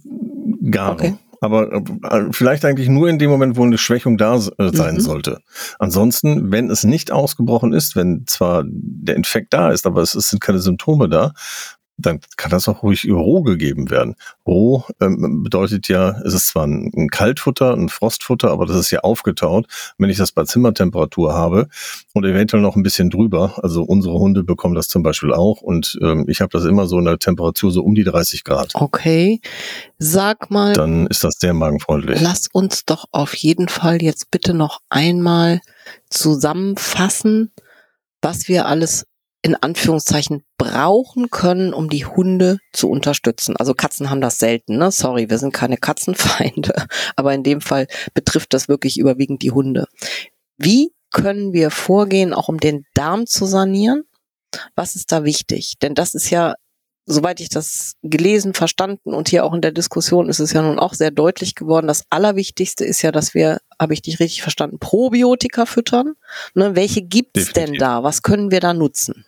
garen. 0.69 0.93
Okay. 0.93 1.15
Aber 1.39 1.71
äh, 1.71 2.27
vielleicht 2.31 2.65
eigentlich 2.65 2.89
nur 2.89 3.09
in 3.09 3.19
dem 3.19 3.29
Moment, 3.29 3.57
wo 3.57 3.63
eine 3.63 3.77
Schwächung 3.77 4.17
da 4.17 4.35
äh, 4.35 4.69
sein 4.73 4.95
mhm. 4.95 4.99
sollte. 4.99 5.39
Ansonsten, 5.79 6.51
wenn 6.51 6.69
es 6.71 6.83
nicht 6.83 7.11
ausgebrochen 7.11 7.73
ist, 7.73 7.95
wenn 7.95 8.25
zwar 8.25 8.63
der 8.67 9.15
Infekt 9.15 9.53
da 9.53 9.71
ist, 9.71 9.85
aber 9.85 10.01
es, 10.01 10.15
es 10.15 10.29
sind 10.29 10.41
keine 10.41 10.59
Symptome 10.59 11.09
da, 11.09 11.33
dann 11.97 12.19
kann 12.37 12.51
das 12.51 12.69
auch 12.69 12.83
ruhig 12.83 13.07
roh 13.09 13.41
gegeben 13.41 13.89
werden. 13.89 14.15
Roh 14.45 14.83
ähm, 15.01 15.41
bedeutet 15.43 15.87
ja, 15.87 16.21
es 16.23 16.33
ist 16.33 16.47
zwar 16.47 16.65
ein, 16.67 17.09
Kaltfutter, 17.09 17.73
ein 17.73 17.89
Frostfutter, 17.89 18.51
aber 18.51 18.65
das 18.65 18.77
ist 18.77 18.91
ja 18.91 18.99
aufgetaut. 18.99 19.65
Wenn 19.97 20.09
ich 20.09 20.17
das 20.17 20.31
bei 20.31 20.43
Zimmertemperatur 20.43 21.33
habe 21.33 21.67
und 22.13 22.23
eventuell 22.23 22.61
noch 22.61 22.75
ein 22.75 22.83
bisschen 22.83 23.09
drüber, 23.09 23.59
also 23.63 23.83
unsere 23.83 24.19
Hunde 24.19 24.43
bekommen 24.43 24.75
das 24.75 24.87
zum 24.87 25.01
Beispiel 25.01 25.33
auch 25.33 25.61
und 25.61 25.97
ähm, 26.01 26.25
ich 26.27 26.41
habe 26.41 26.49
das 26.51 26.65
immer 26.65 26.85
so 26.85 26.99
in 26.99 27.05
der 27.05 27.17
Temperatur 27.17 27.71
so 27.71 27.81
um 27.83 27.95
die 27.95 28.03
30 28.03 28.43
Grad. 28.43 28.75
Okay, 28.75 29.41
sag 29.97 30.51
mal. 30.51 30.73
Dann 30.73 31.07
ist 31.07 31.23
das 31.23 31.39
sehr 31.39 31.53
magenfreundlich. 31.53 32.21
Lass 32.21 32.47
uns 32.47 32.85
doch 32.85 33.05
auf 33.11 33.33
jeden 33.33 33.69
Fall 33.69 34.01
jetzt 34.03 34.29
bitte 34.29 34.53
noch 34.53 34.81
einmal 34.89 35.61
zusammenfassen, 36.09 37.51
was 38.21 38.47
wir 38.47 38.67
alles 38.67 39.05
in 39.41 39.55
Anführungszeichen 39.55 40.43
brauchen 40.57 41.29
können, 41.29 41.73
um 41.73 41.89
die 41.89 42.05
Hunde 42.05 42.57
zu 42.73 42.89
unterstützen. 42.89 43.55
Also 43.55 43.73
Katzen 43.73 44.09
haben 44.09 44.21
das 44.21 44.39
selten, 44.39 44.77
ne? 44.77 44.91
Sorry, 44.91 45.29
wir 45.29 45.37
sind 45.37 45.53
keine 45.53 45.77
Katzenfeinde, 45.77 46.73
aber 47.15 47.33
in 47.33 47.43
dem 47.43 47.61
Fall 47.61 47.87
betrifft 48.13 48.53
das 48.53 48.67
wirklich 48.67 48.97
überwiegend 48.97 49.41
die 49.41 49.51
Hunde. 49.51 49.87
Wie 50.57 50.91
können 51.11 51.53
wir 51.53 51.71
vorgehen, 51.71 52.33
auch 52.33 52.49
um 52.49 52.59
den 52.59 52.85
Darm 52.93 53.27
zu 53.27 53.45
sanieren? 53.45 54.03
Was 54.75 54.95
ist 54.95 55.11
da 55.11 55.23
wichtig? 55.23 55.75
Denn 55.81 55.93
das 55.93 56.13
ist 56.13 56.29
ja 56.29 56.55
soweit 57.07 57.39
ich 57.39 57.49
das 57.49 57.95
gelesen, 58.03 58.53
verstanden 58.53 59.13
und 59.13 59.29
hier 59.29 59.45
auch 59.45 59.53
in 59.53 59.61
der 59.61 59.71
Diskussion 59.71 60.29
ist 60.29 60.39
es 60.39 60.53
ja 60.53 60.61
nun 60.61 60.77
auch 60.77 60.93
sehr 60.93 61.09
deutlich 61.09 61.55
geworden, 61.55 61.87
das 61.87 62.03
Allerwichtigste 62.09 62.85
ist 62.85 63.01
ja, 63.01 63.11
dass 63.11 63.33
wir, 63.33 63.59
habe 63.79 63.93
ich 63.93 64.01
dich 64.01 64.19
richtig 64.19 64.41
verstanden, 64.41 64.77
Probiotika 64.77 65.65
füttern. 65.65 66.13
Ne, 66.53 66.75
welche 66.75 67.01
gibt's 67.01 67.45
Definitiv. 67.45 67.65
denn 67.65 67.73
da? 67.79 68.03
Was 68.03 68.21
können 68.21 68.51
wir 68.51 68.59
da 68.59 68.73
nutzen? 68.73 69.25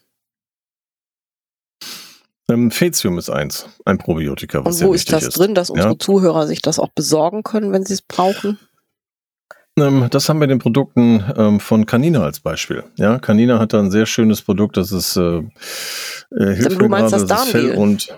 Ähm, 2.49 2.71
Fetium 2.71 3.17
ist 3.17 3.29
eins, 3.29 3.67
ein 3.85 3.97
Probiotika. 3.97 4.65
Was 4.65 4.81
und 4.81 4.87
wo 4.87 4.93
ist 4.93 5.11
das 5.11 5.23
ist. 5.23 5.37
drin, 5.37 5.55
dass 5.55 5.69
unsere 5.69 5.93
ja? 5.93 5.99
Zuhörer 5.99 6.47
sich 6.47 6.61
das 6.61 6.79
auch 6.79 6.89
besorgen 6.89 7.43
können, 7.43 7.71
wenn 7.71 7.85
sie 7.85 7.93
es 7.93 8.01
brauchen? 8.01 8.59
Ähm, 9.81 10.07
das 10.09 10.29
haben 10.29 10.39
wir 10.39 10.47
den 10.47 10.59
Produkten 10.59 11.23
ähm, 11.37 11.59
von 11.59 11.85
Canina 11.85 12.23
als 12.23 12.39
Beispiel. 12.39 12.83
Ja, 12.97 13.19
Canina 13.19 13.59
hat 13.59 13.73
da 13.73 13.79
ein 13.79 13.91
sehr 13.91 14.05
schönes 14.05 14.41
Produkt, 14.41 14.77
das 14.77 14.91
ist 14.91 15.17
äh, 15.17 15.41
hilft 16.31 16.81
du 16.81 16.87
meinst 16.87 17.13
gerade, 17.13 17.25
das, 17.25 17.25
das 17.27 17.49
Fell 17.49 17.71
und 17.71 18.13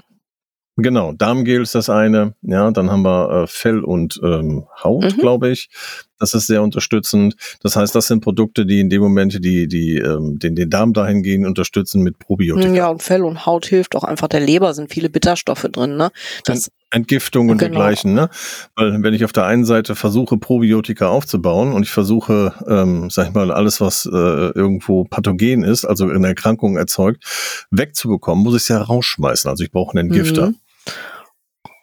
Genau, 0.77 1.11
Darmgel 1.11 1.61
ist 1.61 1.75
das 1.75 1.89
eine. 1.89 2.33
Ja, 2.41 2.71
dann 2.71 2.89
haben 2.89 3.03
wir 3.03 3.43
äh, 3.43 3.47
Fell 3.47 3.83
und 3.83 4.19
ähm, 4.23 4.65
Haut, 4.83 5.03
mhm. 5.03 5.19
glaube 5.19 5.49
ich. 5.49 5.69
Das 6.21 6.33
ist 6.33 6.47
sehr 6.47 6.61
unterstützend. 6.61 7.35
Das 7.61 7.75
heißt, 7.75 7.93
das 7.95 8.07
sind 8.07 8.21
Produkte, 8.21 8.65
die 8.65 8.79
in 8.79 8.89
dem 8.89 9.01
Moment 9.01 9.43
die, 9.43 9.67
die 9.67 9.97
ähm, 9.97 10.37
den, 10.39 10.55
den 10.55 10.69
Darm 10.69 10.93
dahingehend 10.93 11.45
unterstützen 11.47 12.03
mit 12.03 12.19
Probiotika. 12.19 12.73
Ja, 12.73 12.89
und 12.89 13.01
Fell 13.01 13.23
und 13.23 13.45
Haut 13.45 13.65
hilft 13.65 13.95
auch 13.95 14.03
einfach 14.03 14.27
der 14.27 14.39
Leber, 14.39 14.73
sind 14.73 14.93
viele 14.93 15.09
Bitterstoffe 15.09 15.67
drin. 15.71 15.97
Ne? 15.97 16.11
Das, 16.45 16.69
Entgiftung 16.91 17.49
und 17.49 17.57
genau. 17.57 17.71
dergleichen. 17.71 18.13
Ne? 18.13 18.29
Weil 18.75 19.01
wenn 19.01 19.13
ich 19.13 19.25
auf 19.25 19.31
der 19.31 19.45
einen 19.45 19.65
Seite 19.65 19.95
versuche, 19.95 20.37
Probiotika 20.37 21.07
aufzubauen 21.07 21.73
und 21.73 21.83
ich 21.83 21.91
versuche, 21.91 22.53
ähm, 22.67 23.09
sag 23.09 23.29
ich 23.29 23.33
mal, 23.33 23.51
alles, 23.51 23.81
was 23.81 24.05
äh, 24.05 24.09
irgendwo 24.09 25.05
pathogen 25.05 25.63
ist, 25.63 25.85
also 25.85 26.07
eine 26.07 26.27
Erkrankung 26.27 26.77
erzeugt, 26.77 27.23
wegzubekommen, 27.71 28.43
muss 28.43 28.55
ich 28.55 28.63
es 28.63 28.67
ja 28.67 28.81
rausschmeißen. 28.81 29.49
Also 29.49 29.63
ich 29.63 29.71
brauche 29.71 29.97
einen 29.97 30.11
Entgifter. 30.11 30.49
Mhm. 30.49 30.55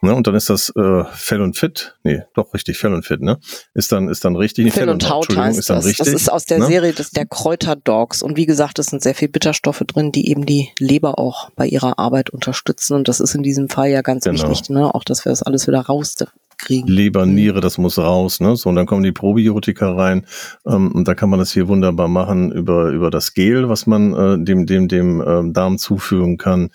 Ne, 0.00 0.14
und 0.14 0.28
dann 0.28 0.36
ist 0.36 0.48
das 0.48 0.72
äh, 0.76 1.04
Fell 1.10 1.40
und 1.40 1.56
Fit, 1.56 1.96
nee, 2.04 2.22
doch 2.34 2.54
richtig, 2.54 2.78
Fell 2.78 2.94
und 2.94 3.04
Fit, 3.04 3.20
ne? 3.20 3.38
Ist 3.74 3.90
dann, 3.90 4.08
ist 4.08 4.24
dann 4.24 4.36
richtig. 4.36 4.72
Fell, 4.72 4.84
Fell 4.84 4.88
und, 4.90 5.02
und 5.02 5.10
Haut 5.10 5.36
heißt 5.36 5.58
ist 5.58 5.70
dann 5.70 5.78
das. 5.78 5.86
Richtig, 5.86 6.06
das 6.06 6.14
ist 6.14 6.30
aus 6.30 6.44
der 6.44 6.60
ne? 6.60 6.66
Serie 6.66 6.92
des, 6.92 7.10
der 7.10 7.26
Kräuterdogs. 7.26 8.22
Und 8.22 8.36
wie 8.36 8.46
gesagt, 8.46 8.78
es 8.78 8.86
sind 8.86 9.02
sehr 9.02 9.16
viel 9.16 9.28
Bitterstoffe 9.28 9.82
drin, 9.84 10.12
die 10.12 10.30
eben 10.30 10.46
die 10.46 10.68
Leber 10.78 11.18
auch 11.18 11.50
bei 11.56 11.66
ihrer 11.66 11.98
Arbeit 11.98 12.30
unterstützen. 12.30 12.94
Und 12.94 13.08
das 13.08 13.18
ist 13.18 13.34
in 13.34 13.42
diesem 13.42 13.68
Fall 13.68 13.88
ja 13.88 14.02
ganz 14.02 14.22
genau. 14.22 14.48
wichtig, 14.48 14.70
ne? 14.70 14.94
Auch, 14.94 15.02
dass 15.02 15.24
wir 15.24 15.30
das 15.30 15.42
alles 15.42 15.66
wieder 15.66 15.80
rauskriegen. 15.80 16.86
Leber, 16.86 17.26
mhm. 17.26 17.34
Niere, 17.34 17.60
das 17.60 17.76
muss 17.76 17.98
raus, 17.98 18.38
ne? 18.38 18.54
So, 18.54 18.68
und 18.68 18.76
dann 18.76 18.86
kommen 18.86 19.02
die 19.02 19.10
Probiotika 19.10 19.90
rein. 19.90 20.26
Ähm, 20.64 20.92
und 20.92 21.08
da 21.08 21.16
kann 21.16 21.28
man 21.28 21.40
das 21.40 21.50
hier 21.50 21.66
wunderbar 21.66 22.06
machen 22.06 22.52
über, 22.52 22.90
über 22.90 23.10
das 23.10 23.34
Gel, 23.34 23.68
was 23.68 23.88
man 23.88 24.14
äh, 24.14 24.44
dem, 24.44 24.64
dem, 24.64 24.86
dem 24.86 25.20
äh, 25.20 25.52
Darm 25.52 25.76
zuführen 25.76 26.36
kann. 26.36 26.70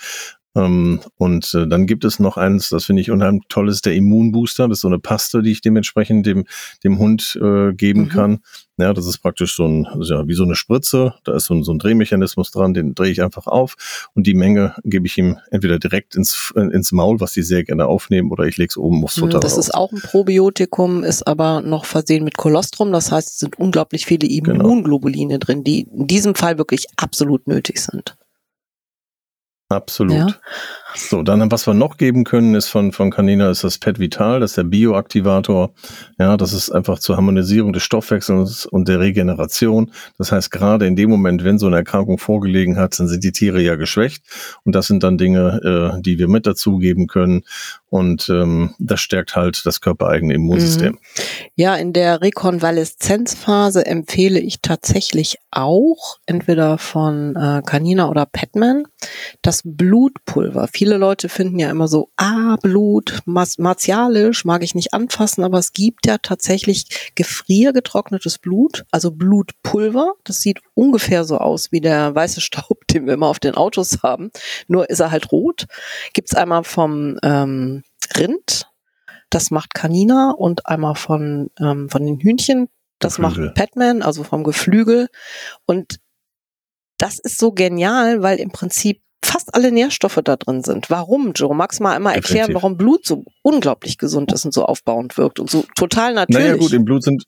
Ähm, 0.55 0.99
und 1.17 1.53
äh, 1.53 1.67
dann 1.67 1.87
gibt 1.87 2.05
es 2.05 2.19
noch 2.19 2.37
eins, 2.37 2.69
das 2.69 2.85
finde 2.85 3.01
ich 3.01 3.09
unheimlich 3.09 3.43
toll, 3.49 3.69
ist 3.69 3.85
der 3.85 3.95
Immunbooster. 3.95 4.67
Das 4.67 4.77
ist 4.77 4.81
so 4.81 4.87
eine 4.87 4.99
Paste, 4.99 5.41
die 5.41 5.51
ich 5.51 5.61
dementsprechend 5.61 6.25
dem, 6.25 6.45
dem 6.83 6.99
Hund 6.99 7.39
äh, 7.41 7.73
geben 7.73 8.03
mhm. 8.03 8.09
kann. 8.09 8.39
Ja, 8.77 8.93
das 8.93 9.05
ist 9.05 9.19
praktisch 9.19 9.55
so 9.55 9.67
ein, 9.67 9.87
ja, 10.01 10.27
wie 10.27 10.33
so 10.33 10.43
eine 10.43 10.55
Spritze. 10.55 11.13
Da 11.23 11.35
ist 11.35 11.45
so 11.45 11.53
ein, 11.53 11.63
so 11.63 11.71
ein 11.71 11.79
Drehmechanismus 11.79 12.51
dran, 12.51 12.73
den 12.73 12.95
drehe 12.95 13.11
ich 13.11 13.21
einfach 13.21 13.45
auf 13.45 14.09
und 14.15 14.25
die 14.25 14.33
Menge 14.33 14.75
gebe 14.83 15.05
ich 15.05 15.17
ihm 15.17 15.37
entweder 15.51 15.77
direkt 15.77 16.15
ins, 16.15 16.51
ins 16.55 16.91
Maul, 16.91 17.19
was 17.19 17.33
die 17.33 17.43
sehr 17.43 17.63
gerne 17.63 17.85
aufnehmen, 17.85 18.31
oder 18.31 18.45
ich 18.45 18.57
lege 18.57 18.69
es 18.69 18.77
oben 18.77 19.03
aufs 19.03 19.19
Futter. 19.19 19.39
Das 19.39 19.53
raus. 19.53 19.67
ist 19.67 19.73
auch 19.75 19.91
ein 19.91 20.01
Probiotikum, 20.01 21.03
ist 21.03 21.27
aber 21.27 21.61
noch 21.61 21.85
versehen 21.85 22.23
mit 22.23 22.37
Kolostrum. 22.37 22.91
Das 22.91 23.11
heißt, 23.11 23.29
es 23.29 23.39
sind 23.39 23.59
unglaublich 23.59 24.05
viele. 24.05 24.27
Immunglobuline 24.27 25.33
genau. 25.33 25.45
drin, 25.45 25.63
die 25.63 25.81
in 25.81 26.07
diesem 26.07 26.33
Fall 26.33 26.57
wirklich 26.57 26.87
absolut 26.97 27.47
nötig 27.47 27.79
sind. 27.79 28.15
Absolut. 29.74 30.15
Ja. 30.17 30.28
So, 30.95 31.23
dann, 31.23 31.51
was 31.51 31.67
wir 31.67 31.73
noch 31.73 31.97
geben 31.97 32.23
können, 32.23 32.55
ist 32.55 32.67
von, 32.67 32.91
von 32.91 33.11
Canina, 33.11 33.49
ist 33.49 33.63
das 33.63 33.77
Pet 33.77 33.99
Vital, 33.99 34.39
das 34.39 34.51
ist 34.51 34.57
der 34.57 34.63
Bioaktivator. 34.63 35.73
Ja, 36.19 36.37
das 36.37 36.53
ist 36.53 36.69
einfach 36.71 36.99
zur 36.99 37.17
Harmonisierung 37.17 37.73
des 37.73 37.83
Stoffwechsels 37.83 38.65
und 38.65 38.87
der 38.87 38.99
Regeneration. 38.99 39.91
Das 40.17 40.31
heißt, 40.31 40.51
gerade 40.51 40.85
in 40.85 40.95
dem 40.95 41.09
Moment, 41.09 41.43
wenn 41.43 41.57
so 41.57 41.67
eine 41.67 41.77
Erkrankung 41.77 42.17
vorgelegen 42.17 42.77
hat, 42.77 42.99
dann 42.99 43.07
sind 43.07 43.23
die 43.23 43.31
Tiere 43.31 43.61
ja 43.61 43.75
geschwächt. 43.75 44.23
Und 44.63 44.75
das 44.75 44.87
sind 44.87 45.03
dann 45.03 45.17
Dinge, 45.17 45.93
äh, 45.97 46.01
die 46.01 46.19
wir 46.19 46.27
mit 46.27 46.45
dazugeben 46.45 47.07
können. 47.07 47.43
Und 47.89 48.27
ähm, 48.29 48.73
das 48.79 49.01
stärkt 49.01 49.35
halt 49.35 49.65
das 49.65 49.79
körpereigene 49.79 50.33
Immunsystem. 50.33 50.93
Mhm. 50.93 50.97
Ja, 51.55 51.75
in 51.75 51.93
der 51.93 52.21
Rekonvaleszenzphase 52.21 53.85
empfehle 53.85 54.39
ich 54.39 54.61
tatsächlich 54.61 55.37
auch, 55.51 56.17
entweder 56.25 56.79
von 56.79 57.35
äh, 57.35 57.61
Canina 57.63 58.09
oder 58.09 58.25
Petman, 58.25 58.85
das 59.43 59.61
Blutpulver. 59.63 60.67
Viele 60.84 60.97
Leute 60.97 61.29
finden 61.29 61.59
ja 61.59 61.71
immer 61.71 61.88
so, 61.88 62.09
ah, 62.17 62.57
Blut, 62.61 63.21
martialisch, 63.25 64.43
mag 64.43 64.63
ich 64.63 64.75
nicht 64.75 64.93
anfassen, 64.93 65.45
aber 65.45 65.57
es 65.57 65.71
gibt 65.71 66.05
ja 66.05 66.17
tatsächlich 66.17 67.13
gefriergetrocknetes 67.15 68.38
Blut, 68.38 68.84
also 68.91 69.11
Blutpulver. 69.11 70.15
Das 70.25 70.41
sieht 70.41 70.59
ungefähr 70.73 71.23
so 71.23 71.38
aus 71.38 71.71
wie 71.71 71.79
der 71.79 72.13
weiße 72.13 72.41
Staub, 72.41 72.86
den 72.91 73.05
wir 73.05 73.13
immer 73.13 73.27
auf 73.27 73.39
den 73.39 73.55
Autos 73.55 74.03
haben. 74.03 74.29
Nur 74.67 74.89
ist 74.89 74.99
er 74.99 75.11
halt 75.11 75.31
rot. 75.31 75.67
Gibt's 76.11 76.36
einmal 76.36 76.65
vom 76.65 77.17
ähm, 77.23 77.84
Rind, 78.17 78.69
das 79.29 79.51
macht 79.51 79.73
Canina 79.73 80.31
und 80.31 80.67
einmal 80.67 80.95
von, 80.95 81.49
ähm, 81.61 81.89
von 81.89 82.05
den 82.05 82.19
Hühnchen, 82.19 82.67
das 82.99 83.15
Geflügel. 83.15 83.45
macht 83.45 83.55
Patman, 83.55 84.01
also 84.01 84.25
vom 84.25 84.43
Geflügel. 84.43 85.07
Und 85.65 86.01
das 86.97 87.19
ist 87.19 87.38
so 87.38 87.53
genial, 87.53 88.21
weil 88.21 88.38
im 88.38 88.51
Prinzip 88.51 88.99
fast 89.26 89.53
alle 89.55 89.71
Nährstoffe 89.71 90.19
da 90.24 90.36
drin 90.36 90.63
sind. 90.63 90.89
Warum, 90.89 91.32
Joe? 91.34 91.55
Magst 91.55 91.80
du 91.80 91.84
mal 91.84 91.95
einmal 91.95 92.15
erklären, 92.15 92.47
Definitiv. 92.47 92.63
warum 92.63 92.78
Blut 92.78 93.05
so 93.05 93.24
unglaublich 93.41 93.97
gesund 93.97 94.32
ist 94.34 94.45
und 94.45 94.53
so 94.53 94.65
aufbauend 94.65 95.17
wirkt 95.17 95.39
und 95.39 95.49
so 95.49 95.65
total 95.76 96.13
natürlich? 96.13 96.45
Naja 96.45 96.57
gut, 96.57 96.74
im 96.74 96.86
Blut 96.86 97.03
sind, 97.03 97.24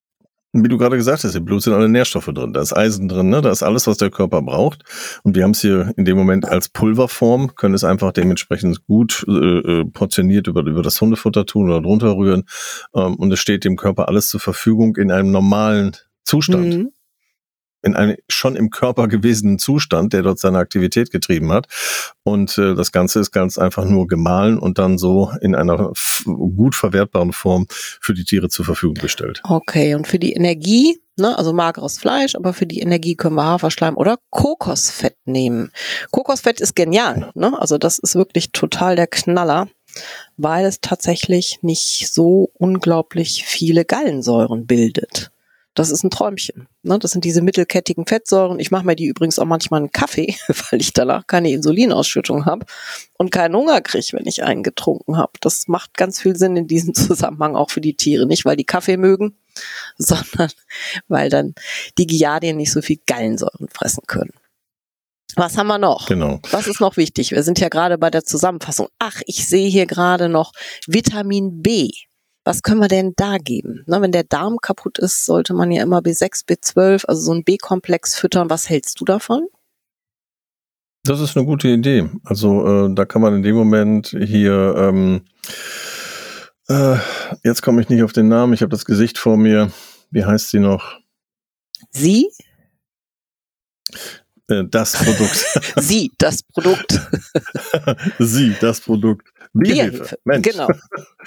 wie 0.53 0.67
du 0.67 0.77
gerade 0.77 0.97
gesagt 0.97 1.23
hast, 1.23 1.35
im 1.35 1.45
Blut 1.45 1.63
sind 1.63 1.73
alle 1.73 1.89
Nährstoffe 1.89 2.29
drin. 2.33 2.53
Da 2.53 2.61
ist 2.61 2.75
Eisen 2.75 3.07
drin, 3.07 3.29
ne? 3.29 3.41
da 3.41 3.51
ist 3.51 3.63
alles, 3.63 3.87
was 3.87 3.97
der 3.97 4.09
Körper 4.09 4.41
braucht. 4.41 4.83
Und 5.23 5.35
wir 5.35 5.43
haben 5.43 5.51
es 5.51 5.61
hier 5.61 5.93
in 5.97 6.05
dem 6.05 6.17
Moment 6.17 6.47
als 6.47 6.69
Pulverform, 6.69 7.55
können 7.55 7.75
es 7.75 7.83
einfach 7.83 8.11
dementsprechend 8.11 8.85
gut 8.85 9.25
äh, 9.27 9.31
äh, 9.31 9.85
portioniert 9.85 10.47
über, 10.47 10.61
über 10.61 10.81
das 10.81 10.99
Hundefutter 10.99 11.45
tun 11.45 11.69
oder 11.69 11.81
drunter 11.81 12.15
rühren. 12.15 12.43
Ähm, 12.93 13.15
und 13.15 13.31
es 13.31 13.39
steht 13.39 13.63
dem 13.63 13.75
Körper 13.75 14.07
alles 14.07 14.27
zur 14.27 14.39
Verfügung 14.39 14.95
in 14.97 15.11
einem 15.11 15.31
normalen 15.31 15.95
Zustand. 16.23 16.73
Mhm 16.73 16.91
in 17.85 17.95
einem 17.95 18.17
schon 18.27 18.55
im 18.55 18.69
Körper 18.69 19.07
gewesenen 19.07 19.59
Zustand, 19.59 20.13
der 20.13 20.23
dort 20.23 20.39
seine 20.39 20.57
Aktivität 20.57 21.11
getrieben 21.11 21.51
hat. 21.51 21.67
Und 22.23 22.57
äh, 22.57 22.73
das 22.75 22.91
Ganze 22.91 23.19
ist 23.19 23.31
ganz 23.31 23.57
einfach 23.57 23.85
nur 23.85 24.07
gemahlen 24.07 24.57
und 24.57 24.79
dann 24.79 24.97
so 24.97 25.31
in 25.41 25.55
einer 25.55 25.93
gut 26.25 26.75
verwertbaren 26.75 27.31
Form 27.31 27.67
für 27.69 28.13
die 28.13 28.25
Tiere 28.25 28.49
zur 28.49 28.65
Verfügung 28.65 28.95
gestellt. 28.95 29.41
Okay, 29.43 29.95
und 29.95 30.07
für 30.07 30.19
die 30.19 30.33
Energie, 30.33 30.97
ne, 31.17 31.37
also 31.37 31.53
mageres 31.53 31.99
Fleisch, 31.99 32.35
aber 32.35 32.53
für 32.53 32.65
die 32.65 32.79
Energie 32.79 33.15
können 33.15 33.35
wir 33.35 33.45
Haferschleim 33.45 33.95
oder 33.95 34.17
Kokosfett 34.31 35.15
nehmen. 35.25 35.71
Kokosfett 36.11 36.59
ist 36.59 36.75
genial, 36.75 37.31
ne? 37.35 37.59
Also 37.59 37.77
das 37.77 37.99
ist 37.99 38.15
wirklich 38.15 38.51
total 38.51 38.95
der 38.95 39.07
Knaller 39.07 39.67
weil 40.37 40.65
es 40.65 40.81
tatsächlich 40.81 41.59
nicht 41.61 42.09
so 42.11 42.51
unglaublich 42.55 43.45
viele 43.45 43.85
Gallensäuren 43.85 44.65
bildet. 44.65 45.31
Das 45.73 45.91
ist 45.91 46.03
ein 46.03 46.09
Träumchen. 46.09 46.67
Ne? 46.85 46.99
Das 46.99 47.11
sind 47.11 47.25
diese 47.25 47.41
mittelkettigen 47.41 48.05
Fettsäuren. 48.05 48.59
Ich 48.59 48.71
mache 48.71 48.85
mir 48.85 48.95
die 48.95 49.07
übrigens 49.07 49.39
auch 49.39 49.45
manchmal 49.45 49.79
einen 49.79 49.91
Kaffee, 49.91 50.35
weil 50.47 50.79
ich 50.79 50.93
danach 50.93 51.27
keine 51.27 51.51
Insulinausschüttung 51.51 52.45
habe 52.45 52.65
und 53.17 53.31
keinen 53.31 53.55
Hunger 53.55 53.81
kriege, 53.81 54.09
wenn 54.13 54.27
ich 54.27 54.43
einen 54.43 54.63
getrunken 54.63 55.17
habe. 55.17 55.33
Das 55.41 55.67
macht 55.67 55.95
ganz 55.95 56.21
viel 56.21 56.35
Sinn 56.35 56.55
in 56.55 56.67
diesem 56.67 56.93
Zusammenhang 56.95 57.55
auch 57.55 57.71
für 57.71 57.81
die 57.81 57.95
Tiere. 57.95 58.25
Nicht, 58.25 58.45
weil 58.45 58.55
die 58.55 58.65
Kaffee 58.65 58.97
mögen, 58.97 59.37
sondern 59.97 60.51
weil 61.07 61.29
dann 61.29 61.55
die 61.97 62.07
Giardien 62.07 62.57
nicht 62.57 62.71
so 62.71 62.81
viel 62.81 62.99
Gallensäuren 63.05 63.67
fressen 63.69 64.03
können. 64.07 64.33
Was 65.35 65.57
haben 65.57 65.67
wir 65.67 65.79
noch? 65.79 66.07
Genau. 66.07 66.39
Was 66.51 66.67
ist 66.67 66.79
noch 66.79 66.95
wichtig? 66.95 67.31
Wir 67.31 67.43
sind 67.43 67.59
ja 67.59 67.67
gerade 67.67 67.97
bei 67.97 68.09
der 68.09 68.23
Zusammenfassung. 68.23 68.87
Ach, 68.99 69.21
ich 69.25 69.47
sehe 69.47 69.67
hier 69.69 69.85
gerade 69.85 70.29
noch 70.29 70.53
Vitamin 70.87 71.61
B. 71.61 71.89
Was 72.45 72.61
können 72.61 72.79
wir 72.79 72.87
denn 72.87 73.13
da 73.15 73.37
geben? 73.39 73.83
Na, 73.87 74.01
wenn 74.01 74.11
der 74.11 74.23
Darm 74.23 74.57
kaputt 74.61 74.99
ist, 74.99 75.25
sollte 75.25 75.55
man 75.55 75.71
ja 75.71 75.81
immer 75.81 75.99
B6, 75.99 76.45
B12, 76.47 77.05
also 77.05 77.21
so 77.21 77.33
ein 77.33 77.43
B-Komplex 77.43 78.15
füttern. 78.15 78.51
Was 78.51 78.69
hältst 78.69 78.99
du 79.01 79.05
davon? 79.05 79.47
Das 81.03 81.19
ist 81.19 81.35
eine 81.35 81.45
gute 81.45 81.67
Idee. 81.69 82.07
Also 82.23 82.85
äh, 82.85 82.93
da 82.93 83.05
kann 83.05 83.23
man 83.23 83.35
in 83.35 83.41
dem 83.41 83.55
Moment 83.55 84.15
hier, 84.19 84.75
ähm, 84.77 85.25
äh, 86.67 86.97
jetzt 87.43 87.63
komme 87.63 87.81
ich 87.81 87.89
nicht 87.89 88.03
auf 88.03 88.13
den 88.13 88.27
Namen, 88.27 88.53
ich 88.53 88.61
habe 88.61 88.71
das 88.71 88.85
Gesicht 88.85 89.17
vor 89.17 89.37
mir. 89.37 89.71
Wie 90.11 90.23
heißt 90.23 90.51
sie 90.51 90.59
noch? 90.59 90.99
Sie? 91.89 92.29
Äh, 94.47 94.65
das 94.69 94.93
Produkt. 94.93 95.61
Sie, 95.81 96.11
das 96.19 96.43
Produkt. 96.43 97.01
Sie, 98.19 98.55
das 98.61 98.81
Produkt. 98.81 99.34
Bierhefe. 99.55 100.17
Mensch. 100.25 100.47
Genau. 100.49 100.67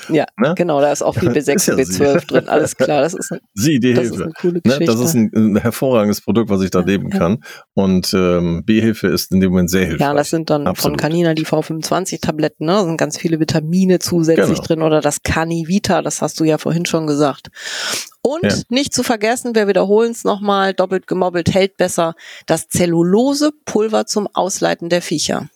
Ja, 0.09 0.27
ne? 0.37 0.55
genau, 0.57 0.81
da 0.81 0.93
ist 0.93 1.03
auch 1.03 1.15
viel 1.15 1.31
B6 1.31 1.73
und 1.73 1.81
B12 1.81 2.27
drin, 2.27 2.49
alles 2.49 2.77
klar. 2.77 3.01
Das 3.01 3.15
ist, 3.15 3.33
ein, 3.33 3.41
Sie, 3.55 3.81
die 3.81 3.95
das 3.95 4.09
Hilfe. 4.09 4.15
ist 4.15 4.23
eine 4.23 4.33
coole 4.33 4.61
Geschichte. 4.61 4.85
Ne? 4.85 4.87
Das 4.87 5.01
ist 5.01 5.15
ein, 5.15 5.31
ein, 5.35 5.57
hervorragendes 5.57 6.21
Produkt, 6.21 6.51
was 6.51 6.63
ich 6.63 6.71
da 6.71 6.81
leben 6.81 7.11
ja. 7.11 7.19
kann. 7.19 7.43
Und 7.75 8.13
ähm, 8.15 8.65
B-Hilfe 8.65 9.09
ist 9.09 9.33
in 9.33 9.41
dem 9.41 9.51
Moment 9.51 9.71
sehr 9.71 9.87
hilfreich. 9.87 10.01
Ja, 10.01 10.15
das 10.15 10.31
sind 10.31 10.51
dann 10.51 10.67
Absolut. 10.67 11.01
von 11.01 11.01
Canina 11.01 11.35
die 11.35 11.47
V25-Tabletten, 11.47 12.67
ne? 12.67 12.73
Da 12.73 12.85
sind 12.85 12.97
ganz 12.99 13.19
viele 13.19 13.41
Vitamine 13.41 13.99
zusätzlich 13.99 14.59
genau. 14.59 14.67
drin 14.67 14.83
oder 14.83 15.01
das 15.01 15.23
Canivita, 15.23 16.03
das 16.03 16.23
hast 16.23 16.39
du 16.41 16.45
ja 16.45 16.59
vorhin 16.59 16.87
schon 16.87 17.07
gesagt. 17.07 17.49
Und 18.21 18.45
ja. 18.45 18.59
nicht 18.69 18.93
zu 18.93 19.03
vergessen, 19.03 19.55
wir 19.55 19.69
wiederholen 19.69 20.11
es 20.11 20.25
nochmal, 20.25 20.75
doppelt 20.75 21.07
gemobbelt 21.07 21.55
hält 21.55 21.77
besser, 21.77 22.15
das 22.47 22.69
Zellulose-Pulver 22.69 24.07
zum 24.07 24.29
Ausleiten 24.35 24.89
der 24.89 25.03
Viecher. 25.03 25.49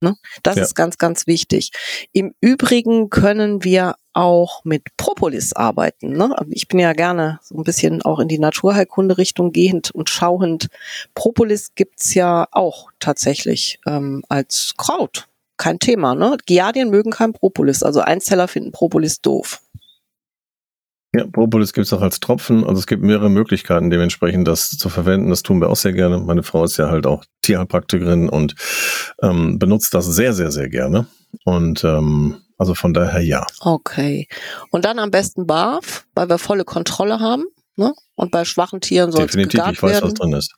Ne? 0.00 0.16
Das 0.42 0.56
ja. 0.56 0.62
ist 0.62 0.74
ganz, 0.74 0.98
ganz 0.98 1.26
wichtig. 1.26 1.72
Im 2.12 2.34
Übrigen 2.40 3.10
können 3.10 3.64
wir 3.64 3.96
auch 4.12 4.64
mit 4.64 4.96
Propolis 4.96 5.52
arbeiten. 5.52 6.16
Ne? 6.16 6.34
Ich 6.50 6.68
bin 6.68 6.78
ja 6.78 6.92
gerne 6.92 7.38
so 7.42 7.56
ein 7.56 7.64
bisschen 7.64 8.02
auch 8.02 8.18
in 8.18 8.28
die 8.28 8.38
Naturheilkunde-Richtung 8.38 9.52
gehend 9.52 9.90
und 9.90 10.10
schauend. 10.10 10.68
Propolis 11.14 11.74
gibt's 11.74 12.14
ja 12.14 12.46
auch 12.50 12.90
tatsächlich 12.98 13.78
ähm, 13.86 14.24
als 14.28 14.74
Kraut. 14.76 15.28
Kein 15.56 15.78
Thema. 15.78 16.14
Ne? 16.14 16.38
Giardien 16.46 16.90
mögen 16.90 17.10
kein 17.10 17.32
Propolis. 17.32 17.82
Also 17.82 18.00
Einzeller 18.00 18.48
finden 18.48 18.72
Propolis 18.72 19.20
doof. 19.20 19.60
Ja, 21.12 21.26
Propolis 21.26 21.72
gibt 21.72 21.86
es 21.86 21.92
auch 21.92 22.02
als 22.02 22.20
Tropfen. 22.20 22.62
Also 22.64 22.78
es 22.78 22.86
gibt 22.86 23.02
mehrere 23.02 23.30
Möglichkeiten, 23.30 23.90
dementsprechend 23.90 24.46
das 24.46 24.70
zu 24.70 24.88
verwenden. 24.88 25.30
Das 25.30 25.42
tun 25.42 25.60
wir 25.60 25.68
auch 25.68 25.76
sehr 25.76 25.92
gerne. 25.92 26.18
Meine 26.18 26.44
Frau 26.44 26.62
ist 26.62 26.76
ja 26.76 26.88
halt 26.88 27.06
auch 27.06 27.24
Tierheilpraktikerin 27.42 28.28
und 28.28 28.54
ähm, 29.20 29.58
benutzt 29.58 29.92
das 29.94 30.06
sehr, 30.06 30.32
sehr, 30.34 30.52
sehr 30.52 30.68
gerne. 30.68 31.06
Und 31.44 31.82
ähm, 31.82 32.36
also 32.58 32.74
von 32.74 32.94
daher 32.94 33.22
ja. 33.22 33.44
Okay. 33.60 34.28
Und 34.70 34.84
dann 34.84 35.00
am 35.00 35.10
besten 35.10 35.46
BAF, 35.48 36.06
weil 36.14 36.28
wir 36.28 36.38
volle 36.38 36.64
Kontrolle 36.64 37.18
haben. 37.18 37.44
Ne? 37.74 37.92
Und 38.14 38.30
bei 38.30 38.44
schwachen 38.44 38.80
Tieren 38.80 39.10
soll 39.10 39.22
es 39.24 39.32
Definitiv, 39.32 39.62
ich 39.72 39.82
weiß, 39.82 39.92
werden. 39.94 40.04
was 40.04 40.14
drin 40.14 40.32
ist. 40.34 40.54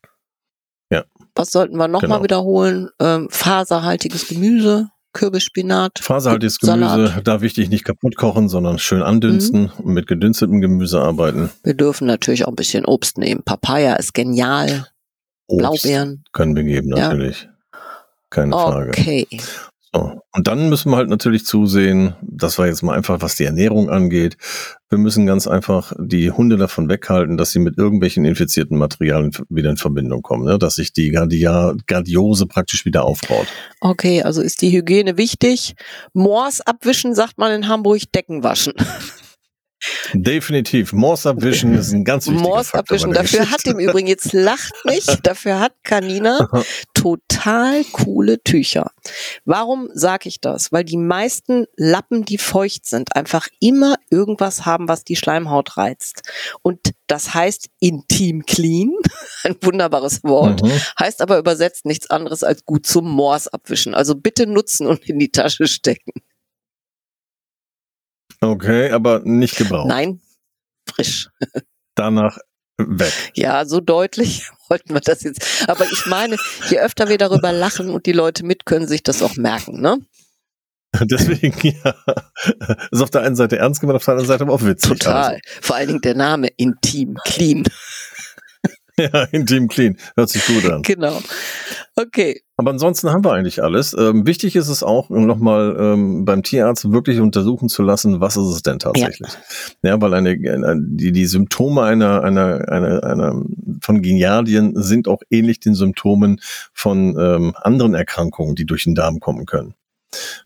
Ja. 0.91 1.05
Was 1.35 1.51
sollten 1.53 1.77
wir 1.77 1.89
nochmal 1.89 2.11
Genau. 2.11 2.23
wiederholen? 2.25 2.91
Ähm, 3.01 3.29
faserhaltiges 3.31 4.29
Gemüse, 4.29 4.91
Kürbisspinat. 5.13 5.99
Faserhaltiges 6.01 6.57
Salat. 6.61 6.97
Gemüse, 6.97 7.23
da 7.23 7.41
wichtig 7.41 7.69
nicht 7.69 7.85
kaputt 7.85 8.17
kochen, 8.17 8.49
sondern 8.49 8.79
schön 8.79 9.03
andünsten 9.03 9.63
Mhm. 9.63 9.71
und 9.85 9.93
mit 9.95 10.07
gedünstetem 10.07 10.61
Gemüse 10.61 11.01
arbeiten. 11.01 11.51
Wir 11.65 11.75
dürfen 11.75 12.07
natürlich 12.07 12.45
auch 12.45 12.49
ein 12.53 12.57
bisschen 12.57 12.85
Obst 12.85 13.19
nehmen. 13.19 13.43
Papaya 13.45 13.95
ist 13.97 14.15
genial. 14.15 14.87
Obst 15.49 15.59
Blaubeeren. 15.83 16.25
können 16.33 16.57
wir 16.57 16.65
geben, 16.65 16.89
Ja. 16.97 17.09
natürlich. 17.09 17.49
Keine 18.31 18.53
Frage. 18.53 18.89
Okay. 18.89 19.27
So. 19.95 20.23
Und 20.33 20.47
dann 20.47 20.71
müssen 20.71 20.91
wir 20.91 20.97
halt 20.97 21.11
natürlich 21.11 21.45
zusehen, 21.45 22.15
das 22.23 22.59
war 22.59 22.67
jetzt 22.67 22.83
mal 22.83 22.97
einfach, 22.97 23.21
was 23.21 23.37
die 23.37 23.45
Ernährung 23.45 23.91
angeht. 23.91 24.39
Wir 24.89 24.97
müssen 24.99 25.27
ganz 25.27 25.47
einfach 25.47 25.93
die 25.99 26.31
Hunde 26.31 26.57
davon 26.57 26.89
weghalten, 26.89 27.37
dass 27.37 27.53
sie 27.53 27.59
mit 27.59 27.77
irgendwelchen 27.77 28.25
infizierten 28.25 28.79
Materialien 28.79 29.33
wieder 29.51 29.69
in 29.69 29.77
Verbindung 29.77 30.23
kommen, 30.23 30.45
ne? 30.45 30.59
dass 30.59 30.77
sich 30.77 30.95
die 30.95 31.11
Gardiose 31.11 32.47
praktisch 32.47 32.87
wieder 32.87 33.05
aufbaut. 33.05 33.47
Okay, 33.81 34.23
also 34.23 34.41
ist 34.41 34.63
die 34.63 34.71
Hygiene 34.71 35.19
wichtig. 35.19 35.75
Moors 36.15 36.63
abwischen, 36.63 37.15
sagt 37.15 37.37
man 37.37 37.53
in 37.53 37.69
Hamburg, 37.69 38.01
Decken 38.15 38.43
waschen. 38.43 38.73
Definitiv. 40.13 40.93
Moors 40.93 41.27
abwischen 41.27 41.75
ist 41.75 41.93
ein 41.93 42.05
ganz 42.05 42.29
wichtiger 42.29 42.65
Faktor 42.65 42.81
abwischen. 42.81 43.13
Dafür 43.13 43.51
hat 43.51 43.65
im 43.67 43.79
Übrigen, 43.79 44.07
jetzt 44.07 44.33
lacht 44.33 44.73
mich, 44.85 45.05
dafür 45.23 45.61
hat 45.61 45.73
Canina 45.83 46.49
total 46.95 47.85
coole 47.93 48.43
Tücher. 48.43 48.91
Warum 49.45 49.89
sage 49.93 50.29
ich 50.29 50.41
das? 50.41 50.73
Weil 50.73 50.85
die 50.85 50.97
meisten 50.97 51.67
Lappen, 51.77 52.25
die 52.25 52.39
feucht 52.39 52.87
sind, 52.87 53.17
einfach 53.17 53.49
immer 53.61 53.97
irgendwas 54.11 54.65
haben, 54.67 54.89
was 54.89 55.05
die 55.05 55.17
Schleimhaut 55.17 55.77
reizt. 55.77 56.23
Und 56.63 56.93
das 57.07 57.35
heißt 57.35 57.69
intim 57.81 58.45
clean, 58.47 58.93
ein 59.45 59.57
wunderbares 59.63 60.23
Wort, 60.25 60.63
Mhm. 60.63 60.71
heißt 60.99 61.21
aber 61.23 61.39
übersetzt 61.39 61.85
nichts 61.87 62.09
anderes 62.11 62.43
als 62.45 62.65
gut 62.65 62.87
zum 62.87 63.09
Moors 63.11 63.49
abwischen. 63.49 63.95
Also 63.95 64.15
bitte 64.15 64.47
nutzen 64.47 64.87
und 64.87 65.09
in 65.09 65.19
die 65.19 65.31
Tasche 65.31 65.67
stecken. 65.67 66.13
Okay, 68.43 68.91
aber 68.91 69.21
nicht 69.25 69.57
gebraucht. 69.57 69.89
Nein, 69.89 70.21
frisch. 70.89 71.29
Danach 71.95 72.39
weg. 72.77 73.13
Ja, 73.35 73.65
so 73.65 73.81
deutlich 73.81 74.51
wollten 74.69 74.95
wir 74.95 75.01
das 75.01 75.23
jetzt. 75.23 75.69
Aber 75.69 75.85
ich 75.85 76.07
meine, 76.07 76.37
je 76.69 76.81
öfter 76.81 77.09
wir 77.09 77.19
darüber 77.19 77.53
lachen 77.53 77.91
und 77.91 78.07
die 78.07 78.13
Leute 78.13 78.45
mit, 78.45 78.67
können 78.67 78.89
sich 78.89 79.05
das 79.05 79.23
auch 79.23 79.37
merken, 79.37 79.81
ne? 79.81 79.99
Deswegen, 81.01 81.55
ja, 81.63 81.95
ist 82.91 83.01
auf 83.01 83.11
der 83.11 83.23
einen 83.23 83.37
Seite 83.37 83.57
ernst 83.59 83.81
gemeint, 83.81 83.97
auf 83.97 84.05
der 84.05 84.13
anderen 84.13 84.29
Seite 84.29 84.43
aber 84.43 84.53
auch 84.53 84.63
witzig. 84.63 84.99
Total. 84.99 85.41
Vor 85.61 85.77
allen 85.77 85.87
Dingen 85.87 86.01
der 86.03 86.17
Name 86.17 86.49
Intim, 86.57 87.17
Clean. 87.25 87.63
Also. 87.65 87.71
Ja, 88.99 89.25
intim 89.33 89.69
clean. 89.69 89.97
Hört 90.17 90.29
sich 90.29 90.45
gut 90.45 90.65
an. 90.67 90.83
Genau. 90.83 91.21
Okay. 91.95 92.41
Aber 92.57 92.71
ansonsten 92.71 93.11
haben 93.11 93.25
wir 93.25 93.33
eigentlich 93.33 93.63
alles. 93.63 93.95
Ähm, 93.99 94.27
wichtig 94.27 94.57
ist 94.57 94.69
es 94.69 94.83
auch, 94.83 95.11
nochmal 95.11 95.77
ähm, 95.79 96.25
beim 96.25 96.43
Tierarzt 96.43 96.91
wirklich 96.91 97.21
untersuchen 97.21 97.69
zu 97.69 97.83
lassen, 97.83 98.21
was 98.21 98.37
ist 98.37 98.47
es 98.47 98.63
denn 98.63 98.79
tatsächlich. 98.79 99.29
Ja, 99.83 100.01
weil 100.01 100.15
eine, 100.15 100.31
eine, 100.31 100.77
die, 100.81 101.13
die 101.13 101.27
Symptome 101.27 101.83
einer, 101.83 102.23
einer, 102.23 102.67
einer, 102.71 103.05
einer 103.05 103.43
von 103.83 104.01
Genialdien 104.01 104.73
sind 104.81 105.07
auch 105.07 105.21
ähnlich 105.29 105.61
den 105.61 105.75
Symptomen 105.75 106.41
von 106.73 107.17
ähm, 107.19 107.55
anderen 107.57 107.95
Erkrankungen, 107.95 108.55
die 108.55 108.65
durch 108.65 108.85
den 108.85 108.95
Darm 108.95 109.21
kommen 109.21 109.45
können. 109.45 109.75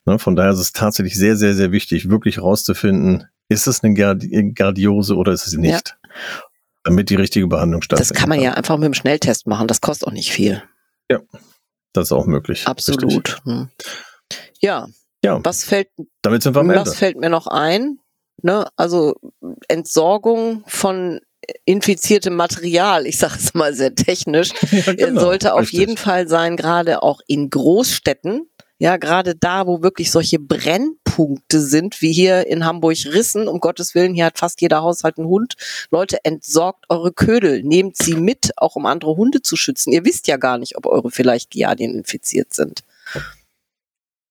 Ne, 0.04 0.18
von 0.18 0.36
daher 0.36 0.52
ist 0.52 0.60
es 0.60 0.72
tatsächlich 0.72 1.16
sehr, 1.16 1.36
sehr, 1.36 1.54
sehr 1.54 1.70
wichtig, 1.70 2.08
wirklich 2.08 2.36
herauszufinden, 2.36 3.24
ist 3.48 3.66
es 3.66 3.82
eine 3.84 3.94
Gardi 3.94 4.52
Gardiose 4.52 5.14
oder 5.16 5.32
ist 5.32 5.46
es 5.46 5.54
nicht? 5.54 5.96
Damit 6.82 7.10
die 7.10 7.16
richtige 7.16 7.46
Behandlung 7.46 7.80
Das 7.80 7.86
stattfindet. 7.86 8.16
kann 8.16 8.28
man 8.28 8.40
ja 8.40 8.54
einfach 8.54 8.76
mit 8.76 8.86
dem 8.86 8.94
Schnelltest 8.94 9.46
machen. 9.46 9.66
Das 9.66 9.80
kostet 9.80 10.08
auch 10.08 10.12
nicht 10.12 10.30
viel. 10.30 10.62
Das 11.08 12.08
ist 12.08 12.12
auch 12.12 12.26
möglich. 12.26 12.66
Absolut. 12.66 13.38
Hm. 13.44 13.70
Ja, 14.60 14.86
Ja, 15.24 15.42
was 15.44 15.64
fällt, 15.64 15.88
damit 16.22 16.42
sind 16.42 16.54
wir 16.54 16.60
am 16.60 16.68
Ende. 16.70 16.82
was 16.82 16.96
fällt 16.96 17.16
mir 17.16 17.30
noch 17.30 17.46
ein? 17.46 17.98
Ne? 18.42 18.68
Also 18.76 19.14
Entsorgung 19.68 20.62
von 20.66 21.20
infiziertem 21.64 22.34
Material, 22.34 23.06
ich 23.06 23.16
sage 23.18 23.36
es 23.38 23.54
mal 23.54 23.72
sehr 23.72 23.94
technisch, 23.94 24.50
Ja, 24.72 24.92
genau, 24.92 25.20
sollte 25.20 25.54
auf 25.54 25.60
richtig. 25.60 25.78
jeden 25.78 25.96
Fall 25.96 26.28
sein, 26.28 26.56
gerade 26.56 27.02
auch 27.02 27.20
in 27.26 27.48
Großstädten. 27.50 28.50
Ja, 28.78 28.98
gerade 28.98 29.34
da, 29.34 29.66
wo 29.66 29.82
wirklich 29.82 30.10
solche 30.10 30.38
Brennpunkte 30.38 31.60
sind, 31.60 32.02
wie 32.02 32.12
hier 32.12 32.46
in 32.46 32.64
Hamburg 32.66 32.96
Rissen, 33.06 33.48
um 33.48 33.58
Gottes 33.60 33.94
Willen, 33.94 34.12
hier 34.14 34.26
hat 34.26 34.38
fast 34.38 34.60
jeder 34.60 34.82
Haushalt 34.82 35.16
einen 35.18 35.28
Hund. 35.28 35.54
Leute, 35.90 36.18
entsorgt 36.24 36.84
eure 36.90 37.12
Ködel, 37.12 37.62
nehmt 37.62 37.96
sie 37.96 38.14
mit, 38.16 38.50
auch 38.58 38.76
um 38.76 38.84
andere 38.84 39.16
Hunde 39.16 39.40
zu 39.40 39.56
schützen. 39.56 39.92
Ihr 39.92 40.04
wisst 40.04 40.28
ja 40.28 40.36
gar 40.36 40.58
nicht, 40.58 40.76
ob 40.76 40.84
eure 40.86 41.10
vielleicht 41.10 41.50
Giardien 41.50 41.94
infiziert 41.94 42.52
sind. 42.52 42.84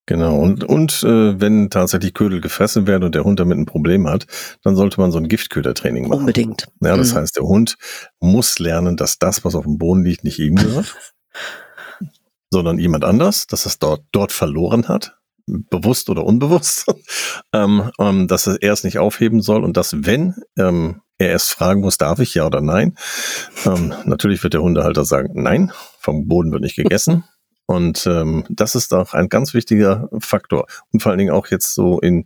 Genau, 0.08 0.38
und, 0.40 0.64
und 0.64 1.02
äh, 1.02 1.42
wenn 1.42 1.72
tatsächlich 1.72 2.14
Ködel 2.14 2.40
gefressen 2.40 2.86
werden 2.86 3.04
und 3.06 3.16
der 3.16 3.24
Hund 3.24 3.40
damit 3.40 3.58
ein 3.58 3.66
Problem 3.66 4.08
hat, 4.08 4.28
dann 4.64 4.76
sollte 4.76 5.02
man 5.02 5.12
so 5.12 5.18
ein 5.18 5.28
Giftködertraining 5.28 6.08
machen. 6.08 6.20
Unbedingt. 6.20 6.68
Ja, 6.82 6.96
das 6.96 7.14
Mhm. 7.14 7.18
heißt, 7.18 7.36
der 7.38 7.46
Hund 7.46 7.76
muss 8.20 8.60
lernen, 8.60 8.98
dass 8.98 9.18
das, 9.18 9.44
was 9.44 9.56
auf 9.56 9.64
dem 9.64 9.80
Boden 9.80 10.04
liegt, 10.04 10.24
nicht 10.24 10.38
ihm 10.38 10.54
gehört, 10.58 10.96
sondern 12.52 12.80
jemand 12.80 13.04
anders, 13.04 13.48
dass 13.48 13.66
es 13.66 13.80
dort, 13.80 14.04
dort 14.12 14.32
verloren 14.32 14.88
hat, 14.88 15.18
bewusst 15.48 16.10
oder 16.10 16.24
unbewusst, 16.24 16.86
ähm, 17.54 17.92
ähm, 18.00 18.28
dass 18.28 18.48
er 18.48 18.74
es 18.74 18.84
nicht 18.84 19.00
aufheben 19.00 19.42
soll 19.42 19.64
und 19.64 19.78
dass, 19.78 20.06
wenn 20.06 20.36
ähm, 20.58 21.02
er 21.18 21.30
erst 21.30 21.52
fragen 21.52 21.82
muss, 21.82 21.98
darf 21.98 22.20
ich 22.20 22.34
ja 22.34 22.46
oder 22.46 22.62
nein, 22.62 22.98
ähm, 23.66 23.94
natürlich 24.06 24.44
wird 24.44 24.54
der 24.54 24.62
Hundehalter 24.62 25.06
sagen, 25.06 25.42
nein, 25.42 25.72
vom 26.00 26.28
Boden 26.28 26.52
wird 26.52 26.62
nicht 26.62 26.76
gegessen. 26.76 27.24
Und 27.68 28.06
ähm, 28.06 28.46
das 28.50 28.76
ist 28.76 28.94
auch 28.94 29.14
ein 29.14 29.28
ganz 29.28 29.56
wichtiger 29.56 30.08
Faktor. 30.20 30.68
Und 30.94 31.02
vor 31.02 31.10
allen 31.12 31.18
Dingen 31.20 31.32
auch 31.34 31.48
jetzt 31.48 31.74
so 31.74 32.00
in 32.00 32.26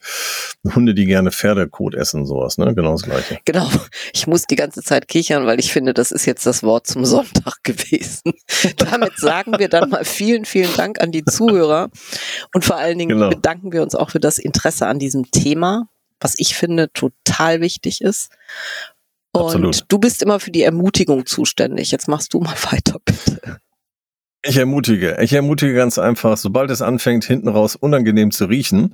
Hunde, 0.76 0.94
die 0.94 1.06
gerne 1.06 1.32
Pferdekot 1.32 1.96
essen, 1.96 2.26
sowas, 2.26 2.58
ne? 2.58 2.76
Genau 2.76 2.92
das 2.92 3.04
gleiche. 3.04 3.40
Genau. 3.46 3.70
Ich 4.14 4.28
muss 4.28 4.44
die 4.44 4.58
ganze 4.58 4.82
Zeit 4.84 5.08
kichern, 5.08 5.46
weil 5.46 5.60
ich 5.60 5.72
finde, 5.72 5.94
das 5.94 6.12
ist 6.12 6.26
jetzt 6.26 6.46
das 6.46 6.62
Wort 6.64 6.88
zum 6.88 7.06
Sonntag 7.06 7.58
gewesen. 7.64 8.34
Damit 8.78 9.18
sagen 9.18 9.58
wir 9.58 9.70
dann 9.70 9.90
mal 9.90 10.04
vielen, 10.04 10.44
vielen 10.44 10.76
Dank 10.76 11.00
an 11.00 11.12
die 11.14 11.24
Zuhörer. 11.24 11.90
Und 12.54 12.66
vor 12.66 12.76
allen 12.78 12.98
Dingen 12.98 13.10
Genau. 13.18 13.30
bedanken 13.30 13.72
wir 13.72 13.82
uns 13.82 13.96
auch 13.96 14.10
für 14.10 14.20
das 14.20 14.40
Interesse 14.40 14.88
an 14.88 15.00
diesem 15.00 15.32
Thema, 15.32 15.88
was 16.20 16.34
ich 16.38 16.56
finde 16.56 16.92
total 16.92 17.62
wichtig 17.62 18.02
ist. 18.02 18.30
Und 19.32 19.44
Absolut. 19.46 19.86
du 19.88 20.00
bist 20.00 20.22
immer 20.22 20.40
für 20.40 20.52
die 20.52 20.64
Ermutigung 20.64 21.26
zuständig. 21.26 21.92
Jetzt 21.92 22.08
machst 22.10 22.34
du 22.34 22.42
mal 22.42 22.56
weiter, 22.72 22.98
bitte. 23.06 23.62
Ich 24.42 24.56
ermutige, 24.56 25.18
ich 25.20 25.34
ermutige 25.34 25.74
ganz 25.74 26.00
einfach, 26.00 26.38
sobald 26.38 26.72
es 26.72 26.82
anfängt, 26.82 27.26
hinten 27.26 27.50
raus 27.50 27.76
unangenehm 27.76 28.32
zu 28.32 28.46
riechen, 28.46 28.94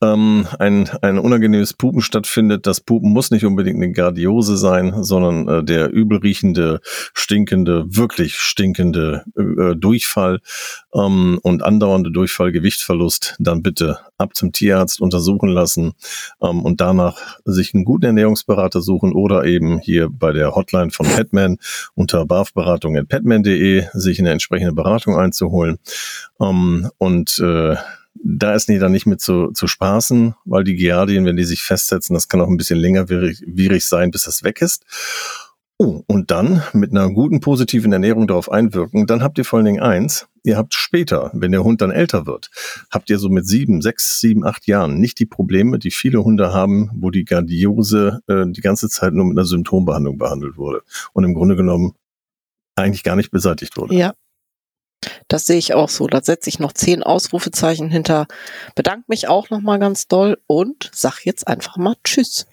ähm, 0.00 0.48
ein, 0.58 0.88
ein 1.02 1.18
unangenehmes 1.18 1.74
Pupen 1.74 2.00
stattfindet. 2.00 2.66
Das 2.66 2.80
Pupen 2.80 3.12
muss 3.12 3.30
nicht 3.30 3.44
unbedingt 3.44 3.76
eine 3.76 3.92
Gardiose 3.92 4.56
sein, 4.56 5.04
sondern 5.04 5.48
äh, 5.48 5.62
der 5.62 5.92
übelriechende, 5.92 6.80
stinkende, 7.12 7.84
wirklich 7.88 8.36
stinkende 8.36 9.24
äh, 9.36 9.76
Durchfall 9.76 10.40
ähm, 10.96 11.38
und 11.42 11.62
andauernde 11.62 12.10
Durchfall, 12.10 12.52
Gewichtsverlust, 12.52 13.36
dann 13.38 13.62
bitte 13.62 13.98
ab 14.18 14.34
zum 14.34 14.52
Tierarzt 14.52 15.00
untersuchen 15.00 15.48
lassen 15.48 15.92
ähm, 16.40 16.62
und 16.62 16.80
danach 16.80 17.38
sich 17.44 17.74
einen 17.74 17.84
guten 17.84 18.06
Ernährungsberater 18.06 18.80
suchen 18.80 19.12
oder 19.12 19.44
eben 19.44 19.78
hier 19.78 20.08
bei 20.10 20.32
der 20.32 20.54
Hotline 20.54 20.90
von 20.90 21.06
Petman 21.06 21.58
unter 21.94 22.24
barfberatung.petman.de 22.24 23.86
sich 23.92 24.18
eine 24.18 24.30
entsprechende 24.30 24.72
Beratung 24.72 25.16
einzuholen. 25.16 25.78
Ähm, 26.40 26.90
und 26.98 27.38
äh, 27.38 27.76
da 28.24 28.54
ist 28.54 28.68
nie 28.68 28.78
dann 28.78 28.92
nicht 28.92 29.06
mit 29.06 29.20
zu, 29.20 29.52
zu 29.52 29.66
spaßen, 29.66 30.34
weil 30.46 30.64
die 30.64 30.74
Giardien, 30.74 31.26
wenn 31.26 31.36
die 31.36 31.44
sich 31.44 31.62
festsetzen, 31.62 32.14
das 32.14 32.28
kann 32.28 32.40
auch 32.40 32.48
ein 32.48 32.56
bisschen 32.56 32.78
längerwierig 32.78 33.86
sein, 33.86 34.10
bis 34.10 34.24
das 34.24 34.42
weg 34.42 34.62
ist. 34.62 34.84
Oh, 35.78 36.02
und 36.06 36.30
dann 36.30 36.62
mit 36.72 36.92
einer 36.92 37.10
guten 37.10 37.40
positiven 37.40 37.92
Ernährung 37.92 38.26
darauf 38.26 38.50
einwirken, 38.50 39.06
dann 39.06 39.22
habt 39.22 39.36
ihr 39.36 39.44
vor 39.44 39.58
allen 39.58 39.66
Dingen 39.66 39.82
eins, 39.82 40.26
ihr 40.46 40.56
habt 40.56 40.74
später, 40.74 41.30
wenn 41.34 41.52
der 41.52 41.64
Hund 41.64 41.82
dann 41.82 41.90
älter 41.90 42.26
wird, 42.26 42.50
habt 42.90 43.10
ihr 43.10 43.18
so 43.18 43.28
mit 43.28 43.46
sieben, 43.46 43.82
sechs, 43.82 44.20
sieben, 44.20 44.44
acht 44.44 44.66
Jahren 44.66 44.98
nicht 44.98 45.18
die 45.18 45.26
Probleme, 45.26 45.78
die 45.78 45.90
viele 45.90 46.22
Hunde 46.22 46.52
haben, 46.52 46.90
wo 46.94 47.10
die 47.10 47.24
Gardiose 47.24 48.20
äh, 48.28 48.44
die 48.46 48.60
ganze 48.60 48.88
Zeit 48.88 49.12
nur 49.12 49.24
mit 49.24 49.36
einer 49.36 49.44
Symptombehandlung 49.44 50.18
behandelt 50.18 50.56
wurde 50.56 50.82
und 51.12 51.24
im 51.24 51.34
Grunde 51.34 51.56
genommen 51.56 51.94
eigentlich 52.76 53.02
gar 53.02 53.16
nicht 53.16 53.30
beseitigt 53.30 53.76
wurde. 53.76 53.94
Ja. 53.94 54.14
Das 55.28 55.46
sehe 55.46 55.58
ich 55.58 55.74
auch 55.74 55.88
so. 55.88 56.06
Da 56.06 56.22
setze 56.22 56.48
ich 56.48 56.58
noch 56.58 56.72
zehn 56.72 57.02
Ausrufezeichen 57.02 57.90
hinter. 57.90 58.26
Bedanke 58.74 59.04
mich 59.08 59.28
auch 59.28 59.50
nochmal 59.50 59.78
ganz 59.78 60.08
doll 60.08 60.38
und 60.46 60.90
sag 60.94 61.24
jetzt 61.24 61.46
einfach 61.46 61.76
mal 61.76 61.96
Tschüss. 62.04 62.46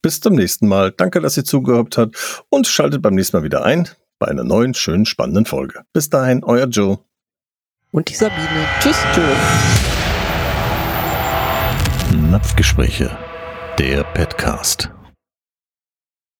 Bis 0.00 0.20
zum 0.20 0.34
nächsten 0.34 0.68
Mal. 0.68 0.92
Danke, 0.92 1.20
dass 1.20 1.36
ihr 1.36 1.44
zugehört 1.44 1.98
habt 1.98 2.44
und 2.48 2.66
schaltet 2.66 3.02
beim 3.02 3.14
nächsten 3.14 3.36
Mal 3.36 3.42
wieder 3.42 3.64
ein 3.64 3.88
bei 4.18 4.28
einer 4.28 4.44
neuen, 4.44 4.74
schönen, 4.74 5.06
spannenden 5.06 5.46
Folge. 5.46 5.82
Bis 5.92 6.10
dahin, 6.10 6.44
euer 6.44 6.66
Joe. 6.66 6.98
Und 7.90 8.08
die 8.08 8.14
Sabine. 8.14 8.46
Tschüss, 8.80 8.98
Joe. 9.14 9.24
Napfgespräche, 12.30 13.16
der 13.78 14.04
Podcast. 14.04 14.90